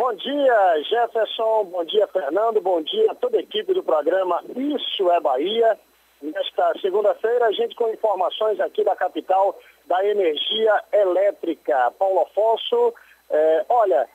[0.00, 1.64] Bom dia, Jefferson.
[1.64, 2.58] Bom dia, Fernando.
[2.62, 5.78] Bom dia a toda a equipe do programa Isso é Bahia.
[6.22, 9.58] Nesta segunda-feira, a gente com informações aqui da capital
[9.90, 11.92] da energia elétrica.
[11.98, 12.94] Paulo Afonso,
[13.28, 14.08] é, olha,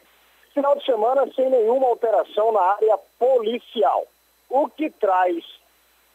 [0.53, 4.07] final de semana sem nenhuma alteração na área policial.
[4.49, 5.43] O que traz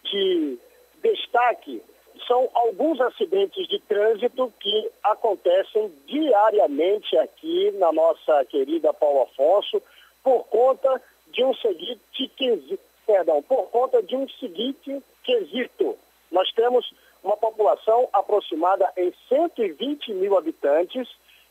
[0.02, 0.58] de
[1.02, 1.82] destaque
[2.26, 9.82] são alguns acidentes de trânsito que acontecem diariamente aqui na nossa querida Paulo Afonso
[10.22, 15.98] por conta de um seguinte quesito, perdão, por conta de um seguinte quesito.
[16.32, 16.90] Nós temos
[17.22, 21.08] uma população aproximada em 120 mil habitantes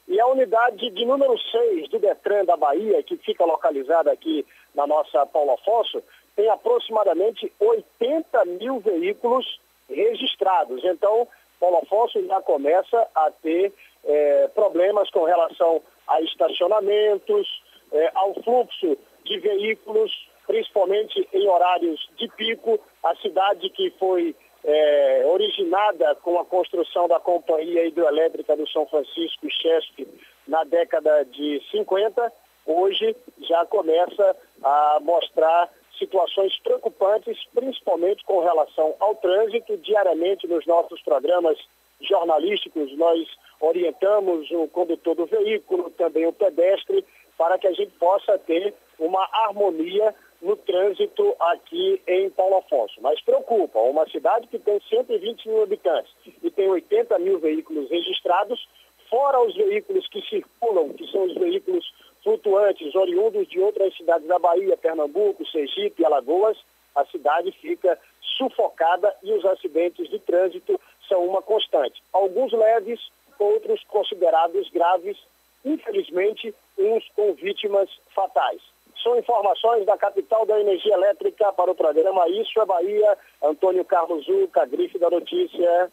[0.07, 4.87] e a unidade de número 6 do Detran da Bahia, que fica localizada aqui na
[4.87, 6.01] nossa Paulo Afonso,
[6.35, 10.83] tem aproximadamente 80 mil veículos registrados.
[10.83, 11.27] Então,
[11.59, 13.71] Paulo Afonso já começa a ter
[14.03, 22.27] é, problemas com relação a estacionamentos, é, ao fluxo de veículos, principalmente em horários de
[22.29, 22.79] pico.
[23.03, 29.49] A cidade que foi é, originada com a construção da Companhia Hidroelétrica do São Francisco,
[29.49, 30.07] Chesp,
[30.47, 32.31] na década de 50,
[32.65, 39.77] hoje já começa a mostrar situações preocupantes, principalmente com relação ao trânsito.
[39.77, 41.57] Diariamente nos nossos programas
[42.01, 43.27] jornalísticos, nós
[43.59, 47.05] orientamos o condutor do veículo, também o pedestre,
[47.37, 52.99] para que a gente possa ter uma harmonia no trânsito aqui em Paulo Afonso.
[53.01, 56.11] Mas preocupa, uma cidade que tem 120 mil habitantes
[56.41, 58.67] e tem 80 mil veículos registrados,
[59.09, 61.91] fora os veículos que circulam, que são os veículos
[62.23, 66.57] flutuantes, oriundos de outras cidades da Bahia, Pernambuco, Sergipe, Alagoas,
[66.95, 67.97] a cidade fica
[68.37, 72.01] sufocada e os acidentes de trânsito são uma constante.
[72.11, 72.99] Alguns leves,
[73.37, 75.17] outros considerados graves,
[75.63, 78.61] infelizmente, uns com vítimas fatais.
[79.03, 83.17] São informações da capital da energia elétrica para o programa Isso é Bahia.
[83.43, 85.89] Antônio Carlos Zuca, grife da notícia.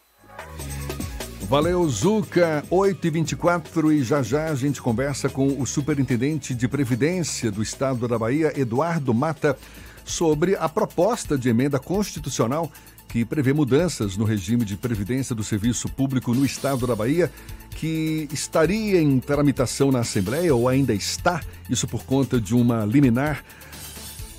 [1.49, 2.65] Valeu, Zuca.
[2.71, 8.19] 8h24 e já já a gente conversa com o superintendente de Previdência do Estado da
[8.19, 9.57] Bahia, Eduardo Mata,
[10.05, 12.69] sobre a proposta de emenda constitucional
[13.09, 17.31] que prevê mudanças no regime de previdência do serviço público no estado da Bahia,
[17.71, 23.45] que estaria em tramitação na Assembleia ou ainda está, isso por conta de uma liminar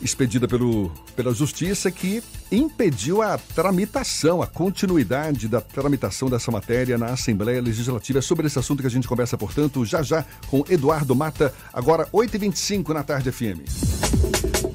[0.02, 7.08] expedida pelo, pela Justiça que impediu a tramitação, a continuidade da tramitação dessa matéria na
[7.08, 8.20] Assembleia Legislativa.
[8.20, 12.08] É sobre esse assunto que a gente conversa, portanto, já já com Eduardo Mata, agora
[12.14, 14.67] 8h25 na Tarde FM.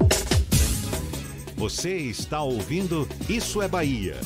[1.63, 4.19] Você está ouvindo Isso é Bahia.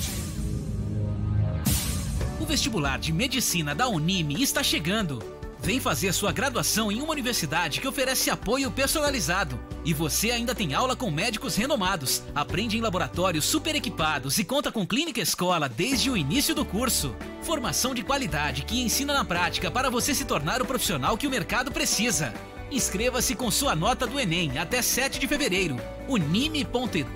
[2.41, 5.21] O vestibular de medicina da Unime está chegando.
[5.59, 9.59] Vem fazer sua graduação em uma universidade que oferece apoio personalizado.
[9.85, 14.71] E você ainda tem aula com médicos renomados, aprende em laboratórios super equipados e conta
[14.71, 17.15] com clínica escola desde o início do curso.
[17.43, 21.29] Formação de qualidade que ensina na prática para você se tornar o profissional que o
[21.29, 22.33] mercado precisa.
[22.71, 25.77] Inscreva-se com sua nota do Enem até 7 de fevereiro.
[26.07, 27.07] unime.edu.br.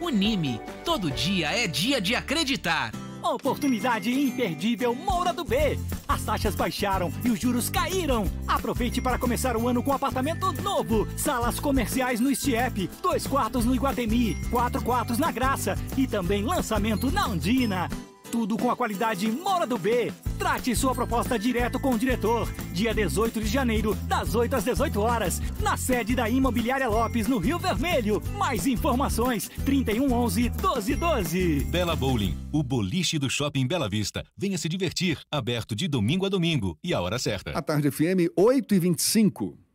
[0.00, 2.92] Unime, todo dia é dia de acreditar.
[3.22, 5.78] Oportunidade imperdível Moura do B.
[6.06, 8.30] As taxas baixaram e os juros caíram.
[8.46, 11.08] Aproveite para começar o ano com apartamento novo.
[11.16, 17.10] Salas comerciais no Stiep, dois quartos no Iguatemi, quatro quartos na Graça e também lançamento
[17.10, 17.88] na Andina.
[18.34, 20.12] Tudo com a qualidade Mora do B.
[20.36, 22.52] Trate sua proposta direto com o diretor.
[22.72, 27.38] Dia 18 de janeiro, das 8 às 18 horas, na sede da Imobiliária Lopes, no
[27.38, 28.20] Rio Vermelho.
[28.36, 31.64] Mais informações: 3111 1212.
[31.66, 34.24] Bela Bowling, o boliche do Shopping Bela Vista.
[34.36, 37.52] Venha se divertir, aberto de domingo a domingo e a hora certa.
[37.52, 39.63] A tarde FM 8 e 25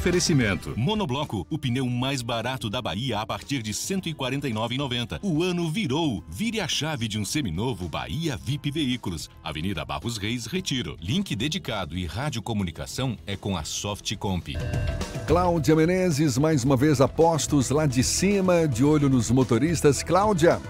[0.00, 0.72] Oferecimento.
[0.78, 5.20] Monobloco, o pneu mais barato da Bahia a partir de R$ 149,90.
[5.22, 6.24] O ano virou.
[6.26, 9.28] Vire a chave de um seminovo Bahia VIP Veículos.
[9.44, 10.96] Avenida Barros Reis, Retiro.
[11.02, 14.56] Link dedicado e radiocomunicação é com a Softcomp.
[15.26, 20.02] Cláudia Menezes, mais uma vez apostos lá de cima, de olho nos motoristas.
[20.02, 20.62] Cláudia.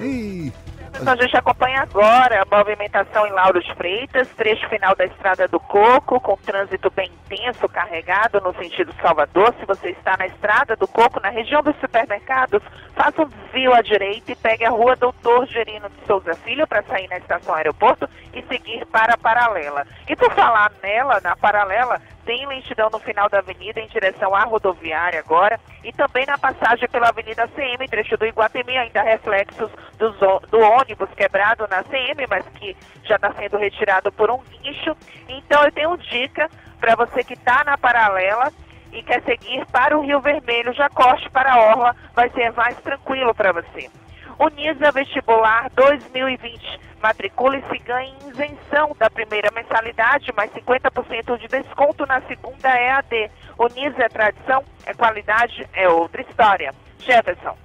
[0.00, 0.50] Ih,
[1.00, 5.48] Então a gente acompanha agora a movimentação em Lauro de Freitas, trecho final da Estrada
[5.48, 9.54] do Coco, com trânsito bem intenso, carregado no sentido Salvador.
[9.58, 12.62] Se você está na Estrada do Coco, na região dos supermercados,
[12.94, 16.82] faça um desvio à direita e pegue a rua Doutor Gerino de Souza Filho para
[16.84, 19.86] sair na estação aeroporto e seguir para a paralela.
[20.08, 24.44] E por falar nela, na paralela, tem lentidão no final da avenida em direção à
[24.44, 30.10] rodoviária agora e também na passagem pela Avenida CM, trecho do Iguatemi, ainda reflexos do,
[30.50, 34.96] do ônibus quebrado na CM, mas que já está sendo retirado por um guincho.
[35.28, 38.52] Então eu tenho dica para você que está na paralela
[38.92, 42.76] e quer seguir para o Rio Vermelho, já corte para a Orla, vai ser mais
[42.78, 43.90] tranquilo para você.
[44.38, 46.80] Unisa Vestibular 2020.
[47.02, 53.30] Matricule-se e ganhe isenção da primeira mensalidade, mais 50% de desconto na segunda EAD.
[53.58, 56.74] Unisa é tradição, é qualidade, é outra história.
[56.98, 57.56] Jefferson.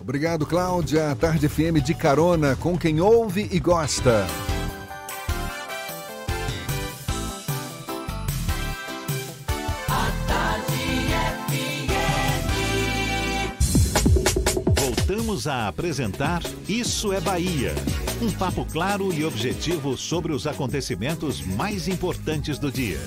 [0.00, 1.14] Obrigado, Cláudia.
[1.14, 4.26] Tarde FM de carona com quem ouve e gosta.
[15.10, 17.74] Voltamos a apresentar Isso é Bahia.
[18.22, 23.00] Um papo claro e objetivo sobre os acontecimentos mais importantes do dia.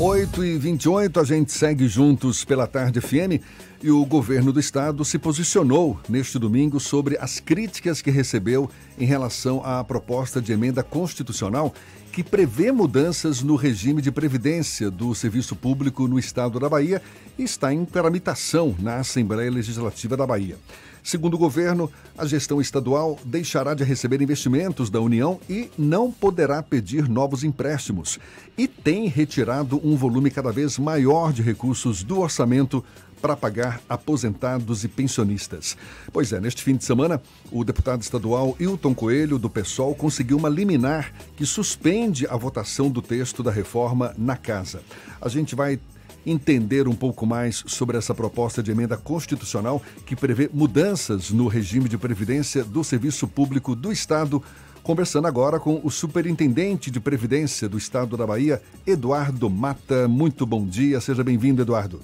[0.00, 3.40] 8 e 28 a gente segue juntos pela Tarde FM
[3.80, 8.68] e o governo do estado se posicionou neste domingo sobre as críticas que recebeu
[8.98, 11.72] em relação à proposta de emenda constitucional
[12.12, 17.00] que prevê mudanças no regime de previdência do serviço público no estado da Bahia
[17.38, 20.56] está em tramitação na Assembleia Legislativa da Bahia.
[21.02, 26.62] Segundo o governo, a gestão estadual deixará de receber investimentos da União e não poderá
[26.62, 28.18] pedir novos empréstimos.
[28.58, 32.84] E tem retirado um volume cada vez maior de recursos do orçamento
[33.20, 35.76] para pagar aposentados e pensionistas.
[36.12, 37.20] Pois é, neste fim de semana,
[37.50, 43.02] o deputado estadual Hilton Coelho, do PSOL, conseguiu uma liminar que suspende a votação do
[43.02, 44.82] texto da reforma na casa.
[45.20, 45.78] A gente vai
[46.24, 51.88] entender um pouco mais sobre essa proposta de emenda constitucional que prevê mudanças no regime
[51.88, 54.42] de previdência do Serviço Público do Estado.
[54.82, 60.08] Conversando agora com o Superintendente de Previdência do Estado da Bahia, Eduardo Mata.
[60.08, 62.00] Muito bom dia, seja bem-vindo, Eduardo.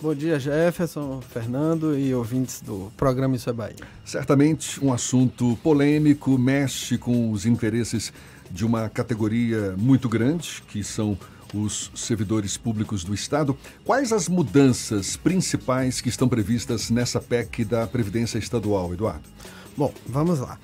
[0.00, 3.74] Bom dia, Jefferson, Fernando e ouvintes do programa Isso é Bahia.
[4.04, 8.12] Certamente um assunto polêmico, mexe com os interesses
[8.48, 11.18] de uma categoria muito grande, que são
[11.52, 13.58] os servidores públicos do Estado.
[13.84, 19.28] Quais as mudanças principais que estão previstas nessa PEC da Previdência Estadual, Eduardo?
[19.76, 20.60] Bom, vamos lá.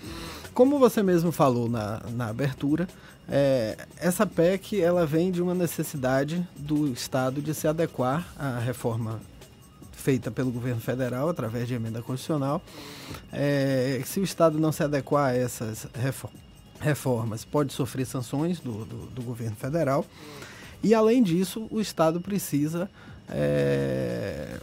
[0.55, 2.87] Como você mesmo falou na, na abertura,
[3.29, 9.21] é, essa PEC ela vem de uma necessidade do Estado de se adequar à reforma
[9.93, 12.63] feita pelo governo federal através de emenda constitucional.
[13.33, 15.87] É, se o Estado não se adequar a essas
[16.79, 20.05] reformas, pode sofrer sanções do, do, do governo federal.
[20.83, 22.91] E além disso, o Estado precisa
[23.31, 24.59] é,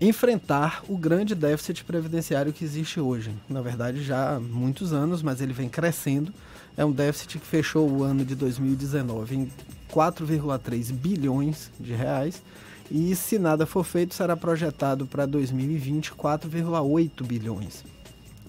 [0.00, 3.32] enfrentar o grande déficit previdenciário que existe hoje.
[3.48, 6.32] Na verdade, já há muitos anos, mas ele vem crescendo.
[6.76, 9.52] É um déficit que fechou o ano de 2019 em
[9.90, 12.42] 4,3 bilhões de reais.
[12.90, 17.84] E se nada for feito, será projetado para 2020 4,8 bilhões.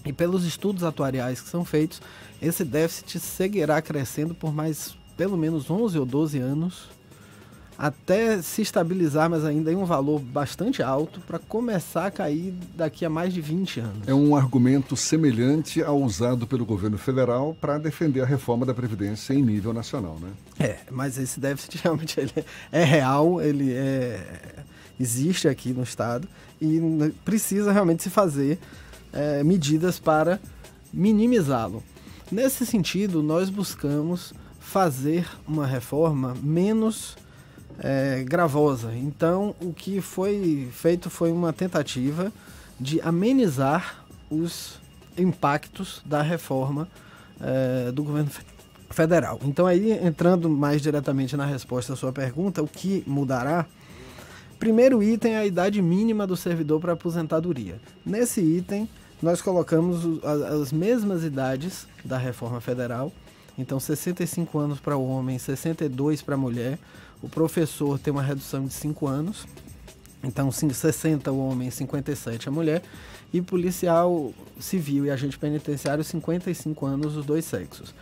[0.03, 2.01] E pelos estudos atuariais que são feitos,
[2.41, 6.94] esse déficit seguirá crescendo por mais pelo menos 11 ou 12 anos
[7.77, 13.05] até se estabilizar, mas ainda em um valor bastante alto, para começar a cair daqui
[13.05, 14.07] a mais de 20 anos.
[14.07, 19.33] É um argumento semelhante ao usado pelo governo federal para defender a reforma da Previdência
[19.33, 20.29] em nível nacional, né?
[20.59, 22.19] É, mas esse déficit realmente
[22.71, 24.63] é real, ele é,
[24.99, 26.27] existe aqui no Estado
[26.61, 26.79] e
[27.23, 28.57] precisa realmente se fazer
[29.11, 30.39] é, medidas para
[30.93, 31.83] minimizá-lo.
[32.31, 37.15] Nesse sentido, nós buscamos fazer uma reforma menos
[37.79, 38.93] é, gravosa.
[38.95, 42.31] Então, o que foi feito foi uma tentativa
[42.79, 44.79] de amenizar os
[45.17, 46.87] impactos da reforma
[47.39, 48.29] é, do governo
[48.89, 49.39] federal.
[49.43, 53.65] Então, aí, entrando mais diretamente na resposta à sua pergunta, o que mudará?
[54.59, 57.75] Primeiro item é a idade mínima do servidor para aposentadoria.
[58.05, 58.87] Nesse item,
[59.21, 63.11] nós colocamos as mesmas idades da reforma federal
[63.57, 66.77] então, 65 anos para o homem, 62 para a mulher.
[67.21, 69.45] O professor tem uma redução de 5 anos.
[70.23, 72.81] Então, 60 o homem, 57 a mulher.
[73.33, 77.93] E policial civil e agente penitenciário, 55 anos, os dois sexos.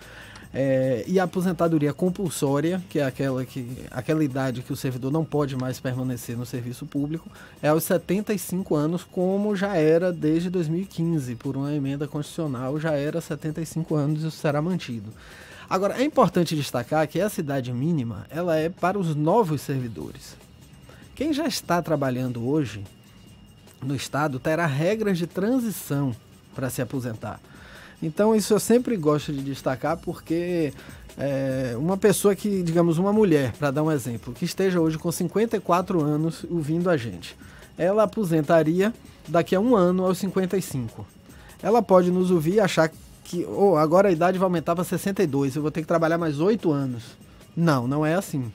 [0.53, 5.26] É, e a aposentadoria compulsória, que é aquela, que, aquela idade que o servidor não
[5.26, 7.27] pode mais permanecer no serviço público,
[7.60, 13.19] é aos 75 anos, como já era desde 2015, por uma emenda constitucional, já era
[13.19, 15.11] 75 anos e isso será mantido.
[15.73, 20.37] Agora, é importante destacar que essa idade mínima ela é para os novos servidores.
[21.15, 22.83] Quem já está trabalhando hoje
[23.81, 26.15] no Estado terá regras de transição
[26.53, 27.39] para se aposentar.
[28.03, 30.71] Então, isso eu sempre gosto de destacar porque
[31.17, 35.11] é, uma pessoa que, digamos, uma mulher, para dar um exemplo, que esteja hoje com
[35.11, 37.35] 54 anos ouvindo a gente,
[37.75, 38.93] ela aposentaria
[39.27, 41.03] daqui a um ano aos 55.
[41.63, 42.91] Ela pode nos ouvir e achar
[43.23, 46.39] que oh, agora a idade vai aumentar para 62, eu vou ter que trabalhar mais
[46.39, 47.03] 8 anos.
[47.55, 48.51] Não, não é assim.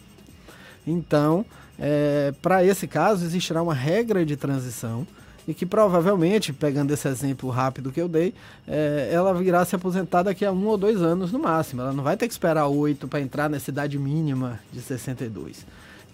[0.86, 1.44] Então,
[1.78, 5.06] é, para esse caso, existirá uma regra de transição
[5.46, 8.34] e que provavelmente, pegando esse exemplo rápido que eu dei,
[8.66, 11.80] é, ela virá se aposentar daqui a um ou dois anos no máximo.
[11.80, 15.64] Ela não vai ter que esperar oito para entrar nessa idade mínima de 62.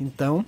[0.01, 0.45] Então,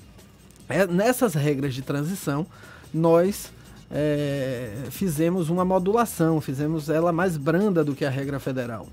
[0.68, 2.46] é, nessas regras de transição,
[2.92, 3.50] nós
[3.90, 8.86] é, fizemos uma modulação, fizemos ela mais branda do que a regra federal.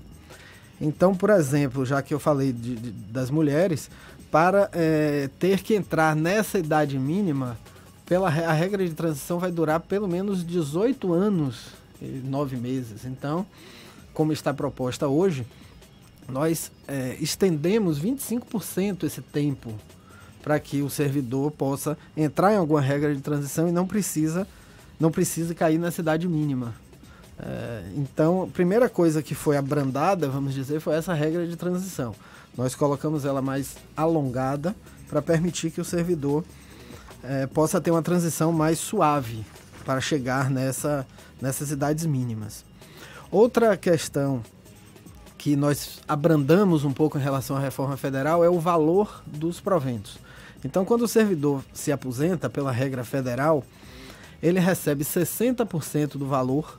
[0.80, 3.90] Então, por exemplo, já que eu falei de, de, das mulheres,
[4.30, 7.56] para é, ter que entrar nessa idade mínima,
[8.04, 11.68] pela a regra de transição vai durar pelo menos 18 anos
[12.02, 13.04] e 9 meses.
[13.04, 13.46] Então,
[14.12, 15.46] como está proposta hoje,
[16.28, 19.72] nós é, estendemos 25% esse tempo
[20.42, 24.46] para que o servidor possa entrar em alguma regra de transição e não precisa
[24.98, 26.74] não precisa cair na cidade mínima.
[27.38, 32.14] É, então, a primeira coisa que foi abrandada, vamos dizer, foi essa regra de transição.
[32.56, 34.74] Nós colocamos ela mais alongada
[35.08, 36.44] para permitir que o servidor
[37.22, 39.44] é, possa ter uma transição mais suave
[39.84, 41.06] para chegar nessa,
[41.40, 42.64] nessas idades mínimas.
[43.30, 44.42] Outra questão
[45.36, 50.16] que nós abrandamos um pouco em relação à reforma federal é o valor dos proventos.
[50.64, 53.62] Então, quando o servidor se aposenta pela regra federal,
[54.44, 56.78] ele recebe 60% do valor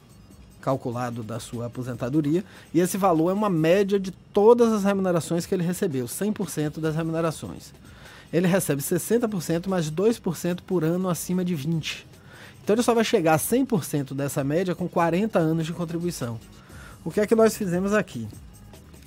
[0.61, 5.55] calculado da sua aposentadoria, e esse valor é uma média de todas as remunerações que
[5.55, 7.73] ele recebeu, 100% das remunerações.
[8.31, 12.05] Ele recebe 60% mais 2% por ano acima de 20.
[12.63, 16.39] Então ele só vai chegar a 100% dessa média com 40 anos de contribuição.
[17.03, 18.27] O que é que nós fizemos aqui?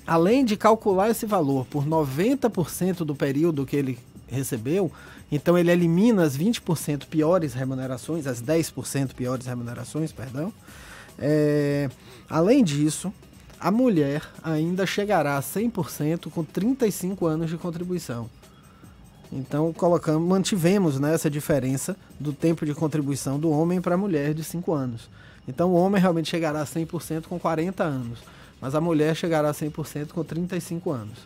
[0.04, 3.98] Além de calcular esse valor por 90% do período que ele
[4.30, 4.90] recebeu,
[5.30, 10.52] então ele elimina as 20% piores remunerações, as 10% piores remunerações, perdão,
[11.18, 11.90] é,
[12.28, 13.12] além disso,
[13.60, 18.30] a mulher ainda chegará a 100% com 35 anos de contribuição.
[19.30, 24.32] Então, colocamos, mantivemos né, essa diferença do tempo de contribuição do homem para a mulher
[24.32, 25.10] de 5 anos.
[25.46, 28.20] Então, o homem realmente chegará a 100% com 40 anos,
[28.60, 31.18] mas a mulher chegará a 100% com 35 anos.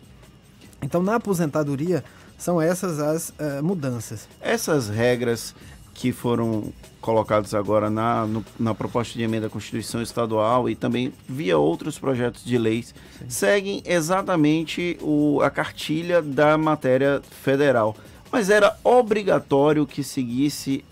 [0.81, 2.03] Então, na aposentadoria,
[2.37, 4.27] são essas as uh, mudanças.
[4.41, 5.55] Essas regras
[5.93, 11.13] que foram colocados agora na, no, na proposta de emenda à Constituição Estadual e também
[11.27, 13.25] via outros projetos de leis, Sim.
[13.27, 17.95] seguem exatamente o, a cartilha da matéria federal.
[18.31, 20.83] Mas era obrigatório que seguisse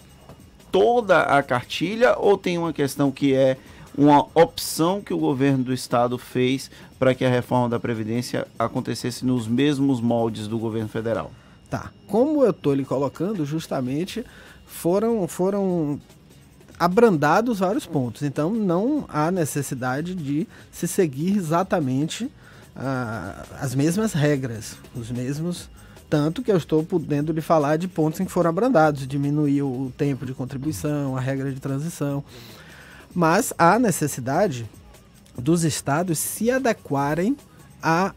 [0.71, 3.57] toda a cartilha ou tem uma questão que é
[3.97, 9.25] uma opção que o governo do estado fez para que a reforma da Previdência acontecesse
[9.25, 11.31] nos mesmos moldes do governo federal?
[11.69, 11.91] Tá.
[12.07, 14.25] Como eu estou lhe colocando, justamente
[14.65, 15.99] foram, foram
[16.79, 18.23] abrandados vários pontos.
[18.23, 22.29] Então, não há necessidade de se seguir exatamente
[22.75, 25.69] ah, as mesmas regras, os mesmos.
[26.09, 29.93] Tanto que eu estou podendo lhe falar de pontos em que foram abrandados, diminuir o
[29.97, 32.21] tempo de contribuição, a regra de transição.
[33.13, 34.69] Mas há necessidade
[35.37, 37.35] dos estados se adequarem
[37.81, 38.13] à,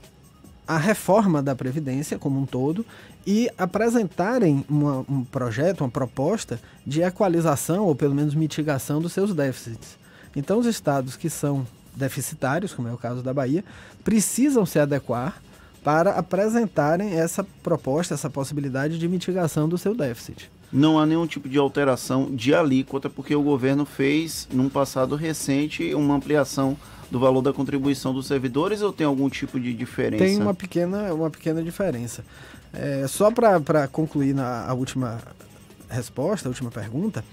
[0.66, 2.84] à reforma da Previdência como um todo
[3.26, 9.34] e apresentarem uma, um projeto, uma proposta de equalização ou pelo menos mitigação dos seus
[9.34, 9.96] déficits.
[10.36, 13.64] Então, os estados que são deficitários, como é o caso da Bahia,
[14.02, 15.40] precisam se adequar
[15.82, 20.50] para apresentarem essa proposta, essa possibilidade de mitigação do seu déficit.
[20.72, 25.94] Não há nenhum tipo de alteração de alíquota, porque o governo fez, num passado recente,
[25.94, 26.76] uma ampliação
[27.10, 30.24] do valor da contribuição dos servidores ou tem algum tipo de diferença?
[30.24, 32.24] Tem uma pequena, uma pequena diferença.
[32.72, 35.20] É, só para concluir na a última
[35.88, 37.24] resposta, a última pergunta,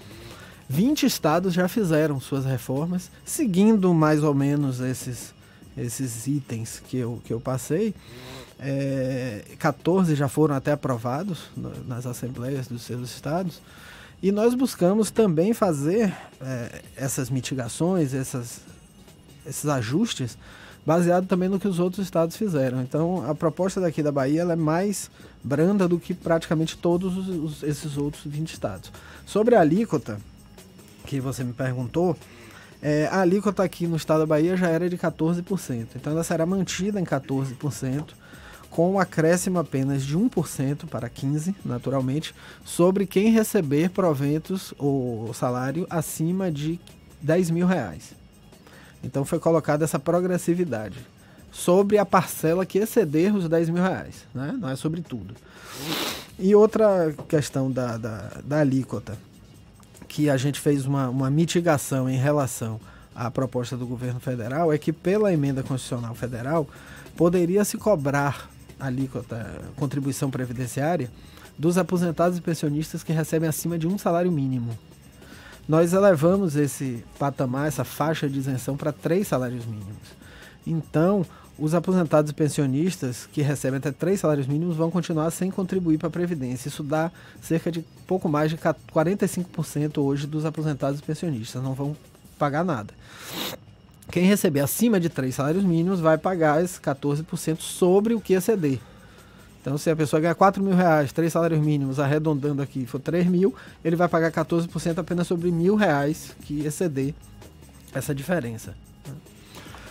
[0.68, 5.34] 20 estados já fizeram suas reformas, seguindo mais ou menos esses,
[5.76, 7.94] esses itens que eu, que eu passei.
[8.64, 11.50] É, 14 já foram até aprovados
[11.86, 13.60] nas assembleias dos seus estados.
[14.22, 18.60] E nós buscamos também fazer é, essas mitigações, essas,
[19.44, 20.38] esses ajustes
[20.84, 22.82] baseado também no que os outros estados fizeram.
[22.82, 25.10] Então, a proposta daqui da Bahia é mais
[25.42, 28.92] branda do que praticamente todos os, os, esses outros 20 estados.
[29.24, 30.18] Sobre a alíquota,
[31.06, 32.16] que você me perguntou,
[32.80, 35.86] é, a alíquota aqui no estado da Bahia já era de 14%.
[35.94, 38.08] Então, ela será mantida em 14%,
[38.72, 42.34] com um acréscimo apenas de 1% para 15%, naturalmente,
[42.64, 46.80] sobre quem receber proventos ou salário acima de
[47.20, 48.14] 10 mil reais.
[49.04, 50.98] Então foi colocada essa progressividade
[51.50, 54.56] sobre a parcela que exceder os 10 mil reais, né?
[54.58, 55.34] não é sobre tudo.
[56.38, 59.18] E outra questão da, da, da alíquota,
[60.08, 62.80] que a gente fez uma, uma mitigação em relação
[63.14, 66.66] à proposta do governo federal, é que pela emenda constitucional federal
[67.14, 68.51] poderia se cobrar
[68.82, 71.10] alíquota, contribuição previdenciária,
[71.56, 74.76] dos aposentados e pensionistas que recebem acima de um salário mínimo.
[75.68, 80.22] Nós elevamos esse patamar, essa faixa de isenção para três salários mínimos.
[80.66, 81.24] Então,
[81.58, 86.08] os aposentados e pensionistas que recebem até três salários mínimos vão continuar sem contribuir para
[86.08, 86.68] a Previdência.
[86.68, 91.62] Isso dá cerca de pouco mais de 45% hoje dos aposentados e pensionistas.
[91.62, 91.96] Não vão
[92.38, 92.92] pagar nada.
[94.12, 98.78] Quem receber acima de três salários mínimos vai pagar esses 14% sobre o que exceder.
[99.58, 103.26] Então, se a pessoa ganhar 4 mil reais, três salários mínimos, arredondando aqui, for 3
[103.26, 107.14] mil, ele vai pagar 14% apenas sobre mil reais que exceder
[107.94, 108.74] essa diferença.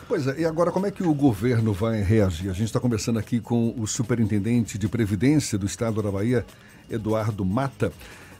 [0.07, 2.51] Pois é, e agora como é que o governo vai reagir?
[2.51, 6.45] A gente está conversando aqui com o superintendente de Previdência do Estado da Bahia,
[6.87, 7.91] Eduardo Mata.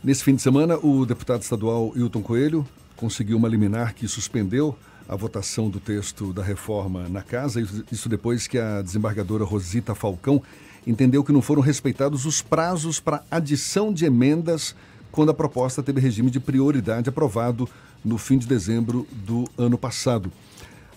[0.03, 5.15] Nesse fim de semana, o deputado estadual Hilton Coelho conseguiu uma liminar que suspendeu a
[5.15, 7.61] votação do texto da reforma na casa,
[7.91, 10.41] isso depois que a desembargadora Rosita Falcão
[10.85, 14.75] entendeu que não foram respeitados os prazos para adição de emendas
[15.11, 17.67] quando a proposta teve regime de prioridade aprovado
[18.03, 20.31] no fim de dezembro do ano passado.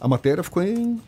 [0.01, 1.01] A matéria ficou em,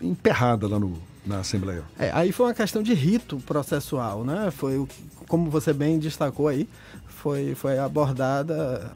[0.00, 1.84] emperrada lá no, na Assembleia.
[1.98, 4.50] É, aí foi uma questão de rito processual, né?
[4.50, 4.88] Foi o
[5.28, 6.66] como você bem destacou aí,
[7.06, 8.90] foi, foi abordada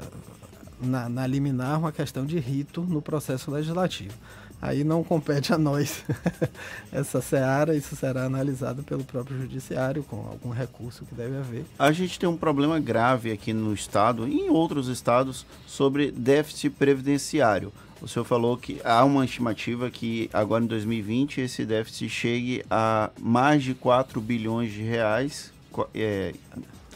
[0.82, 4.14] na, na liminar uma questão de rito no processo legislativo.
[4.60, 6.04] Aí não compete a nós
[6.92, 11.64] essa seara, isso será analisado pelo próprio judiciário com algum recurso que deve haver.
[11.76, 16.70] A gente tem um problema grave aqui no estado e em outros estados sobre déficit
[16.70, 17.72] previdenciário.
[18.00, 23.10] O senhor falou que há uma estimativa que agora em 2020 esse déficit chegue a
[23.20, 25.52] mais de 4 bilhões de reais
[25.94, 26.34] é,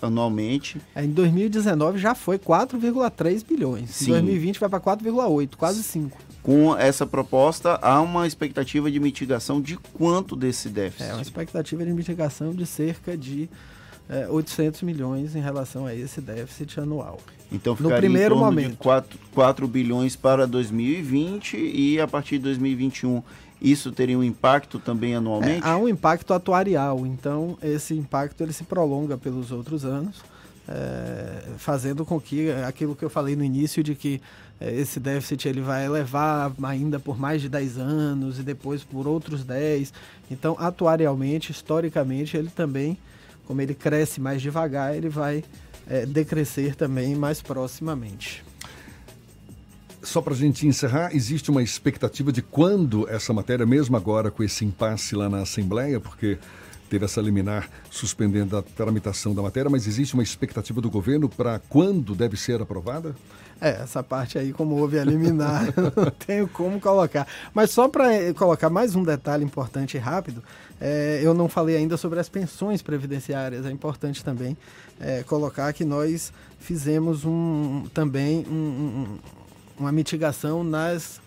[0.03, 0.81] anualmente.
[0.95, 3.91] É, em 2019 já foi 4,3 bilhões.
[3.91, 4.11] Sim.
[4.11, 6.19] Em 2020 vai para 4,8, quase 5.
[6.43, 11.11] Com essa proposta, há uma expectativa de mitigação de quanto desse déficit?
[11.11, 13.49] É, uma expectativa de mitigação de cerca de
[14.09, 17.19] é, 800 milhões em relação a esse déficit anual.
[17.51, 18.71] Então ficaria no primeiro em torno momento.
[18.71, 23.23] de 4, 4 bilhões para 2020 e a partir de 2021
[23.61, 25.65] isso teria um impacto também anualmente?
[25.65, 30.23] É, há um impacto atuarial, então esse impacto ele se prolonga pelos outros anos,
[30.69, 34.21] é, fazendo com que aquilo que eu falei no início de que
[34.61, 39.07] é, esse déficit ele vai elevar ainda por mais de 10 anos e depois por
[39.07, 39.93] outros 10.
[40.31, 42.99] Então, atuarialmente, historicamente, ele também,
[43.47, 45.45] como ele cresce mais devagar, ele vai
[45.87, 48.45] é, decrescer também mais proximamente.
[50.07, 54.41] Só para a gente encerrar, existe uma expectativa de quando essa matéria, mesmo agora com
[54.41, 56.39] esse impasse lá na Assembleia, porque
[56.89, 61.59] teve essa liminar suspendendo a tramitação da matéria, mas existe uma expectativa do governo para
[61.69, 63.17] quando deve ser aprovada?
[63.61, 67.27] É, essa parte aí, como houve a liminar, não tenho como colocar.
[67.53, 70.41] Mas só para eh, colocar mais um detalhe importante e rápido,
[70.81, 73.67] é, eu não falei ainda sobre as pensões previdenciárias.
[73.67, 74.57] É importante também
[75.01, 79.19] é, colocar que nós fizemos um, também um, um,
[79.79, 81.21] uma mitigação nas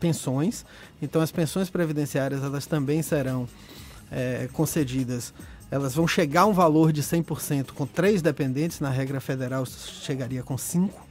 [0.00, 0.64] pensões.
[1.00, 3.48] Então, as pensões previdenciárias elas também serão
[4.10, 5.32] é, concedidas
[5.70, 10.42] elas vão chegar a um valor de 100% com três dependentes, na regra federal chegaria
[10.42, 11.04] com cinco.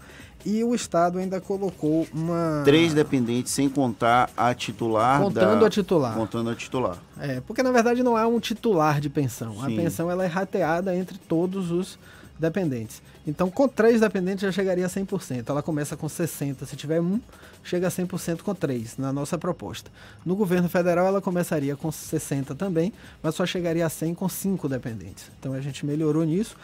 [0.45, 2.61] E o Estado ainda colocou uma.
[2.63, 5.19] Três dependentes, sem contar a titular.
[5.19, 5.65] Contando da...
[5.65, 6.13] a titular.
[6.13, 6.97] Contando a titular.
[7.19, 9.53] É, porque na verdade não é um titular de pensão.
[9.53, 9.63] Sim.
[9.63, 11.97] A pensão ela é rateada entre todos os
[12.37, 13.01] dependentes.
[13.27, 15.49] Então, com três dependentes já chegaria a 100%.
[15.49, 16.65] Ela começa com 60%.
[16.65, 17.19] Se tiver um,
[17.63, 19.89] chega a 100% com três, na nossa proposta.
[20.23, 22.93] No governo federal, ela começaria com 60% também,
[23.23, 25.31] mas só chegaria a 100% com cinco dependentes.
[25.39, 26.55] Então, a gente melhorou nisso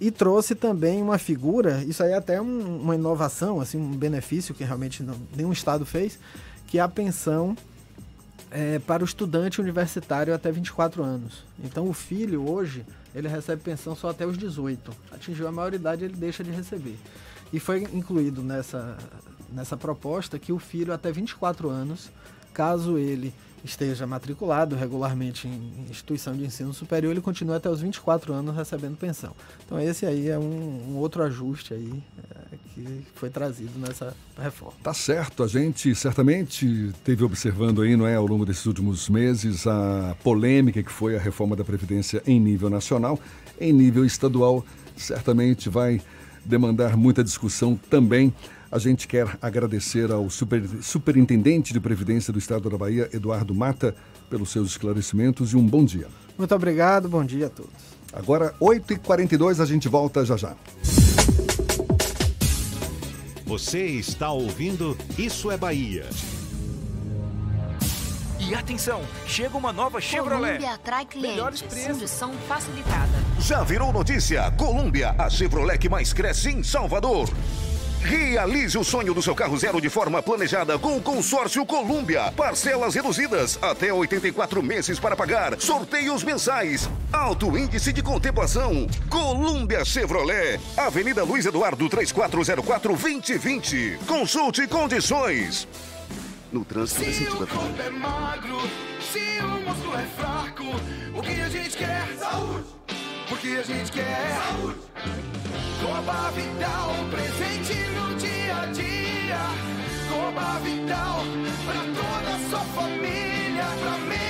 [0.00, 4.54] e trouxe também uma figura, isso aí é até um, uma inovação, assim, um benefício
[4.54, 6.18] que realmente não, nenhum estado fez,
[6.66, 7.56] que é a pensão
[8.50, 11.44] é, para o estudante universitário até 24 anos.
[11.62, 14.92] Então o filho hoje ele recebe pensão só até os 18.
[15.12, 16.96] Atingiu a maioridade ele deixa de receber.
[17.52, 18.96] E foi incluído nessa,
[19.50, 22.10] nessa proposta que o filho até 24 anos,
[22.52, 23.32] caso ele
[23.64, 28.96] esteja matriculado regularmente em instituição de ensino superior, ele continua até os 24 anos recebendo
[28.96, 29.34] pensão.
[29.64, 32.02] Então esse aí é um, um outro ajuste aí
[32.78, 34.74] que foi trazido nessa reforma.
[34.82, 39.66] Tá certo, a gente certamente teve observando aí, não é, ao longo desses últimos meses,
[39.66, 43.18] a polêmica que foi a reforma da Previdência em nível nacional,
[43.60, 44.64] em nível estadual,
[44.96, 46.00] certamente vai
[46.44, 48.32] demandar muita discussão também.
[48.70, 53.94] A gente quer agradecer ao super, Superintendente de Previdência do Estado da Bahia, Eduardo Mata,
[54.30, 56.06] pelos seus esclarecimentos e um bom dia.
[56.36, 57.98] Muito obrigado, bom dia a todos.
[58.12, 60.54] Agora, 8h42, a gente volta já já.
[63.48, 66.04] Você está ouvindo Isso é Bahia.
[68.38, 70.58] E atenção, chega uma nova Chevrolet.
[70.58, 71.30] Colômbia atrai clientes.
[71.30, 71.92] Melhores preços.
[71.92, 73.08] Condição facilitada.
[73.40, 74.50] Já virou notícia?
[74.50, 77.30] Colômbia, a Chevrolet que mais cresce em Salvador.
[78.02, 82.32] Realize o sonho do seu carro zero de forma planejada com o consórcio Colômbia.
[82.32, 85.60] Parcelas reduzidas, até 84 meses para pagar.
[85.60, 86.88] Sorteios mensais.
[87.12, 88.86] Alto índice de contemplação.
[89.10, 90.60] Colômbia Chevrolet.
[90.76, 93.98] Avenida Luiz Eduardo 3404 2020.
[94.06, 95.66] Consulte condições.
[96.52, 97.46] No trânsito desse sentido
[97.76, 98.58] da é magro,
[99.12, 100.64] se o músculo é fraco,
[101.14, 102.08] o que a gente quer?
[102.18, 102.64] Saúde.
[103.28, 104.78] Porque a gente quer saúde.
[105.82, 109.38] Coba Vital, presente no dia a dia.
[110.10, 111.20] Coba Vital,
[111.66, 114.27] pra toda a sua família, pra melhorar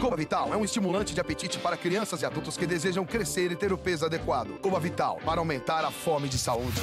[0.00, 0.54] Coba Vital.
[0.54, 3.76] É um estimulante de apetite para crianças e adultos que desejam crescer e ter o
[3.76, 4.58] peso adequado.
[4.60, 6.80] Cova Vital, para aumentar a fome de saúde.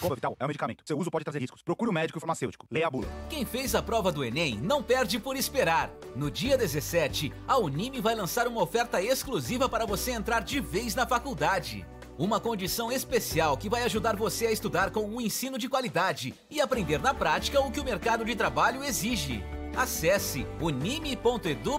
[0.00, 0.84] Cova Vital é um medicamento.
[0.86, 1.60] Seu uso pode trazer riscos.
[1.62, 2.66] Procure um médico farmacêutico.
[2.70, 3.08] Leia a bula.
[3.28, 5.90] Quem fez a prova do Enem não perde por esperar.
[6.14, 10.94] No dia 17, a Unime vai lançar uma oferta exclusiva para você entrar de vez
[10.94, 11.84] na faculdade.
[12.20, 16.60] Uma condição especial que vai ajudar você a estudar com um ensino de qualidade e
[16.60, 19.42] aprender na prática o que o mercado de trabalho exige.
[19.74, 21.78] Acesse unime.edu.br.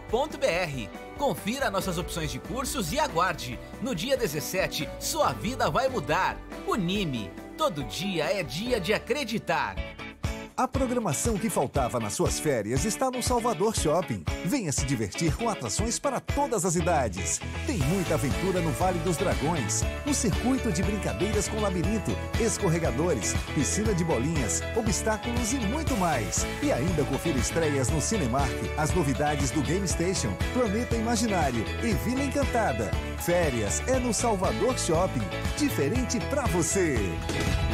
[1.15, 3.59] Confira nossas opções de cursos e aguarde.
[3.83, 6.35] No dia 17, sua vida vai mudar.
[6.67, 7.29] Unime.
[7.55, 9.75] Todo dia é dia de acreditar.
[10.55, 14.23] A programação que faltava nas suas férias está no Salvador Shopping.
[14.45, 17.39] Venha se divertir com atrações para todas as idades.
[17.65, 23.93] Tem muita aventura no Vale dos Dragões, um circuito de brincadeiras com labirinto, escorregadores, piscina
[23.93, 26.45] de bolinhas, obstáculos e muito mais.
[26.61, 32.23] E ainda confira estreias no Cinemark, as novidades do Game Station, Planeta Imaginário e Vila
[32.23, 32.91] Encantada.
[33.19, 35.21] Férias é no Salvador Shopping.
[35.57, 36.97] Diferente pra você.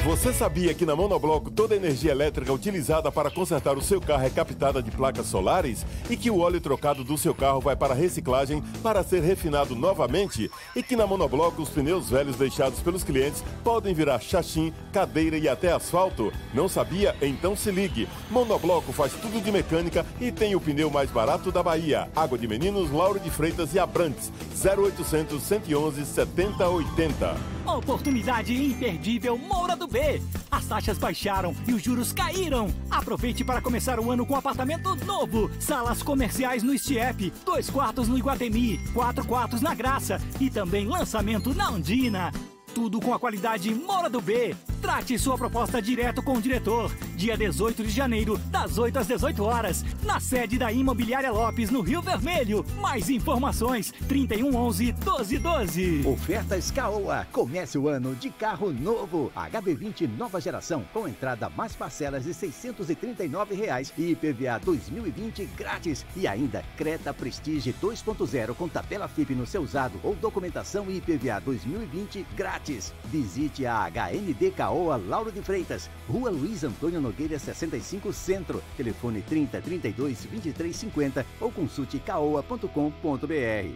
[0.03, 2.76] Você sabia que na Monobloco toda energia elétrica utilizada
[3.13, 7.03] para consertar o seu carro é captada de placas solares e que o óleo trocado
[7.03, 11.69] do seu carro vai para reciclagem para ser refinado novamente e que na Monobloco os
[11.69, 16.31] pneus velhos deixados pelos clientes podem virar chachim, cadeira e até asfalto?
[16.53, 17.15] Não sabia?
[17.19, 18.07] Então se ligue.
[18.29, 22.07] Monobloco faz tudo de mecânica e tem o pneu mais barato da Bahia.
[22.15, 24.31] Água de Meninos, Lauro de Freitas e Abrantes.
[24.53, 27.57] 0800 111 7080.
[27.65, 30.21] Oportunidade imperdível Moura do B.
[30.49, 32.56] As taxas baixaram e os juros caíram.
[32.89, 35.51] Aproveite para começar o ano com apartamento novo.
[35.59, 41.53] Salas comerciais no Stiep, dois quartos no Iguatemi, quatro quartos na Graça e também lançamento
[41.53, 42.31] na Andina.
[42.77, 44.55] Tudo com a qualidade Moura do B.
[44.79, 46.95] Trate sua proposta direto com o diretor.
[47.15, 51.81] Dia 18 de janeiro, das 8 às 18 horas, na sede da Imobiliária Lopes, no
[51.81, 52.63] Rio Vermelho.
[52.79, 56.03] Mais informações: 3111 1212.
[56.05, 57.27] Ofertas Caoa.
[57.31, 59.31] Comece o ano de carro novo.
[59.35, 66.05] HB20 nova geração, com entrada mais parcelas de 639 reais e IPVA 2020 grátis.
[66.15, 72.23] E ainda Creta Prestige 2.0 com tabela FIP no seu usado ou documentação IPVA 2020
[72.35, 72.66] grátis.
[73.05, 79.61] Visite a HND Caoa Lauro de Freitas, Rua Luiz Antônio Nogueira 65 Centro, telefone 30
[79.61, 82.67] 32 23 50 ou consulte caoa.com.br.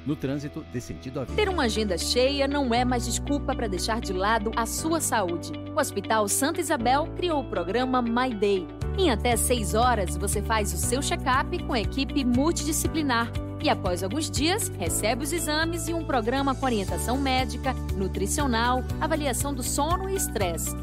[0.05, 1.35] No trânsito, dê sentido à vida.
[1.35, 5.51] Ter uma agenda cheia não é mais desculpa para deixar de lado a sua saúde.
[5.73, 8.67] O Hospital Santa Isabel criou o programa My Day.
[8.97, 13.31] Em até 6 horas, você faz o seu check-up com equipe multidisciplinar
[13.61, 19.53] e após alguns dias recebe os exames e um programa com orientação médica, nutricional, avaliação
[19.53, 20.75] do sono e estresse.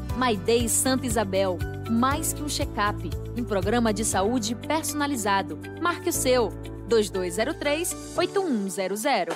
[0.45, 1.57] Day Santa Isabel,
[1.89, 5.57] mais que um check-up, um programa de saúde personalizado.
[5.81, 6.51] Marque o seu
[6.89, 9.27] 2203 8100.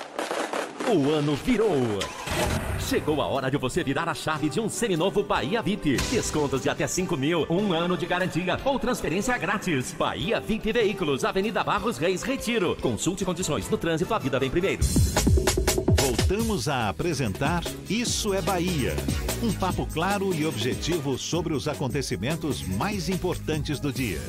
[0.86, 1.78] O ano virou.
[2.78, 5.96] Chegou a hora de você virar a chave de um seminovo Bahia VIP.
[6.10, 9.92] Descontos de até 5 mil, um ano de garantia ou transferência grátis.
[9.92, 12.76] Bahia VIP Veículos, Avenida Barros Reis, Retiro.
[12.82, 14.82] Consulte condições no trânsito, a vida vem primeiro.
[15.98, 18.94] Voltamos a apresentar Isso é Bahia.
[19.42, 24.20] Um papo claro e objetivo sobre os acontecimentos mais importantes do dia.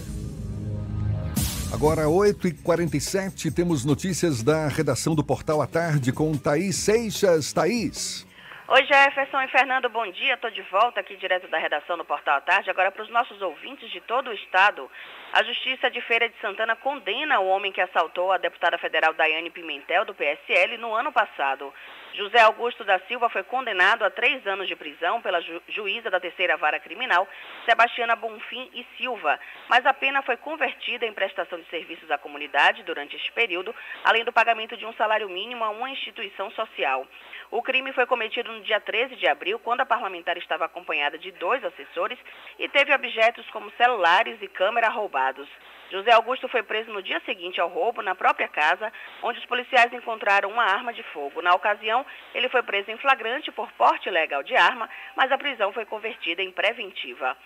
[1.76, 7.52] Agora, 8h47, temos notícias da redação do Portal à Tarde com Thaís Seixas.
[7.52, 8.26] Thaís.
[8.70, 10.36] Oi, Jefferson e Fernando, bom dia.
[10.36, 12.70] Estou de volta aqui direto da redação do Portal à Tarde.
[12.70, 14.90] Agora, para os nossos ouvintes de todo o estado,
[15.34, 19.50] a Justiça de Feira de Santana condena o homem que assaltou a deputada federal Daiane
[19.50, 21.74] Pimentel, do PSL, no ano passado.
[22.16, 26.20] José Augusto da Silva foi condenado a três anos de prisão pela ju juíza da
[26.20, 27.28] terceira vara criminal,
[27.66, 29.38] Sebastiana Bonfim e Silva,
[29.68, 34.24] mas a pena foi convertida em prestação de serviços à comunidade durante este período, além
[34.24, 37.06] do pagamento de um salário mínimo a uma instituição social.
[37.52, 41.32] O crime foi cometido no dia 13 de abril, quando a parlamentar estava acompanhada de
[41.32, 42.18] dois assessores
[42.58, 45.50] e teve objetos como celulares e câmera roubados.
[45.92, 48.92] José Augusto foi preso no dia seguinte ao roubo, na própria casa,
[49.22, 51.42] onde os policiais encontraram uma arma de fogo.
[51.42, 55.72] Na ocasião, ele foi preso em flagrante por porte ilegal de arma, mas a prisão
[55.72, 57.38] foi convertida em preventiva.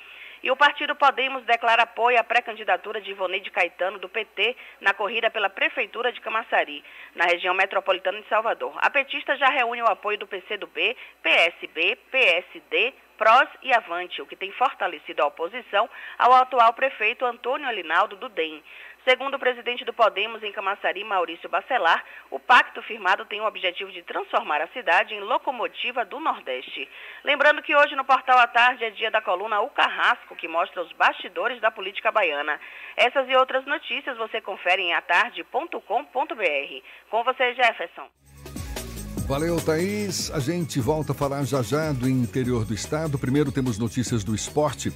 [0.42, 5.30] E o partido Podemos declara apoio à pré-candidatura de Ivoneide Caetano, do PT, na corrida
[5.30, 6.84] pela Prefeitura de Camaçari,
[7.14, 8.74] na região metropolitana de Salvador.
[8.78, 14.38] A petista já reúne o apoio do PCdoB, PSB, PSD, PROS e Avante, o que
[14.38, 18.64] tem fortalecido a oposição ao atual prefeito Antônio Alinaldo do DEM.
[19.04, 22.02] Segundo o presidente do Podemos em Camaçari, Maurício Bacelar,
[22.32, 26.88] o pacto firmado tem o objetivo de transformar a cidade em locomotiva do Nordeste.
[27.26, 30.82] Lembrando que hoje no Portal à Tarde é dia da coluna O Carrasco, que mostra
[30.82, 32.58] os bastidores da política baiana.
[32.96, 35.82] Essas e outras notícias você confere em atarde.com.br.
[37.10, 38.10] Com você, Jefferson.
[39.28, 40.32] Valeu, Thaís.
[40.32, 43.18] A gente volta a falar já já do interior do estado.
[43.18, 44.92] Primeiro temos notícias do esporte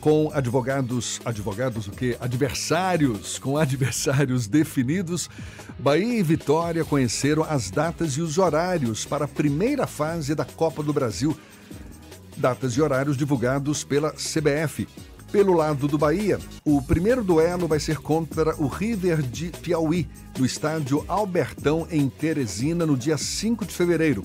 [0.00, 2.16] com advogados, advogados o quê?
[2.20, 5.28] Adversários, com adversários definidos.
[5.78, 10.82] Bahia e Vitória conheceram as datas e os horários para a primeira fase da Copa
[10.82, 11.36] do Brasil.
[12.36, 14.86] Datas e horários divulgados pela CBF.
[15.30, 20.46] Pelo lado do Bahia, o primeiro duelo vai ser contra o River de Piauí, no
[20.46, 24.24] estádio Albertão, em Teresina, no dia 5 de fevereiro.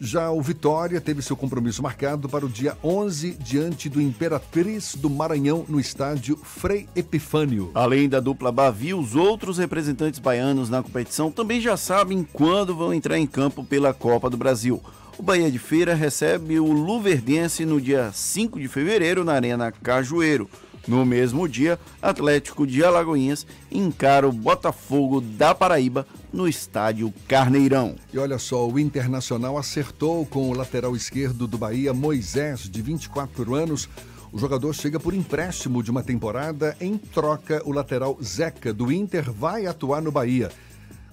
[0.00, 5.10] Já o Vitória teve seu compromisso marcado para o dia 11 diante do Imperatriz do
[5.10, 7.70] Maranhão no estádio Frei Epifânio.
[7.74, 12.94] Além da dupla Bavi, os outros representantes baianos na competição também já sabem quando vão
[12.94, 14.80] entrar em campo pela Copa do Brasil.
[15.18, 20.48] O Bahia de Feira recebe o Luverdense no dia 5 de fevereiro na Arena Cajueiro.
[20.86, 27.96] No mesmo dia, Atlético de Alagoinhas encara o Botafogo da Paraíba no estádio Carneirão.
[28.14, 33.56] E olha só, o Internacional acertou com o lateral esquerdo do Bahia, Moisés, de 24
[33.56, 33.88] anos.
[34.32, 36.76] O jogador chega por empréstimo de uma temporada.
[36.80, 40.48] Em troca, o lateral Zeca do Inter vai atuar no Bahia.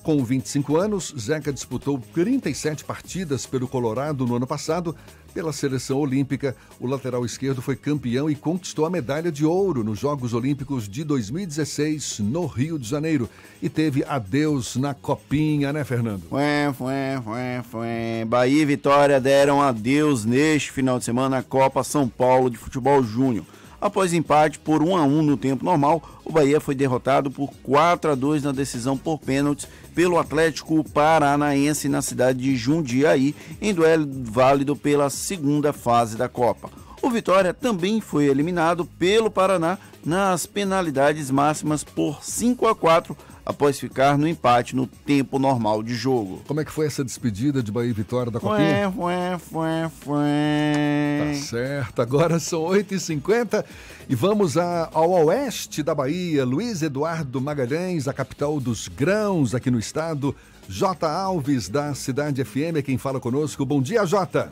[0.05, 4.95] Com 25 anos, Zeca disputou 37 partidas pelo Colorado no ano passado.
[5.33, 9.97] Pela seleção olímpica, o lateral esquerdo foi campeão e conquistou a medalha de ouro nos
[9.97, 13.27] Jogos Olímpicos de 2016 no Rio de Janeiro.
[13.59, 16.21] E teve adeus na copinha, né, Fernando?
[16.29, 18.25] Fué, fué, fué, fué.
[18.25, 23.01] Bahia e Vitória deram adeus neste final de semana na Copa São Paulo de Futebol
[23.01, 23.43] Júnior.
[23.85, 28.13] Após empate por 1 a 1 no tempo normal, o Bahia foi derrotado por 4
[28.13, 34.09] a 2 na decisão por pênaltis pelo Atlético Paranaense na cidade de Jundiaí, em duelo
[34.23, 36.71] válido pela segunda fase da Copa.
[36.99, 43.15] O Vitória também foi eliminado pelo Paraná nas penalidades máximas por 5 a 4
[43.45, 46.41] após ficar no empate no tempo normal de jogo.
[46.47, 48.91] Como é que foi essa despedida de Bahia e Vitória da Copinha?
[48.91, 53.63] Fué, fué, fué, Tá certo, agora são 8h50
[54.09, 56.43] e vamos a, ao oeste da Bahia.
[56.43, 60.35] Luiz Eduardo Magalhães, a capital dos grãos aqui no estado.
[60.67, 61.07] J.
[61.07, 63.63] Alves, da Cidade FM, é quem fala conosco.
[63.63, 64.51] Bom dia, Jota.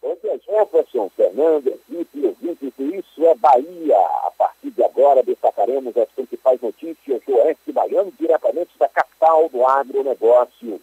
[0.00, 2.34] Bom dia, Jefferson, Fernando, equipe,
[2.78, 3.96] Isso é Bahia.
[4.26, 9.66] A partir de agora destacaremos as principais notícias do Oeste Baiano, diretamente da capital do
[9.66, 10.80] agronegócio.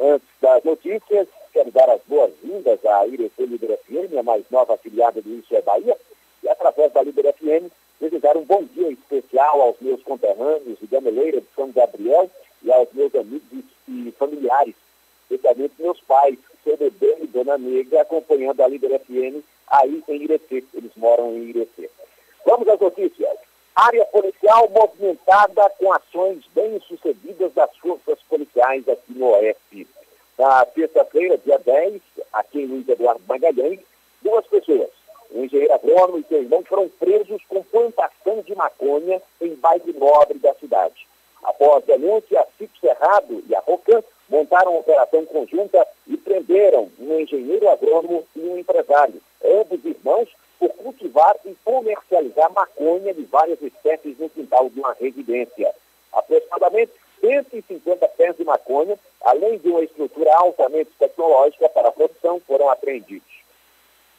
[0.00, 5.20] Antes das notícias, quero dar as boas-vindas à IRC Líder FM, a mais nova afiliada
[5.20, 5.94] do Isso é Bahia,
[6.42, 11.42] e através da Líder FM, desejar um bom dia especial aos meus conterrâneos de Gameleira
[11.42, 12.30] de São Gabriel
[12.62, 14.74] e aos meus amigos e familiares,
[15.30, 20.64] especialmente meus pais, seu bebê e dona Negra, acompanhando a Líder FM aí em Irecê.
[20.72, 21.90] Eles moram em Irecê.
[22.44, 23.38] Vamos às notícias.
[23.74, 29.86] Área policial movimentada com ações bem-sucedidas das forças policiais aqui no Oeste.
[30.38, 32.00] Na terça-feira, dia 10,
[32.32, 33.80] aqui em Luiz Eduardo Magalhães,
[34.22, 34.90] duas pessoas,
[35.32, 40.38] um engenheiro agrônomo e seu irmão, foram presos com plantação de maconha em bairro nobre
[40.38, 41.06] da cidade.
[41.42, 47.20] Após denúncia, a Cipo Cerrado e a Rocan montaram uma operação conjunta e prenderam um
[47.20, 54.18] engenheiro agrônomo e um empresário, ambos irmãos, por cultivar e comercializar maconha de várias espécies
[54.18, 55.74] no quintal de uma residência.
[56.12, 62.68] Aproximadamente 150 pés de maconha, além de uma estrutura altamente tecnológica para a produção, foram
[62.68, 63.34] apreendidos.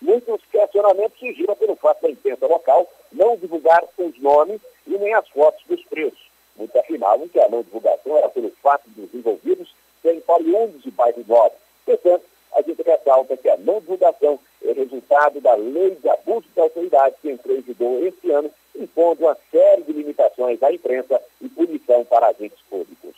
[0.01, 5.27] Muitos questionamentos surgiram pelo fato da imprensa local não divulgar os nomes e nem as
[5.29, 6.19] fotos dos presos.
[6.55, 11.23] Muitos afirmavam que a não divulgação era pelo fato dos envolvidos serem oriundos de bairro
[11.27, 11.57] nobre.
[11.85, 12.23] Portanto,
[12.53, 17.15] a gente ressalta que a não divulgação é resultado da lei de abuso de autoridade
[17.21, 22.03] que entrou em vigor este ano, impondo uma série de limitações à imprensa e punição
[22.05, 23.15] para agentes públicos.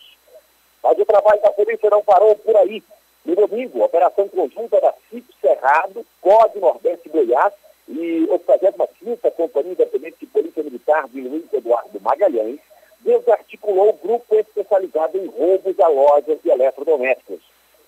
[0.84, 2.84] Mas o trabalho da polícia não parou por aí.
[3.26, 7.54] No domingo, operação conjunta da CIP Cerrado, COD Nordeste Goiás
[7.88, 12.60] e 85ª Companhia Independente de Polícia Militar de Luiz Eduardo Magalhães
[13.02, 17.40] desarticulou o grupo especializado em roubos a lojas de eletrodomésticos.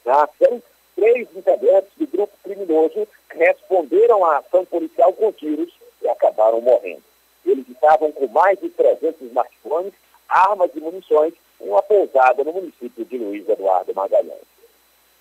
[0.06, 0.62] Na ação,
[1.10, 7.04] três integrantes do grupo criminoso responderam à ação policial com tiros e acabaram morrendo.
[7.46, 9.94] Eles estavam com mais de 300 smartphones,
[10.28, 14.48] armas e munições em uma pousada no município de Luiz Eduardo Magalhães.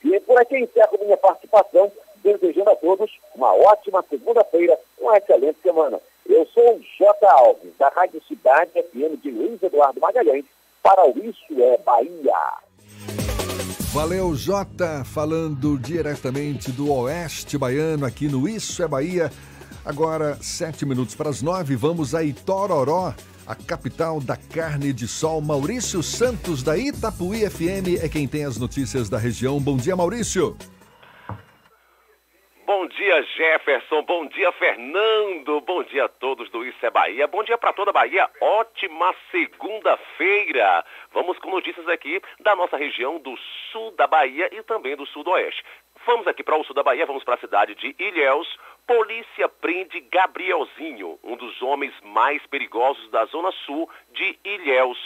[0.05, 5.99] E por aqui encerro minha participação, desejando a todos uma ótima segunda-feira, uma excelente semana.
[6.27, 7.27] Eu sou o J.
[7.27, 10.45] Alves, da Rádio Cidade FM de Luiz Eduardo Magalhães,
[10.83, 12.68] para o Isso é Bahia.
[13.93, 19.33] Valeu, Jota, falando diretamente do Oeste Baiano, aqui no Isso é Bahia.
[19.85, 23.15] Agora, sete minutos para as nove, vamos a Itororó,
[23.47, 25.41] a capital da carne de sol.
[25.41, 29.59] Maurício Santos, da Itapuí FM, é quem tem as notícias da região.
[29.59, 30.57] Bom dia, Maurício.
[32.69, 34.03] Bom dia, Jefferson.
[34.03, 35.59] Bom dia, Fernando.
[35.63, 37.27] Bom dia a todos do Isso é Bahia.
[37.27, 38.29] Bom dia para toda a Bahia.
[38.43, 40.85] Ótima segunda-feira.
[41.11, 43.35] Vamos com notícias aqui da nossa região do
[43.73, 45.65] sul da Bahia e também do sudoeste.
[46.05, 48.59] Vamos aqui para o sul da Bahia, vamos para a cidade de Ilhéus.
[48.87, 54.99] Polícia prende Gabrielzinho, um dos homens mais perigosos da zona sul de Ilhéus.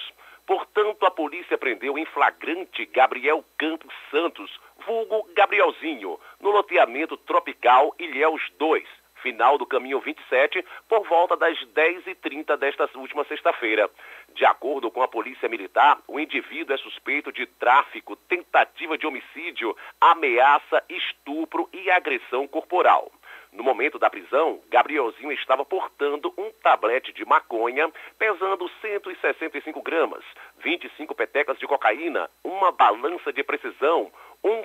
[0.44, 4.51] Portanto, a polícia prendeu em flagrante Gabriel Campos Santos,
[4.86, 8.84] vulgo Gabrielzinho, no loteamento Tropical Ilhéus 2,
[9.22, 13.88] final do caminho 27, por volta das 10h30 desta última sexta-feira.
[14.34, 19.76] De acordo com a Polícia Militar, o indivíduo é suspeito de tráfico, tentativa de homicídio,
[20.00, 23.10] ameaça, estupro e agressão corporal.
[23.52, 30.24] No momento da prisão, Gabrielzinho estava portando um tablete de maconha pesando 165 gramas,
[30.64, 34.10] 25 petecas de cocaína, uma balança de precisão,
[34.44, 34.62] um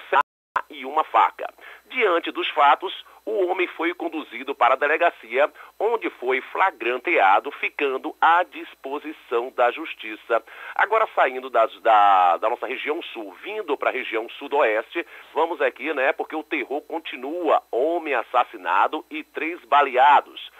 [0.69, 1.47] e uma faca.
[1.85, 2.93] Diante dos fatos,
[3.25, 10.43] o homem foi conduzido para a delegacia, onde foi flagranteado, ficando à disposição da justiça.
[10.75, 15.93] Agora, saindo das, da, da nossa região sul, vindo para a região sudoeste, vamos aqui,
[15.93, 17.61] né, porque o terror continua.
[17.71, 20.51] Homem assassinado e três baleados.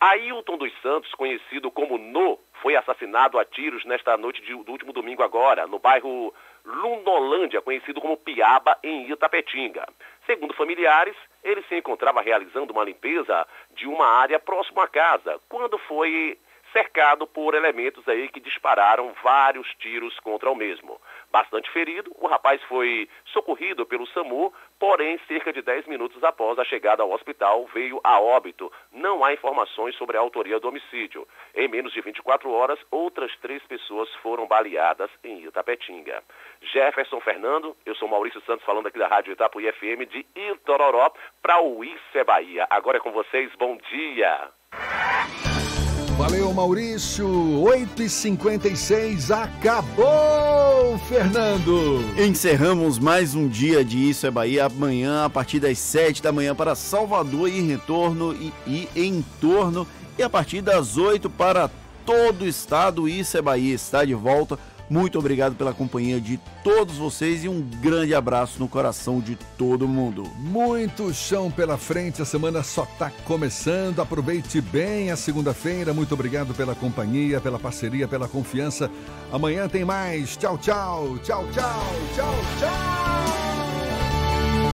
[0.00, 4.92] Ailton dos Santos, conhecido como No, foi assassinado a tiros nesta noite de, do último
[4.92, 9.86] domingo agora, no bairro Lundolândia, conhecido como Piaba, em Itapetinga.
[10.26, 15.76] Segundo familiares, ele se encontrava realizando uma limpeza de uma área próxima à casa, quando
[15.78, 16.38] foi
[16.74, 21.00] cercado por elementos aí que dispararam vários tiros contra o mesmo.
[21.30, 26.64] Bastante ferido, o rapaz foi socorrido pelo SAMU, porém, cerca de 10 minutos após a
[26.64, 28.70] chegada ao hospital, veio a óbito.
[28.92, 31.26] Não há informações sobre a autoria do homicídio.
[31.54, 36.22] Em menos de 24 horas, outras três pessoas foram baleadas em Itapetinga.
[36.60, 41.62] Jefferson Fernando, eu sou Maurício Santos falando aqui da Rádio Itapuí FM de Itororó para
[41.62, 42.66] o é Bahia.
[42.68, 45.53] Agora é com vocês, bom dia!
[46.16, 47.26] Valeu, Maurício.
[47.26, 52.04] 8h56, acabou, Fernando.
[52.16, 54.66] Encerramos mais um dia de Isso é Bahia.
[54.66, 59.84] Amanhã, a partir das 7 da manhã, para Salvador e retorno e, e em torno.
[60.16, 61.68] E a partir das 8 para
[62.06, 63.08] todo o estado.
[63.08, 63.74] Isso é Bahia.
[63.74, 64.56] Está de volta
[64.88, 69.88] muito obrigado pela companhia de todos vocês e um grande abraço no coração de todo
[69.88, 70.24] mundo.
[70.38, 74.00] Muito chão pela frente, a semana só está começando.
[74.00, 75.94] Aproveite bem a segunda-feira.
[75.94, 78.90] Muito obrigado pela companhia, pela parceria, pela confiança.
[79.32, 80.36] Amanhã tem mais.
[80.36, 81.74] Tchau, tchau, tchau, tchau,
[82.14, 83.43] tchau.